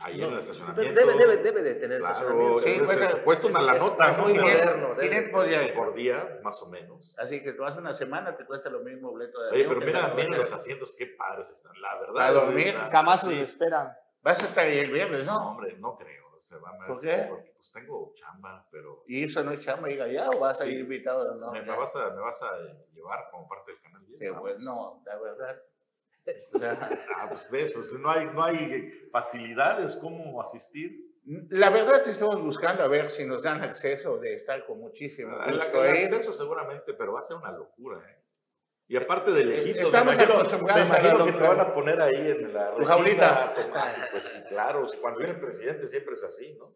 Ahí 0.02 0.18
No, 0.18 0.28
en 0.28 0.34
el 0.34 0.40
estacionamiento. 0.40 1.00
Debe, 1.02 1.14
debe, 1.18 1.38
debe 1.38 1.62
de 1.62 1.76
tener 1.76 2.00
Claro, 2.00 2.14
estacionamiento. 2.14 2.60
Sí, 2.60 2.82
pues, 2.86 3.16
cuesta 3.24 3.48
una 3.48 3.60
es- 3.60 3.66
la 3.66 3.74
nota, 3.74 4.12
es 4.12 4.18
¿no? 4.18 4.24
muy 4.24 4.34
Pero 4.34 4.44
moderno. 4.48 4.88
debe- 4.96 5.10
500 5.10 5.48
diarios. 5.48 5.76
Por 5.76 5.94
día, 5.94 6.40
más 6.44 6.62
o 6.62 6.70
menos. 6.70 7.16
Así 7.20 7.44
que 7.44 7.52
tú 7.54 7.62
vas 7.64 7.76
una 7.78 7.94
semana, 7.94 8.36
te 8.38 8.46
cuesta 8.46 8.70
lo 8.70 8.80
mismo 8.80 9.12
boleto 9.12 9.42
de 9.44 9.52
Oye, 9.52 9.66
pero 9.68 9.82
mira, 9.82 10.14
otra. 10.14 10.26
los 10.38 10.54
asientos, 10.54 10.94
qué 10.98 11.08
padres 11.08 11.50
están. 11.50 11.74
La 11.82 12.00
verdad. 12.00 12.28
A 12.28 12.32
dormir, 12.32 12.68
está- 12.70 12.90
Jamás 12.92 13.22
sí. 13.22 13.34
esperan. 13.40 13.94
Vas 14.22 14.42
a 14.42 14.46
estar 14.48 14.66
ahí 14.66 14.80
el 14.80 14.92
viernes, 14.92 15.26
No, 15.26 15.34
¿no? 15.40 15.50
hombre, 15.52 15.76
no 15.78 15.98
creo. 15.98 16.30
Se 16.40 16.58
van 16.58 16.82
a, 16.82 16.88
¿Por 16.88 17.00
qué? 17.02 17.26
Porque 17.30 17.52
pues 17.58 17.72
tengo 17.72 18.12
chamba, 18.16 18.66
pero 18.72 19.04
Y 19.06 19.26
eso 19.26 19.44
no 19.44 19.52
es 19.52 19.60
chamba, 19.60 19.92
ir 19.92 20.02
allá 20.02 20.30
o 20.36 20.40
vas 20.40 20.60
a 20.62 20.66
ir 20.66 20.80
invitado. 20.80 21.36
No, 21.36 21.52
me, 21.52 21.62
me 21.62 21.78
vas 21.78 21.96
a, 21.96 22.10
me 22.10 22.22
vas 22.22 22.42
a 22.42 22.58
llevar 22.92 23.30
como 23.30 23.48
parte 23.48 23.72
del 23.74 23.82
canal. 23.82 24.04
10, 24.08 24.18
Que, 24.20 24.30
vamos. 24.32 24.42
pues, 24.50 24.60
no, 24.60 25.04
la 25.06 25.20
verdad. 25.20 25.62
O 26.54 26.60
sea, 26.60 26.78
Ah, 27.18 27.28
pues 27.30 27.50
ves, 27.50 27.72
pues 27.72 27.94
no 27.94 28.10
hay, 28.10 28.26
no 28.28 28.44
hay 28.44 28.92
facilidades 29.12 29.96
cómo 29.98 30.42
asistir. 30.42 31.08
La 31.50 31.70
verdad 31.70 32.08
estamos 32.08 32.42
buscando 32.42 32.84
a 32.84 32.88
ver 32.88 33.10
si 33.10 33.26
nos 33.26 33.44
dan 33.44 33.62
acceso 33.62 34.18
de 34.18 34.34
estar 34.36 34.66
con 34.66 34.80
muchísimo 34.80 35.38
El, 35.46 35.56
gusto 35.56 35.84
el 35.84 35.92
ahí. 35.92 36.04
acceso 36.04 36.34
seguramente, 36.34 36.94
pero 36.94 37.14
va 37.14 37.20
a 37.20 37.24
ser 37.24 37.38
una 37.38 37.52
locura, 37.52 38.00
¿eh? 38.00 38.24
Y 38.88 38.98
aparte 38.98 39.32
de 39.32 39.46
lejitos, 39.46 39.76
me 39.76 39.82
Estamos 39.84 40.16
imagino, 40.16 40.34
me 40.34 40.40
acostumbrados 40.40 40.82
a 40.92 40.98
imagino 41.00 41.26
que 41.26 41.32
te 41.34 41.38
van 41.48 41.60
a 41.60 41.74
poner 41.76 42.02
ahí 42.02 42.32
en 42.32 42.52
la 42.54 42.74
jaulita. 42.88 43.54
Tomás, 43.54 43.98
y 44.00 44.02
Pues 44.12 44.44
claro, 44.50 44.88
cuando 45.00 45.20
viene 45.20 45.34
el 45.36 45.40
presidente 45.40 45.88
siempre 45.88 46.16
es 46.16 46.24
así, 46.24 46.56
¿no? 46.56 46.76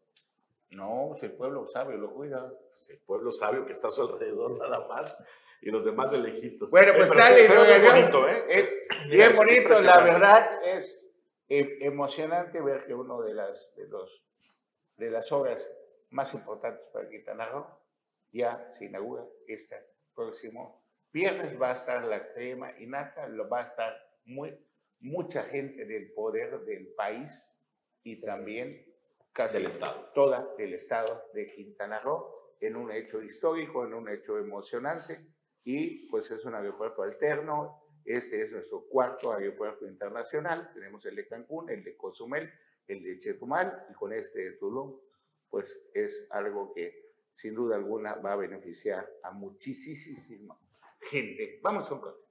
No, 0.75 1.15
si 1.19 1.27
el 1.27 1.33
pueblo 1.33 1.67
sabe, 1.67 1.97
lo 1.97 2.13
cuida. 2.13 2.51
Pues 2.69 2.89
el 2.89 2.99
pueblo 2.99 3.31
sabio 3.31 3.65
que 3.65 3.71
está 3.71 3.89
a 3.89 3.91
su 3.91 4.01
alrededor 4.01 4.57
nada 4.59 4.87
más 4.87 5.17
y 5.61 5.71
los 5.71 5.85
demás 5.85 6.11
de 6.11 6.19
lejitos. 6.19 6.71
Bueno, 6.71 6.93
pues 6.95 7.09
se, 7.09 7.15
ve 7.15 7.47
muy 7.47 7.55
Doña 7.55 7.91
bonito, 7.91 8.27
¿eh? 8.27 8.43
Es 8.49 9.07
bien 9.07 9.31
es 9.31 9.35
bonito, 9.35 9.81
la 9.81 10.03
verdad 10.03 10.61
es 10.65 11.01
eh, 11.47 11.77
emocionante 11.81 12.61
ver 12.61 12.85
que 12.85 12.93
uno 12.93 13.21
de 13.21 13.33
las, 13.33 13.73
de, 13.75 13.87
los, 13.87 14.23
de 14.97 15.09
las 15.09 15.31
obras 15.31 15.65
más 16.09 16.33
importantes 16.33 16.85
para 16.91 17.07
Quintana 17.09 17.45
Roo 17.47 17.65
ya 18.31 18.69
se 18.73 18.85
inaugura 18.85 19.23
este 19.47 19.75
próximo 20.13 20.83
viernes. 21.13 21.59
Va 21.61 21.71
a 21.71 21.73
estar 21.73 22.03
la 22.03 22.33
crema 22.33 22.77
y 22.77 22.87
nata, 22.87 23.27
lo 23.27 23.47
va 23.47 23.61
a 23.61 23.67
estar 23.67 23.93
muy, 24.25 24.53
mucha 24.99 25.43
gente 25.43 25.85
del 25.85 26.11
poder 26.13 26.59
del 26.65 26.87
país 26.95 27.31
y 28.03 28.19
también 28.21 28.92
casi 29.33 29.57
Del 29.57 29.65
estado. 29.65 30.11
toda 30.13 30.53
el 30.57 30.73
estado 30.73 31.23
de 31.33 31.47
Quintana 31.47 31.99
Roo 31.99 32.55
en 32.61 32.75
un 32.75 32.91
hecho 32.91 33.21
histórico, 33.21 33.85
en 33.85 33.93
un 33.93 34.07
hecho 34.07 34.37
emocionante 34.37 35.25
y 35.63 36.07
pues 36.09 36.29
es 36.31 36.45
un 36.45 36.55
aeropuerto 36.55 37.01
alterno. 37.01 37.81
Este 38.05 38.43
es 38.43 38.51
nuestro 38.51 38.85
cuarto 38.87 39.33
aeropuerto 39.33 39.87
internacional. 39.87 40.71
Tenemos 40.73 41.05
el 41.05 41.15
de 41.15 41.27
Cancún, 41.27 41.69
el 41.69 41.83
de 41.83 41.97
Cozumel, 41.97 42.51
el 42.87 43.03
de 43.03 43.19
Chetumal 43.19 43.87
y 43.89 43.93
con 43.93 44.13
este 44.13 44.39
de 44.39 44.51
Tulum, 44.53 44.99
pues 45.49 45.77
es 45.93 46.27
algo 46.31 46.73
que 46.73 47.13
sin 47.33 47.55
duda 47.55 47.75
alguna 47.75 48.15
va 48.15 48.33
a 48.33 48.37
beneficiar 48.37 49.09
a 49.23 49.31
muchísima 49.31 50.57
gente. 50.99 51.59
Vamos 51.63 51.89
a 51.89 51.93
un 51.95 52.01
corte. 52.01 52.22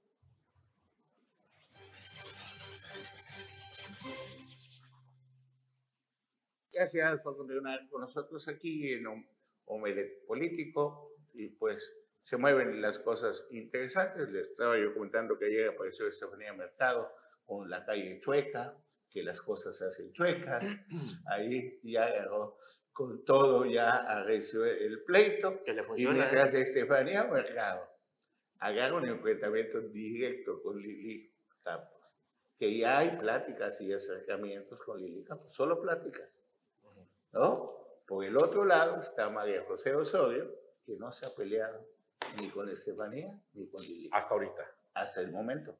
Gracias 6.73 7.21
por 7.21 7.37
continuar 7.37 7.87
con 7.89 8.01
nosotros 8.01 8.47
aquí 8.47 8.93
en 8.93 9.05
un 9.05 9.27
Omelet 9.65 10.25
Político 10.25 11.11
y 11.33 11.49
pues 11.49 11.87
se 12.23 12.35
mueven 12.37 12.81
las 12.81 12.97
cosas 12.97 13.47
interesantes. 13.51 14.27
Les 14.29 14.47
estaba 14.49 14.77
yo 14.79 14.91
comentando 14.93 15.37
que 15.37 15.45
ayer 15.45 15.69
apareció 15.69 16.07
Estefanía 16.07 16.51
Mercado 16.53 17.11
con 17.45 17.69
la 17.69 17.85
calle 17.85 18.19
chueca, 18.21 18.75
que 19.11 19.21
las 19.21 19.39
cosas 19.41 19.77
se 19.77 19.85
hacen 19.85 20.11
chuecas. 20.13 20.63
Ahí 21.27 21.79
ya 21.83 22.05
agarró 22.05 22.57
con 22.91 23.23
todo, 23.23 23.65
ya 23.65 23.91
arreció 23.91 24.65
el 24.65 25.03
pleito. 25.03 25.63
Que 25.63 25.73
le 25.73 25.81
Y 25.81 25.85
funciona. 25.85 26.15
mientras 26.15 26.53
¿eh? 26.55 26.61
Estefanía 26.61 27.25
Mercado 27.25 27.87
hagan 28.59 28.93
un 28.93 29.05
enfrentamiento 29.05 29.79
directo 29.89 30.59
con 30.63 30.81
Lili 30.81 31.31
Campos. 31.63 32.01
Que 32.57 32.79
ya 32.79 32.97
hay 32.99 33.17
pláticas 33.17 33.79
y 33.81 33.93
acercamientos 33.93 34.79
con 34.79 34.99
Lili 34.99 35.23
Campos, 35.23 35.53
solo 35.53 35.79
pláticas. 35.79 36.29
¿No? 37.33 37.73
Por 38.07 38.23
el 38.25 38.37
otro 38.37 38.65
lado 38.65 39.01
está 39.01 39.29
María 39.29 39.63
José 39.67 39.93
Osorio, 39.95 40.49
que 40.85 40.95
no 40.97 41.11
se 41.11 41.25
ha 41.25 41.33
peleado 41.35 41.85
ni 42.39 42.49
con 42.49 42.69
Estefanía 42.69 43.37
ni 43.53 43.67
con 43.67 43.81
Lili. 43.81 44.09
Hasta 44.11 44.33
ahorita. 44.33 44.71
Hasta 44.93 45.21
el 45.21 45.31
momento. 45.31 45.75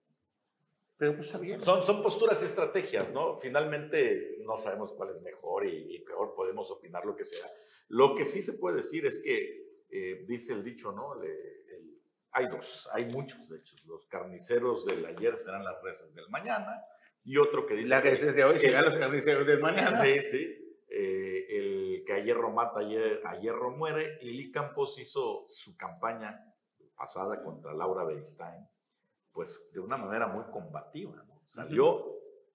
Pero 0.97 1.15
pues 1.17 1.39
bien. 1.39 1.61
Son, 1.61 1.83
son 1.83 2.01
posturas 2.01 2.41
y 2.41 2.45
estrategias, 2.45 3.09
¿no? 3.11 3.39
Finalmente 3.39 4.37
no 4.45 4.57
sabemos 4.57 4.93
cuál 4.93 5.09
es 5.09 5.21
mejor 5.21 5.65
y, 5.65 5.95
y 5.95 5.99
peor, 5.99 6.33
podemos 6.35 6.71
opinar 6.71 7.05
lo 7.05 7.15
que 7.15 7.25
sea. 7.25 7.45
Lo 7.89 8.15
que 8.15 8.25
sí 8.25 8.41
se 8.41 8.53
puede 8.53 8.77
decir 8.77 9.05
es 9.05 9.19
que, 9.19 9.83
eh, 9.89 10.25
dice 10.27 10.53
el 10.53 10.63
dicho, 10.63 10.91
¿no? 10.91 11.15
Le- 11.21 11.27
el- 11.75 11.99
hay 12.31 12.47
dos, 12.47 12.89
hay 12.93 13.05
muchos, 13.05 13.49
de 13.49 13.57
hecho. 13.57 13.75
Los 13.85 14.07
carniceros 14.07 14.85
del 14.85 15.05
ayer 15.05 15.37
serán 15.37 15.63
las 15.63 15.81
reses 15.83 16.13
del 16.15 16.29
mañana 16.29 16.83
y 17.23 17.37
otro 17.37 17.65
que 17.67 17.75
dice... 17.75 17.89
Las 17.89 18.03
veces 18.03 18.33
de 18.35 18.43
hoy 18.43 18.59
serán 18.59 18.85
los 18.85 18.97
carniceros 18.97 19.45
del 19.45 19.59
mañana. 19.59 20.01
Sí, 20.03 20.19
sí. 20.21 20.62
Eh, 20.95 21.47
el 21.49 22.03
que 22.05 22.13
a 22.13 22.19
hierro 22.19 22.51
mata, 22.51 22.81
ayer, 22.81 23.19
a 23.25 23.35
hierro 23.39 23.71
muere. 23.71 24.19
Lili 24.21 24.51
Campos 24.51 24.99
hizo 24.99 25.45
su 25.47 25.75
campaña 25.75 26.39
pasada 26.95 27.41
contra 27.41 27.73
Laura 27.73 28.03
Beristain, 28.03 28.67
pues 29.31 29.71
de 29.73 29.79
una 29.79 29.97
manera 29.97 30.27
muy 30.27 30.43
combativa. 30.51 31.15
¿no? 31.27 31.41
Salió 31.47 32.05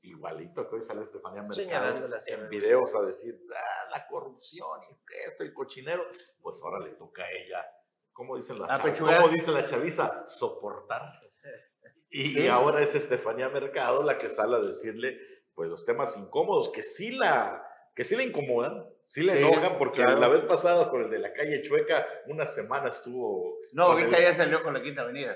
igualito 0.03 0.69
que 0.71 0.77
hoy 0.77 0.83
sale 0.83 1.03
Estefanía 1.03 1.43
Mercado 1.43 2.09
en 2.29 2.49
videos 2.49 2.95
a 2.95 3.01
decir, 3.03 3.37
ah, 3.57 3.91
la 3.91 4.07
corrupción 4.07 4.81
y 4.89 4.97
esto, 5.27 5.43
el 5.43 5.53
cochinero. 5.53 6.05
Pues 6.41 6.63
ahora 6.63 6.79
le 6.79 6.91
toca 6.91 7.25
a 7.25 7.33
ella, 7.33 7.67
¿cómo 8.13 8.37
dicen 8.37 8.61
la, 8.61 8.67
A 8.67 8.79
chav- 8.79 8.83
pechugar. 8.85 9.21
¿cómo 9.23 9.33
dice 9.35 9.51
la 9.51 9.65
chaviza? 9.65 10.29
Soportar. 10.29 11.21
Y, 12.11 12.33
Sí. 12.35 12.41
y 12.43 12.47
ahora 12.47 12.81
es 12.83 12.95
Estefanía 12.95 13.49
Mercado 13.49 14.03
la 14.05 14.17
que 14.17 14.31
sale 14.31 14.55
a 14.57 14.61
decirle 14.61 15.19
pues 15.55 15.69
los 15.69 15.85
temas 15.85 16.17
incómodos 16.17 16.69
que 16.71 16.83
sí 16.85 17.11
la 17.11 17.65
que 17.99 18.05
sí 18.05 18.15
la 18.15 18.23
incomodan, 18.23 18.87
sí 19.07 19.25
le 19.25 19.33
Sí, 19.33 19.39
enojan 19.39 19.77
porque 19.77 20.03
claro. 20.03 20.21
la 20.21 20.29
vez 20.29 20.45
pasada 20.45 20.89
con 20.89 21.03
el 21.03 21.11
de 21.11 21.19
la 21.19 21.33
calle 21.33 21.63
Chueca 21.63 22.07
una 22.29 22.47
semana 22.47 22.91
estuvo 22.91 23.59
No, 23.73 23.87
ahorita 23.87 24.17
el- 24.19 24.23
ya 24.23 24.35
salió 24.35 24.63
con 24.63 24.73
la 24.73 24.81
Quinta 24.81 25.03
Avenida. 25.03 25.35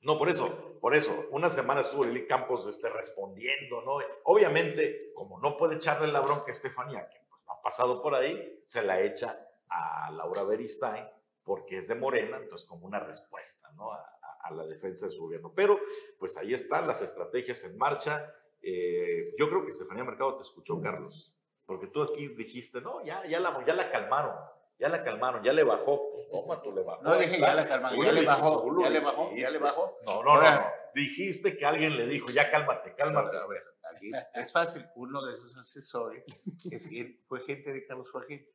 no, 0.00 0.16
por 0.18 0.30
eso, 0.30 0.78
por 0.80 0.94
eso, 0.94 1.26
una 1.32 1.50
semana 1.50 1.82
estuvo 1.82 2.02
Lili 2.04 2.26
Campos 2.26 2.66
este, 2.66 2.88
respondiendo, 2.88 3.82
¿no? 3.82 3.98
Obviamente, 4.24 5.12
como 5.12 5.38
no 5.38 5.58
puede 5.58 5.74
echarle 5.76 6.10
la 6.10 6.20
bronca 6.22 6.46
a 6.48 6.52
Estefanía, 6.52 7.06
que 7.10 7.18
pues, 7.28 7.42
ha 7.46 7.60
pasado 7.60 8.00
por 8.00 8.14
ahí, 8.14 8.62
se 8.64 8.82
la 8.82 9.02
echa 9.02 9.38
a 9.68 10.10
Laura 10.12 10.44
Beristain, 10.44 11.06
porque 11.44 11.76
es 11.76 11.88
de 11.88 11.94
Morena, 11.94 12.38
entonces 12.38 12.66
como 12.66 12.86
una 12.86 13.00
respuesta, 13.00 13.70
¿no? 13.76 13.92
A, 13.92 13.98
a- 13.98 14.48
a 14.48 14.50
la 14.52 14.66
defensa 14.66 15.04
de 15.06 15.12
su 15.12 15.24
gobierno. 15.24 15.52
Pero, 15.54 15.78
pues 16.18 16.38
ahí 16.38 16.54
están 16.54 16.86
las 16.86 17.02
estrategias 17.02 17.62
en 17.64 17.76
marcha. 17.76 18.34
Eh, 18.62 19.34
yo 19.38 19.48
creo 19.50 19.62
que 19.62 19.70
Estefanía 19.72 20.04
Mercado 20.04 20.36
te 20.38 20.42
escuchó, 20.42 20.80
Carlos, 20.80 21.34
porque 21.72 21.86
tú 21.86 22.02
aquí 22.02 22.28
dijiste, 22.28 22.82
no, 22.82 23.02
ya, 23.02 23.24
ya, 23.26 23.40
la, 23.40 23.64
ya 23.64 23.74
la 23.74 23.90
calmaron, 23.90 24.34
ya 24.78 24.90
la 24.90 25.02
calmaron, 25.02 25.42
ya 25.42 25.54
le 25.54 25.64
bajó. 25.64 26.12
Pues 26.12 26.28
toma, 26.28 26.60
tú 26.60 26.74
le 26.74 26.82
bajó. 26.82 27.02
No 27.02 27.18
dije 27.18 27.40
ya 27.40 27.54
la 27.54 27.66
calma, 27.66 27.94
Tú 27.94 28.04
ya 28.04 28.12
lo 28.12 28.20
le 28.20 28.26
bajó, 28.26 28.82
ya 28.82 28.90
le 28.90 29.00
bajó, 29.00 29.34
ya 29.34 29.50
le 29.50 29.58
bajó. 29.58 29.98
No, 30.04 30.22
no, 30.22 30.36
no, 30.36 30.54
no. 30.54 30.66
Dijiste 30.94 31.56
que 31.56 31.64
alguien 31.64 31.96
le 31.96 32.06
dijo, 32.06 32.30
ya 32.30 32.50
cálmate, 32.50 32.94
cálmate. 32.94 33.38
A 33.38 33.46
ver, 33.46 33.62
aquí 33.90 34.10
es 34.34 34.52
fácil. 34.52 34.84
Uno 34.96 35.24
de 35.24 35.38
sus 35.38 35.56
asesores 35.56 36.24
es, 36.70 36.90
fue 37.26 37.40
gente 37.46 37.72
de 37.72 37.86
Carlos 37.86 38.10
Joaquín. 38.10 38.46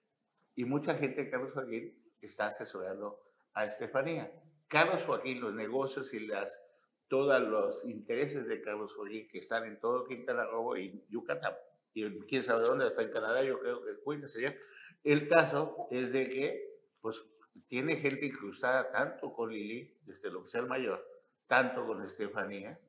Y 0.53 0.65
mucha 0.65 0.93
gente 0.93 1.23
de 1.23 1.31
Carlos 1.31 1.53
Joaquín 1.53 1.97
está 2.21 2.47
asesorando 2.47 3.19
a 3.55 3.65
Estefanía. 3.65 4.31
Carlos 4.67 5.01
Joaquín, 5.07 5.41
los 5.41 5.55
negocios 5.55 6.13
y 6.13 6.19
las 6.19 6.55
todos 7.07 7.41
los 7.41 7.85
intereses 7.85 8.47
de 8.47 8.61
Carlos 8.61 8.93
Joaquín 8.93 9.27
que 9.31 9.39
están 9.39 9.65
en 9.65 9.79
todo 9.79 10.05
Quintana 10.05 10.45
Roo 10.45 10.77
y 10.77 11.03
Yucatán, 11.09 11.55
y 11.97 12.19
quién 12.27 12.43
sabe 12.43 12.63
dónde, 12.63 12.85
hasta 12.85 13.01
en 13.01 13.11
Canadá, 13.11 13.43
yo 13.43 13.59
creo 13.59 13.83
que 13.83 13.95
cuídense 13.95 14.41
ya. 14.41 14.55
El 15.03 15.27
caso 15.27 15.87
es 15.89 16.11
de 16.11 16.29
que, 16.29 16.79
pues, 17.01 17.17
tiene 17.67 17.95
gente 17.95 18.27
incrustada 18.27 18.91
tanto 18.91 19.33
con 19.33 19.51
Lili, 19.51 19.95
desde 20.05 20.29
el 20.29 20.35
oficial 20.35 20.67
mayor, 20.67 21.03
tanto 21.47 21.85
con 21.87 22.03
Estefanía, 22.03 22.79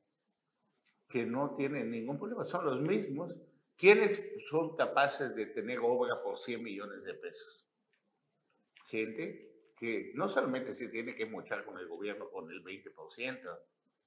que 1.09 1.25
no 1.25 1.55
tienen 1.57 1.91
ningún 1.91 2.19
problema, 2.19 2.45
son 2.45 2.67
los 2.67 2.81
mismos. 2.83 3.35
¿Quiénes 3.77 4.23
son 4.51 4.77
capaces 4.77 5.35
de 5.35 5.47
tener 5.47 5.79
obra 5.79 6.23
por 6.23 6.39
100 6.39 6.63
millones 6.63 7.03
de 7.05 7.15
pesos? 7.15 7.65
Gente 8.89 9.49
que 9.79 10.11
no 10.15 10.29
solamente 10.29 10.75
se 10.75 10.89
tiene 10.89 11.15
que 11.15 11.25
mochar 11.25 11.65
con 11.65 11.79
el 11.79 11.87
gobierno 11.87 12.29
con 12.29 12.51
el 12.51 12.63
20%, 12.63 13.59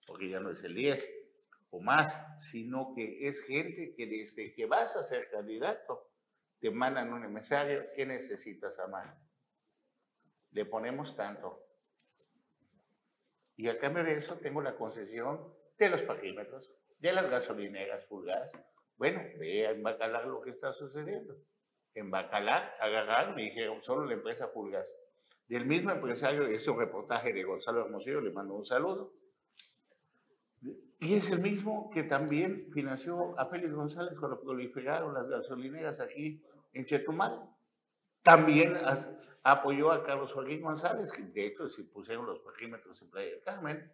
porque 0.06 0.30
ya 0.30 0.39
no 0.39 0.52
es 0.52 0.64
el 0.64 0.76
10 0.76 1.20
o 1.72 1.80
más, 1.80 2.13
sino 2.51 2.93
que 2.93 3.28
es 3.28 3.41
gente 3.45 3.95
que 3.95 4.05
desde 4.05 4.53
que 4.53 4.65
vas 4.65 4.95
a 4.95 5.03
ser 5.03 5.30
candidato, 5.30 6.09
te 6.59 6.69
mandan 6.69 7.11
un 7.11 7.24
emisario, 7.24 7.86
¿qué 7.95 8.05
necesitas 8.05 8.78
a 8.78 8.88
mano? 8.88 9.13
Le 10.51 10.65
ponemos 10.65 11.15
tanto. 11.15 11.65
Y 13.55 13.67
a 13.67 13.80
cambio 13.80 14.03
de 14.03 14.13
eso 14.13 14.38
tengo 14.38 14.61
la 14.61 14.76
concesión 14.76 15.53
de 15.78 15.89
los 15.89 16.01
parquímetros, 16.03 16.69
de 16.99 17.13
las 17.13 17.30
gasolineras 17.30 18.05
pulgadas. 18.05 18.51
Bueno, 18.97 19.22
ve 19.39 19.65
en 19.65 19.82
Bacalar 19.82 20.28
lo 20.28 20.41
que 20.41 20.51
está 20.51 20.74
sucediendo. 20.74 21.36
En 21.95 22.11
Bacalar 22.11 22.76
agarraron 22.80 23.39
y 23.39 23.45
dijeron, 23.45 23.82
solo 23.82 24.05
la 24.05 24.13
empresa 24.13 24.53
Pulgas. 24.53 24.93
Del 25.47 25.65
mismo 25.65 25.91
empresario 25.91 26.43
de 26.45 26.55
ese 26.55 26.72
reportaje 26.72 27.34
de 27.34 27.43
Gonzalo 27.43 27.86
Hermosillo, 27.86 28.22
le 28.22 28.32
mando 28.32 28.53
un 28.53 28.65
saludo. 28.65 29.13
Y 31.02 31.16
es 31.16 31.30
el 31.32 31.39
mismo 31.41 31.89
que 31.91 32.04
también 32.04 32.68
financió 32.72 33.38
a 33.39 33.47
Félix 33.47 33.74
González 33.74 34.14
cuando 34.20 34.39
proliferaron 34.39 35.14
las 35.16 35.28
gasolineras 35.28 35.99
aquí 35.99 36.41
en 36.74 36.86
Chetumal. 36.86 37.41
También 38.24 38.76
as- 38.76 39.08
apoyó 39.43 39.91
a 39.91 40.04
Carlos 40.04 40.32
Joaquín 40.32 40.62
González, 40.62 41.12
que 41.12 41.24
de 41.24 41.47
hecho 41.47 41.68
se 41.70 41.84
pusieron 41.86 42.28
los 42.28 42.39
parquímetros 42.39 43.02
en 43.02 43.10
Playa 43.10 43.32
del 43.32 43.41
Carmen. 43.41 43.91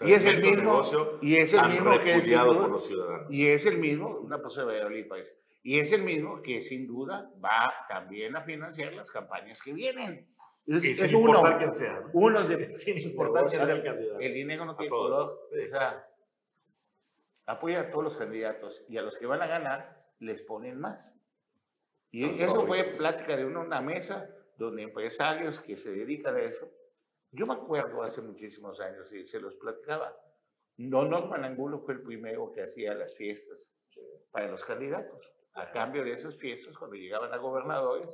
Y 0.00 0.12
es 0.14 0.24
el 0.24 0.42
mismo, 0.42 0.82
y 1.22 1.36
es 1.36 1.52
el 1.52 1.60
mismo 1.68 1.90
que 2.02 2.14
duda- 2.14 2.58
por 2.62 2.70
los 2.70 2.86
ciudadanos. 2.86 3.26
y 3.30 3.46
es 3.46 3.66
el 3.66 3.78
mismo, 3.78 4.08
una 4.20 4.40
cosa 4.42 4.62
de 4.62 4.66
Valladolid, 4.68 5.06
país, 5.06 5.32
y 5.62 5.78
es 5.78 5.92
el 5.92 6.02
mismo 6.02 6.42
que 6.42 6.62
sin 6.62 6.86
duda 6.86 7.30
va 7.44 7.72
también 7.88 8.34
a 8.36 8.40
financiar 8.42 8.92
las 8.94 9.10
campañas 9.10 9.62
que 9.62 9.72
vienen. 9.72 10.26
Es, 10.66 10.84
y 10.84 10.90
es 10.90 10.96
sin 10.98 11.14
uno, 11.16 11.30
importar 11.30 11.58
quién 11.58 11.74
sea. 11.74 12.00
¿no? 12.00 12.10
uno 12.12 12.48
de 12.48 12.70
Sin 12.72 12.98
importar 12.98 13.46
quién 13.46 13.64
sea 13.64 13.74
el 13.74 13.82
candidato. 13.82 14.20
el 14.20 14.34
dinero 14.34 14.64
no 14.64 14.76
tiene 14.76 14.90
color. 14.90 15.48
sí. 15.52 15.66
O 15.66 15.70
sea, 15.70 16.08
apoya 17.46 17.80
a 17.80 17.90
todos 17.90 18.04
los 18.04 18.16
candidatos 18.16 18.82
y 18.88 18.96
a 18.96 19.02
los 19.02 19.16
que 19.18 19.26
van 19.26 19.42
a 19.42 19.46
ganar 19.46 20.04
les 20.18 20.42
ponen 20.42 20.80
más. 20.80 21.14
Y 22.10 22.22
Son 22.22 22.34
eso 22.34 22.66
fue 22.66 22.84
plática 22.84 23.36
de 23.36 23.44
una, 23.44 23.60
una 23.60 23.80
mesa 23.80 24.30
donde 24.56 24.82
empresarios 24.82 25.60
que 25.60 25.76
se 25.76 25.90
dedican 25.90 26.36
a 26.36 26.42
eso. 26.42 26.70
Yo 27.32 27.46
me 27.46 27.54
acuerdo 27.54 28.02
hace 28.02 28.22
muchísimos 28.22 28.80
años 28.80 29.12
y 29.12 29.26
se 29.26 29.40
los 29.40 29.56
platicaba. 29.56 30.16
No, 30.76 31.04
Norman 31.04 31.44
Angulo 31.44 31.80
fue 31.80 31.94
el 31.94 32.02
primero 32.02 32.52
que 32.52 32.62
hacía 32.62 32.94
las 32.94 33.14
fiestas 33.14 33.68
para 34.30 34.48
los 34.48 34.64
candidatos. 34.64 35.32
A 35.54 35.70
cambio 35.70 36.04
de 36.04 36.12
esas 36.12 36.36
fiestas, 36.36 36.76
cuando 36.76 36.96
llegaban 36.96 37.32
a 37.32 37.36
gobernadores, 37.36 38.08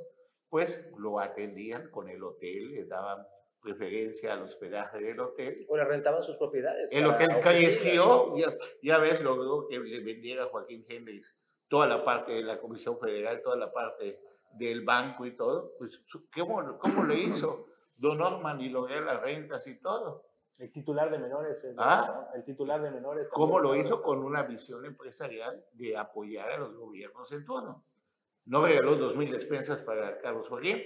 pues 0.51 0.85
lo 0.97 1.19
atendían 1.19 1.89
con 1.89 2.09
el 2.09 2.21
hotel, 2.23 2.73
les 2.73 2.87
daban 2.89 3.25
preferencia 3.61 4.33
al 4.33 4.41
hospedaje 4.43 4.99
del 4.99 5.19
hotel 5.19 5.65
O 5.69 5.77
le 5.77 5.85
rentaban 5.85 6.21
sus 6.21 6.35
propiedades. 6.35 6.91
el 6.91 7.05
hotel 7.07 7.29
creció, 7.41 8.35
ya, 8.35 8.53
ya 8.83 8.97
ves, 8.97 9.21
logró 9.21 9.67
que 9.67 9.79
le 9.79 10.01
vendiera 10.03 10.43
a 10.43 10.47
Joaquín 10.47 10.85
Hendrix 10.89 11.33
toda 11.69 11.87
la 11.87 12.03
parte 12.03 12.33
de 12.33 12.43
la 12.43 12.59
Comisión 12.59 12.99
Federal, 12.99 13.41
toda 13.41 13.55
la 13.55 13.71
parte 13.71 14.19
del 14.53 14.83
banco 14.83 15.25
y 15.25 15.37
todo. 15.37 15.71
Pues, 15.79 15.97
¿cómo, 16.35 16.77
cómo 16.79 17.03
lo 17.03 17.13
hizo? 17.13 17.67
Don 17.95 18.17
Norman 18.17 18.59
y 18.59 18.67
logró 18.69 18.99
las 18.99 19.21
rentas 19.21 19.65
y 19.67 19.79
todo. 19.79 20.25
El 20.57 20.71
titular 20.73 21.09
de 21.09 21.17
menores. 21.17 21.63
es- 21.63 21.75
Ah. 21.77 22.27
¿no? 22.33 22.37
El 22.37 22.43
titular 22.43 22.81
de 22.81 22.91
menores. 22.91 23.29
¿Cómo 23.29 23.59
lo 23.59 23.73
hizo? 23.75 24.01
Con 24.01 24.23
una 24.23 24.43
visión 24.43 24.83
empresarial 24.85 25.63
de 25.73 25.95
apoyar 25.97 26.51
a 26.51 26.57
los 26.57 26.75
gobiernos 26.75 27.31
en 27.31 27.45
turno. 27.45 27.85
No 28.45 28.65
regaló 28.65 28.95
dos 28.95 29.15
mil 29.15 29.31
despensas 29.31 29.79
para 29.81 30.19
Carlos 30.19 30.47
Joaquín, 30.47 30.81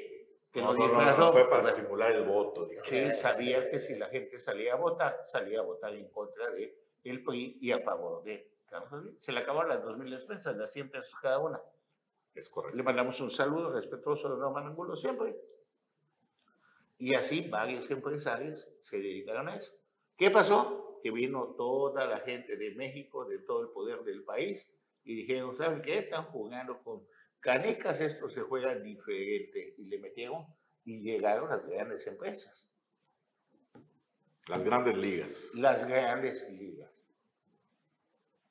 que 0.51 0.61
No, 0.61 0.73
no, 0.73 0.87
no, 0.87 1.17
no, 1.17 1.31
fue 1.31 1.49
para 1.49 1.61
bueno, 1.61 1.77
estimular 1.77 2.11
el 2.11 2.23
voto. 2.23 2.65
dijo. 2.65 2.83
Sí, 2.85 3.13
sabía 3.15 3.69
que 3.69 3.79
si 3.79 3.95
la 3.97 4.07
gente 4.07 4.37
salía 4.39 4.73
a 4.73 4.75
votar, 4.77 5.23
salía 5.27 5.59
a 5.59 5.63
votar 5.63 5.93
en 5.93 6.09
contra 6.09 6.49
de 6.51 6.77
el 7.03 7.23
PRI 7.23 7.57
y 7.61 7.71
a 7.71 7.79
favor 7.79 8.23
de 8.23 8.51
Carlos 8.67 8.89
Joaquín. 8.89 9.15
Se 9.19 9.31
le 9.31 9.39
acabaron 9.39 9.69
las 9.69 9.83
dos 9.83 9.97
mil 9.97 10.09
despensas, 10.09 10.55
las 10.57 10.71
100 10.71 10.89
pesos 10.89 11.13
cada 11.21 11.39
una. 11.39 11.61
Es 12.33 12.49
correcto. 12.49 12.75
Le 12.75 12.83
mandamos 12.83 13.19
un 13.21 13.31
saludo 13.31 13.71
respetuoso 13.71 14.33
de 14.33 14.39
Norman 14.39 14.67
Angulo 14.67 14.95
siempre. 14.97 15.35
Y 16.97 17.13
así 17.15 17.41
varios 17.49 17.89
empresarios 17.91 18.67
se 18.81 18.97
dedicaron 18.97 19.47
a 19.49 19.55
eso. 19.57 19.73
¿Qué 20.17 20.31
pasó? 20.31 20.99
Que 21.03 21.11
vino 21.11 21.55
toda 21.57 22.05
la 22.05 22.17
gente 22.19 22.55
de 22.55 22.73
México, 22.75 23.25
de 23.25 23.39
todo 23.39 23.61
el 23.61 23.69
poder 23.69 24.03
del 24.03 24.23
país, 24.23 24.65
y 25.03 25.15
dijeron, 25.15 25.55
¿saben 25.57 25.81
qué? 25.81 25.99
Están 25.99 26.25
jugando 26.25 26.81
con 26.83 27.05
canecas, 27.39 27.99
esto 28.01 28.29
se 28.29 28.41
juega 28.41 28.75
diferente. 28.75 29.75
Y 29.77 29.85
le 29.85 29.99
metieron 29.99 30.45
y 30.83 31.01
llegaron 31.01 31.49
las 31.49 31.65
grandes 31.67 32.05
empresas. 32.07 32.67
Las 34.47 34.63
grandes 34.63 34.95
ligas. 34.97 35.51
las 35.55 35.87
grandes 35.87 36.47
ligas. 36.51 36.91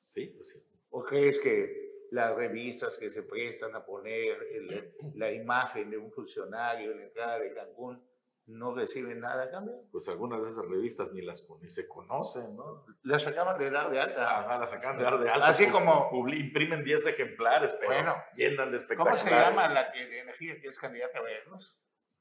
Sí, 0.01 0.27
pues 0.27 0.49
sí. 0.49 0.63
¿O 0.89 1.03
crees 1.03 1.39
que 1.39 1.85
las 2.11 2.35
revistas 2.35 2.97
que 2.97 3.09
se 3.09 3.23
prestan 3.23 3.75
a 3.75 3.85
poner 3.85 4.37
el- 4.51 4.93
la 5.15 5.31
imagen 5.31 5.89
de 5.89 5.97
un 5.97 6.11
funcionario 6.11 6.91
en 6.91 6.99
la 6.99 7.03
entrada 7.05 7.39
de 7.39 7.53
Cancún 7.53 8.01
no 8.47 8.75
reciben 8.75 9.19
nada 9.21 9.43
a 9.43 9.49
cambio? 9.51 9.73
Pues 9.91 10.07
algunas 10.07 10.41
de 10.43 10.49
esas 10.51 10.67
revistas 10.67 11.11
ni 11.13 11.21
las 11.21 11.47
ni 11.61 11.69
se 11.69 11.87
conocen, 11.87 12.55
¿no? 12.55 12.85
Las 13.03 13.25
acaban 13.25 13.57
de 13.57 13.69
dar 13.71 13.89
de 13.89 13.99
alta. 13.99 14.39
Ah, 14.53 14.57
las 14.59 14.69
sacan 14.69 14.97
de 14.97 15.03
dar 15.03 15.17
de 15.17 15.29
alta. 15.29 15.47
Así 15.47 15.69
como- 15.69 16.09
imprimen 16.33 16.83
10 16.83 17.07
ejemplares, 17.07 17.73
pero 17.79 17.93
Bueno, 17.93 18.15
llenan 18.35 18.71
de 18.71 18.77
¿Cómo 18.95 19.09
espectaculares. 19.15 19.21
se 19.21 19.29
llama 19.31 19.67
la 19.69 19.91
que, 19.91 20.05
de 20.05 20.19
energía 20.19 20.59
que 20.61 20.67
es 20.67 20.79
candidata 20.79 21.19
a 21.19 21.21
vernos? 21.23 21.75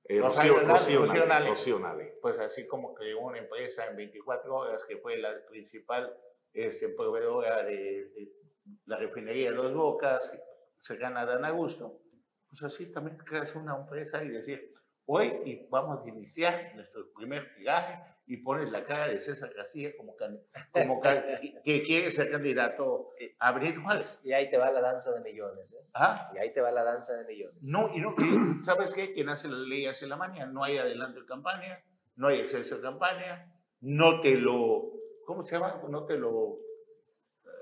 Eh, 0.07 0.21
Rocío, 0.21 0.57
Nale, 0.57 0.69
Rocío 0.69 1.01
Rocío 1.01 1.15
Nale, 1.15 1.27
Nale. 1.27 1.49
Rocío 1.49 1.79
Nale. 1.79 2.19
Pues 2.21 2.39
así 2.39 2.67
como 2.67 2.95
creó 2.95 3.21
una 3.21 3.39
empresa 3.39 3.87
en 3.87 3.97
24 3.97 4.55
horas 4.55 4.85
que 4.85 4.99
fue 4.99 5.17
la 5.17 5.31
principal 5.49 6.15
este, 6.53 6.89
proveedora 6.91 7.63
de, 7.65 7.73
de 8.11 8.33
la 8.87 8.97
refinería 8.99 9.51
de 9.51 9.57
Los 9.57 9.75
Bocas, 9.75 10.31
cercana 10.81 11.23
a 11.23 11.27
Dan 11.27 11.45
Augusto, 11.47 12.01
pues 12.51 12.63
así 12.63 12.87
también 12.93 13.17
creas 13.19 13.55
una 13.55 13.77
empresa 13.77 14.23
y 14.23 14.29
decir, 14.29 14.74
hoy 15.07 15.27
y 15.45 15.67
vamos 15.71 16.05
a 16.05 16.09
iniciar 16.09 16.73
nuestro 16.75 17.13
primer 17.15 17.55
tiraje 17.57 17.99
y 18.27 18.39
pones 18.39 18.73
la 18.73 18.85
cara 18.85 19.09
de 19.09 19.21
César 19.21 19.53
García 19.55 19.91
como, 19.99 20.17
can- 20.17 20.41
como 20.73 21.01
que 21.65 21.83
quiere 21.85 22.11
ser 22.11 22.31
candidato 22.31 23.11
a 23.39 23.53
Benito 23.53 23.83
Juárez. 23.83 24.19
Y 24.23 24.33
ahí 24.33 24.49
te 24.49 24.57
va 24.57 24.71
la 24.71 24.81
danza 24.81 25.13
de 25.13 25.21
millones, 25.21 25.75
¿eh? 25.75 25.87
¿Ah? 25.95 26.31
Y 26.35 26.39
ahí 26.39 26.53
te 26.53 26.61
va 26.63 26.71
la 26.73 26.85
danza 26.85 27.15
de 27.15 27.25
millones. 27.27 27.57
No, 27.63 27.95
y 27.95 28.01
no, 28.01 28.15
¿sabes 28.65 28.93
qué? 28.95 29.13
Quien 29.13 29.29
hace 29.29 29.49
la 29.49 29.59
ley 29.59 29.87
hace 29.87 30.07
la 30.07 30.17
maña. 30.17 30.47
No 30.47 30.65
hay 30.65 30.79
adelanto 30.79 31.21
de 31.21 31.27
campaña, 31.27 31.83
no 32.17 32.29
hay 32.29 32.41
exceso 32.41 32.77
de 32.77 32.83
campaña, 32.83 33.53
no 33.83 34.21
te 34.23 34.37
lo, 34.37 34.91
¿cómo 35.27 35.45
se 35.45 35.57
llama? 35.57 35.83
No 35.91 36.07
te 36.07 36.17
lo, 36.17 36.61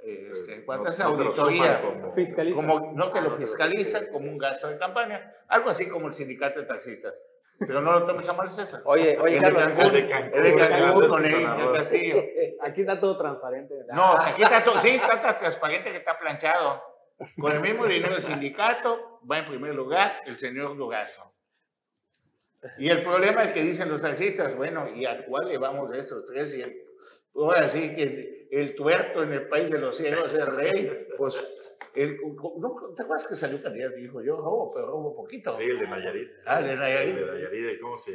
eh, 0.05 0.29
este, 0.33 0.59
No- 0.59 0.65
cuando 0.67 0.91
hace 0.91 1.03
no 1.03 1.17
te 1.17 1.25
lo 1.25 1.29
auditoría, 1.31 1.81
suman 1.81 2.01
como- 2.01 2.13
Fiscaliza. 2.13 2.55
como 2.57 2.75
no 2.75 2.81
te 2.83 2.87
lo 2.93 2.93
no 2.93 3.11
te 3.13 3.21
lo 3.23 3.31
fiscaliza 3.49 3.85
fiscaliza, 3.85 4.13
como 4.13 4.31
un 4.31 4.39
gasto 4.39 4.69
de 4.69 4.79
campaña, 4.79 5.33
algo 5.49 5.71
así 5.71 5.89
como 5.89 6.07
el 6.07 6.15
sindicato 6.15 6.61
de 6.61 6.67
taxistas. 6.67 7.15
Pero 7.59 7.81
no 7.81 7.93
lo 7.93 8.07
tomes 8.07 8.29
a 8.29 8.33
mal, 8.33 8.51
César. 8.51 8.81
Oye, 8.85 9.17
oye, 9.21 9.37
El 9.37 9.43
de 9.43 9.53
Carlos, 9.53 9.67
Cancún, 9.69 9.85
el 9.85 9.93
de 9.93 10.09
Cancún, 10.09 10.35
el 10.39 10.43
de 10.43 10.49
el 10.51 10.59
Cancún 10.59 11.25
el. 11.25 11.73
Castillo. 11.75 12.17
Aquí 12.63 12.81
está 12.81 12.99
todo 13.01 13.17
transparente. 13.19 13.75
No, 13.93 14.13
aquí 14.17 14.43
está 14.43 14.65
todo, 14.65 14.81
sí, 14.81 14.89
está 14.91 15.21
tan 15.21 15.39
transparente 15.39 15.91
que 15.91 15.97
está 15.99 16.19
planchado. 16.19 16.83
Con 17.41 17.53
el 17.53 17.61
mismo 17.61 17.87
dinero 17.87 18.15
del 18.15 18.23
sindicato 18.25 19.21
va 19.31 19.39
en 19.39 19.47
primer 19.47 19.75
lugar 19.75 20.23
el 20.27 20.39
señor 20.39 20.75
Lugazo. 20.77 21.33
Y 22.79 22.89
el 22.89 23.03
problema 23.03 23.45
es 23.45 23.53
que 23.53 23.63
dicen 23.63 23.89
los 23.91 24.01
taxistas, 24.03 24.57
bueno, 24.57 24.89
¿y 24.95 25.05
a 25.07 25.25
cuál 25.27 25.49
le 25.49 25.59
vamos 25.59 25.91
de 25.91 26.01
estos 26.01 26.25
tres? 26.27 26.55
Y 26.55 26.63
el- 26.63 26.81
ahora 27.35 27.69
sí 27.69 27.95
que 27.95 28.49
el 28.51 28.75
tuerto 28.75 29.23
en 29.23 29.33
el 29.33 29.49
país 29.49 29.71
de 29.71 29.79
los 29.79 29.97
ciegos 29.97 30.33
es 30.33 30.39
el 30.39 30.57
rey, 30.57 31.09
pues, 31.17 31.35
el, 31.95 32.19
¿no, 32.59 32.95
¿te 32.97 33.03
acuerdas 33.03 33.27
que 33.27 33.37
salió 33.37 33.63
candidato 33.63 33.97
y 33.99 34.03
dijo 34.03 34.23
yo 34.23 34.37
robo, 34.37 34.73
pero 34.73 34.87
robo 34.87 35.15
poquito? 35.15 35.53
Sí, 35.53 35.65
el 35.65 35.79
de 35.79 35.87
Nayarit. 35.87 36.31
Ah, 36.47 36.61
el 36.61 36.67
de 36.67 36.77
Nayarit. 36.77 37.17
El 37.17 37.27
de 37.27 37.33
Nayarit, 37.33 37.81
¿cómo 37.81 37.97
se...? 37.97 38.13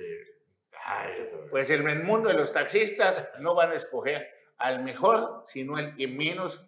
Ay, 0.85 1.21
eso. 1.21 1.45
Pues 1.49 1.69
en 1.69 1.87
el 1.87 2.03
mundo 2.03 2.29
de 2.29 2.35
los 2.35 2.53
taxistas 2.53 3.29
no 3.39 3.55
van 3.55 3.71
a 3.71 3.75
escoger 3.75 4.27
al 4.57 4.83
mejor, 4.83 5.43
sino 5.45 5.77
el 5.77 5.95
que 5.95 6.07
menos 6.07 6.65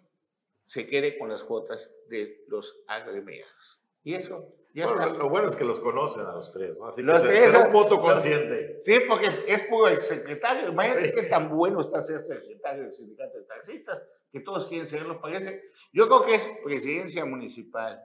se 0.66 0.86
quede 0.86 1.18
con 1.18 1.28
las 1.28 1.42
cuotas 1.42 1.90
de 2.08 2.44
los 2.48 2.82
agremiados. 2.86 3.80
Y 4.02 4.14
eso, 4.14 4.54
Bueno, 4.72 5.06
lo 5.18 5.28
bueno 5.28 5.48
es 5.48 5.56
que 5.56 5.64
los 5.64 5.80
conocen 5.80 6.22
a 6.26 6.32
los 6.32 6.52
tres, 6.52 6.78
¿no? 6.78 6.86
Así 6.86 7.00
que 7.02 7.06
Los 7.08 7.20
se- 7.20 7.26
tres, 7.28 7.44
será 7.44 7.66
un 7.66 7.72
voto 7.72 8.00
consciente. 8.00 8.80
Sí, 8.84 9.00
porque 9.08 9.44
es 9.48 9.62
puro 9.64 9.88
exsecretario. 9.88 10.68
Imagínate 10.68 11.06
Sí. 11.08 11.12
qué 11.14 11.22
tan 11.24 11.48
bueno 11.48 11.80
está 11.80 12.00
ser 12.02 12.22
secretario 12.24 12.84
del 12.84 12.92
sindicato 12.92 13.36
de 13.38 13.44
taxistas, 13.44 14.00
que 14.30 14.40
todos 14.40 14.68
quieren 14.68 14.86
serlo, 14.86 15.20
parece. 15.20 15.64
Yo 15.92 16.06
creo 16.06 16.24
que 16.24 16.34
es 16.36 16.48
presidencia 16.64 17.24
municipal. 17.24 18.00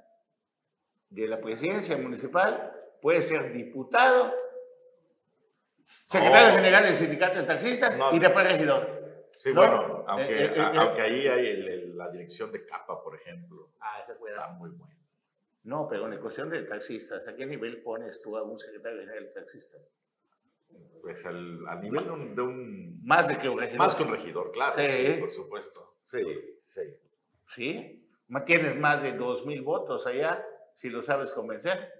De 1.10 1.28
la 1.28 1.40
presidencia 1.40 1.96
municipal 1.98 2.74
puede 3.00 3.22
ser 3.22 3.54
diputado, 3.54 4.34
secretario 6.06 6.52
Oh. 6.54 6.56
general 6.56 6.84
del 6.86 6.96
sindicato 6.96 7.40
de 7.40 7.44
taxistas 7.46 7.96
No. 7.98 8.12
y 8.12 8.20
después 8.20 8.44
regidor. 8.48 9.04
Sí, 9.34 9.54
No, 9.54 9.62
bueno, 9.62 10.04
aunque, 10.08 10.34
eh, 10.34 10.46
eh, 10.46 10.60
a- 10.60 10.74
eh, 10.74 10.78
aunque 10.78 11.02
ahí 11.02 11.28
hay 11.28 11.48
el- 11.48 11.68
el- 11.68 11.98
la 11.98 12.10
dirección 12.10 12.52
de 12.52 12.66
capa, 12.66 13.04
por 13.04 13.16
ejemplo, 13.16 13.70
Ah, 13.80 14.00
ese 14.02 14.16
fue. 14.16 14.32
está 14.32 14.48
muy 14.54 14.70
buena. 14.72 14.95
No, 15.66 15.88
pero 15.90 16.12
en 16.12 16.20
cuestión 16.20 16.50
de 16.50 16.62
taxistas, 16.64 17.28
¿a 17.28 17.36
qué 17.36 17.46
nivel 17.46 17.82
pones 17.82 18.22
tú 18.22 18.38
a 18.38 18.44
un 18.44 18.60
secretario 18.60 19.00
general 19.00 19.26
de 19.26 19.32
taxistas? 19.32 19.82
Pues 21.02 21.26
al, 21.26 21.68
a 21.68 21.76
nivel 21.76 22.04
de 22.06 22.12
un, 22.12 22.36
de 22.36 22.42
un- 22.42 23.00
Más 23.06 23.28
de 23.28 23.38
que 23.38 23.50
un 23.50 23.60
regidor. 23.60 23.80
Más 23.80 23.96
que 23.96 24.04
un 24.04 24.12
regidor, 24.12 24.52
claro, 24.52 24.76
Sí. 24.78 24.90
sí, 24.90 25.14
por 25.20 25.32
supuesto. 25.32 25.96
Sí, 26.04 26.24
sí. 26.66 26.82
¿Sí? 27.56 28.08
Tienes 28.46 28.76
más 28.78 29.02
de 29.02 29.14
dos 29.14 29.46
mil 29.46 29.62
votos 29.64 30.06
allá, 30.06 30.46
si 30.76 30.90
lo 30.90 31.02
sabes 31.02 31.32
convencer. 31.32 31.92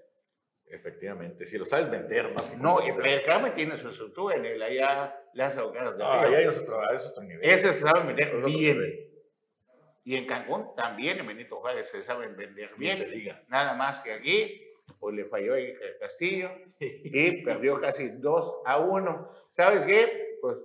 Efectivamente, 0.66 1.44
si 1.44 1.58
lo 1.58 1.64
sabes 1.64 1.88
vender 1.90 2.32
más 2.34 2.50
que 2.50 2.56
No. 2.56 2.78
Playa 2.78 3.24
Carmen 3.24 3.54
tiene 3.54 3.78
su 3.78 3.88
estructura 3.88 4.36
en 4.36 4.44
el 4.44 4.62
allá 4.62 5.22
Cárdenas 5.36 5.92
de 5.96 5.98
No, 5.98 6.12
ahí 6.12 6.34
hay 6.34 6.46
otro, 6.46 6.80
es 6.92 7.06
otro 7.06 7.22
nivel. 7.22 7.44
Ese 7.48 7.72
se 7.72 7.80
sabe 7.80 8.06
vender 8.06 8.44
bien. 8.44 8.78
Y 10.06 10.14
en 10.14 10.24
Cancún 10.24 10.72
también, 10.76 11.18
en 11.18 11.26
Benito 11.26 11.56
Juárez, 11.56 11.90
se 11.90 12.00
saben 12.00 12.36
vender 12.36 12.70
se 12.70 12.76
bien. 12.78 13.10
diga. 13.10 13.42
Nada 13.48 13.74
más 13.74 13.98
que 13.98 14.12
aquí, 14.12 14.62
pues 15.00 15.16
le 15.16 15.24
falló 15.24 15.56
el 15.56 15.76
Castillo 15.98 16.48
y 16.78 17.42
perdió 17.44 17.80
casi 17.80 18.10
2 18.10 18.62
a 18.64 18.78
1. 18.78 19.30
¿Sabes 19.50 19.82
qué? 19.82 20.38
Pues 20.40 20.58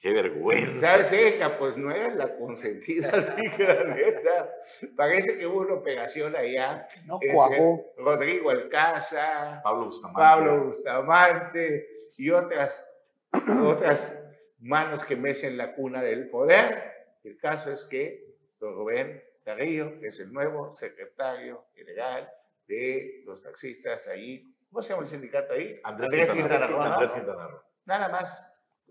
Qué 0.00 0.12
vergüenza. 0.12 0.80
¿Sabes 0.80 1.10
qué? 1.10 1.38
Que, 1.38 1.48
Pues 1.60 1.76
no 1.76 1.92
es 1.92 2.12
la 2.16 2.36
consentida, 2.36 3.08
así 3.14 3.40
que 3.56 3.62
la 3.62 3.84
neta. 3.84 4.52
Parece 4.96 5.38
que 5.38 5.46
hubo 5.46 5.60
una 5.60 5.74
operación 5.74 6.34
allá. 6.34 6.88
No 7.06 7.20
entre 7.22 7.34
cuajó. 7.34 7.84
Rodrigo 7.98 8.50
Alcázar, 8.50 9.62
Pablo 9.62 9.84
Bustamante. 9.86 10.20
Pablo 10.20 10.64
Bustamante 10.64 11.88
y 12.16 12.30
otras, 12.30 12.84
otras 13.62 14.12
manos 14.58 15.04
que 15.04 15.14
mecen 15.14 15.56
la 15.56 15.72
cuna 15.76 16.02
del 16.02 16.28
poder. 16.30 16.82
El 17.22 17.38
caso 17.38 17.70
es 17.70 17.84
que 17.84 18.26
don 18.58 18.74
Rubén 18.74 19.22
Carrillo 19.44 19.92
es 20.02 20.18
el 20.20 20.32
nuevo 20.32 20.74
secretario 20.74 21.66
general 21.74 22.28
de 22.66 23.22
los 23.24 23.40
taxistas 23.42 24.08
ahí. 24.08 24.52
¿Cómo 24.70 24.82
se 24.82 24.90
llama 24.90 25.02
el 25.02 25.08
sindicato 25.08 25.52
ahí? 25.52 25.80
Andrés 25.84 26.10
Quintana, 26.10 26.34
Quintana 26.34 26.66
Roo, 26.66 26.78
¿no? 26.78 26.84
Andrés 26.84 27.14
Quintana 27.14 27.48
Roo. 27.48 27.60
Nada 27.84 28.08
más. 28.08 28.42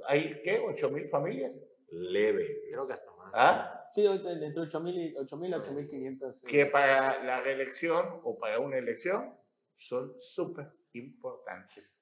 ¿Hay 0.08 0.42
qué? 0.44 0.60
¿Ocho 0.60 0.90
mil 0.90 1.10
familias? 1.10 1.60
Leve. 1.90 2.62
Creo 2.70 2.88
que 2.88 2.94
hasta 2.94 3.12
más. 3.12 3.32
¿Ah? 3.34 3.90
Sí, 3.92 4.06
entre 4.06 4.54
8.000 4.54 4.94
y 4.94 5.16
8.000 5.16 5.54
a 5.56 5.64
8.500. 5.64 6.36
eh. 6.36 6.48
que 6.50 6.66
para 6.66 7.24
la 7.24 7.42
reelección 7.42 8.20
o 8.24 8.38
para 8.38 8.60
una 8.60 8.78
elección 8.78 9.34
son 9.78 10.14
súper 10.20 10.68
importantes. 10.94 11.98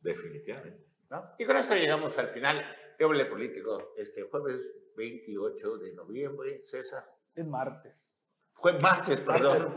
Definitivamente. 0.00 0.84
¿no? 1.10 1.34
Y 1.38 1.44
con 1.44 1.56
esto 1.56 1.74
llegamos 1.74 2.16
al 2.16 2.28
final 2.28 2.58
de 2.58 3.04
Doble 3.04 3.26
Político, 3.26 3.92
este 3.96 4.22
jueves 4.22 4.60
28 5.00 5.78
de 5.78 5.92
noviembre, 5.94 6.60
César. 6.64 7.04
Es 7.34 7.46
martes. 7.46 8.12
Fue 8.52 8.78
martes, 8.78 9.20
perdón. 9.22 9.74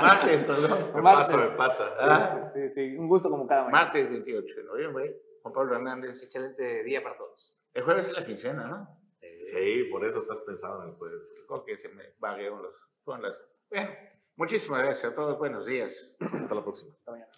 Martes, 0.00 0.44
perdón. 0.44 0.92
Me 0.94 1.02
pasa, 1.02 1.36
me 1.36 1.56
pasa. 1.56 1.94
Ah. 1.98 2.50
Sí, 2.54 2.60
sí, 2.60 2.70
sí, 2.70 2.96
un 2.96 3.06
gusto 3.08 3.28
como 3.28 3.46
cada 3.46 3.64
mañana. 3.64 3.84
Martes 3.84 4.08
28 4.08 4.54
de 4.56 4.64
noviembre, 4.64 5.20
Juan 5.42 5.52
Pablo 5.52 5.74
Hernández. 5.76 6.22
Excelente 6.22 6.82
día 6.84 7.02
para 7.02 7.18
todos. 7.18 7.58
El 7.74 7.82
jueves 7.82 8.06
es 8.06 8.12
la 8.14 8.24
quincena, 8.24 8.66
¿no? 8.66 8.98
Sí, 9.44 9.84
por 9.90 10.04
eso 10.06 10.20
estás 10.20 10.38
pensando 10.40 10.84
en 10.84 10.90
el 10.90 10.94
jueves. 10.96 11.44
Creo 11.46 11.64
que 11.64 11.76
se 11.76 11.88
me 11.90 12.14
vaguearon 12.18 12.62
los, 12.62 12.74
fueron 13.04 13.22
las... 13.24 13.38
Bueno, 13.68 13.90
muchísimas 14.36 14.82
gracias 14.82 15.12
a 15.12 15.14
todos, 15.14 15.38
buenos 15.38 15.66
días. 15.66 16.16
Hasta 16.20 16.54
la 16.54 16.62
próxima. 16.62 16.94
Hasta 16.94 17.10
mañana. 17.10 17.32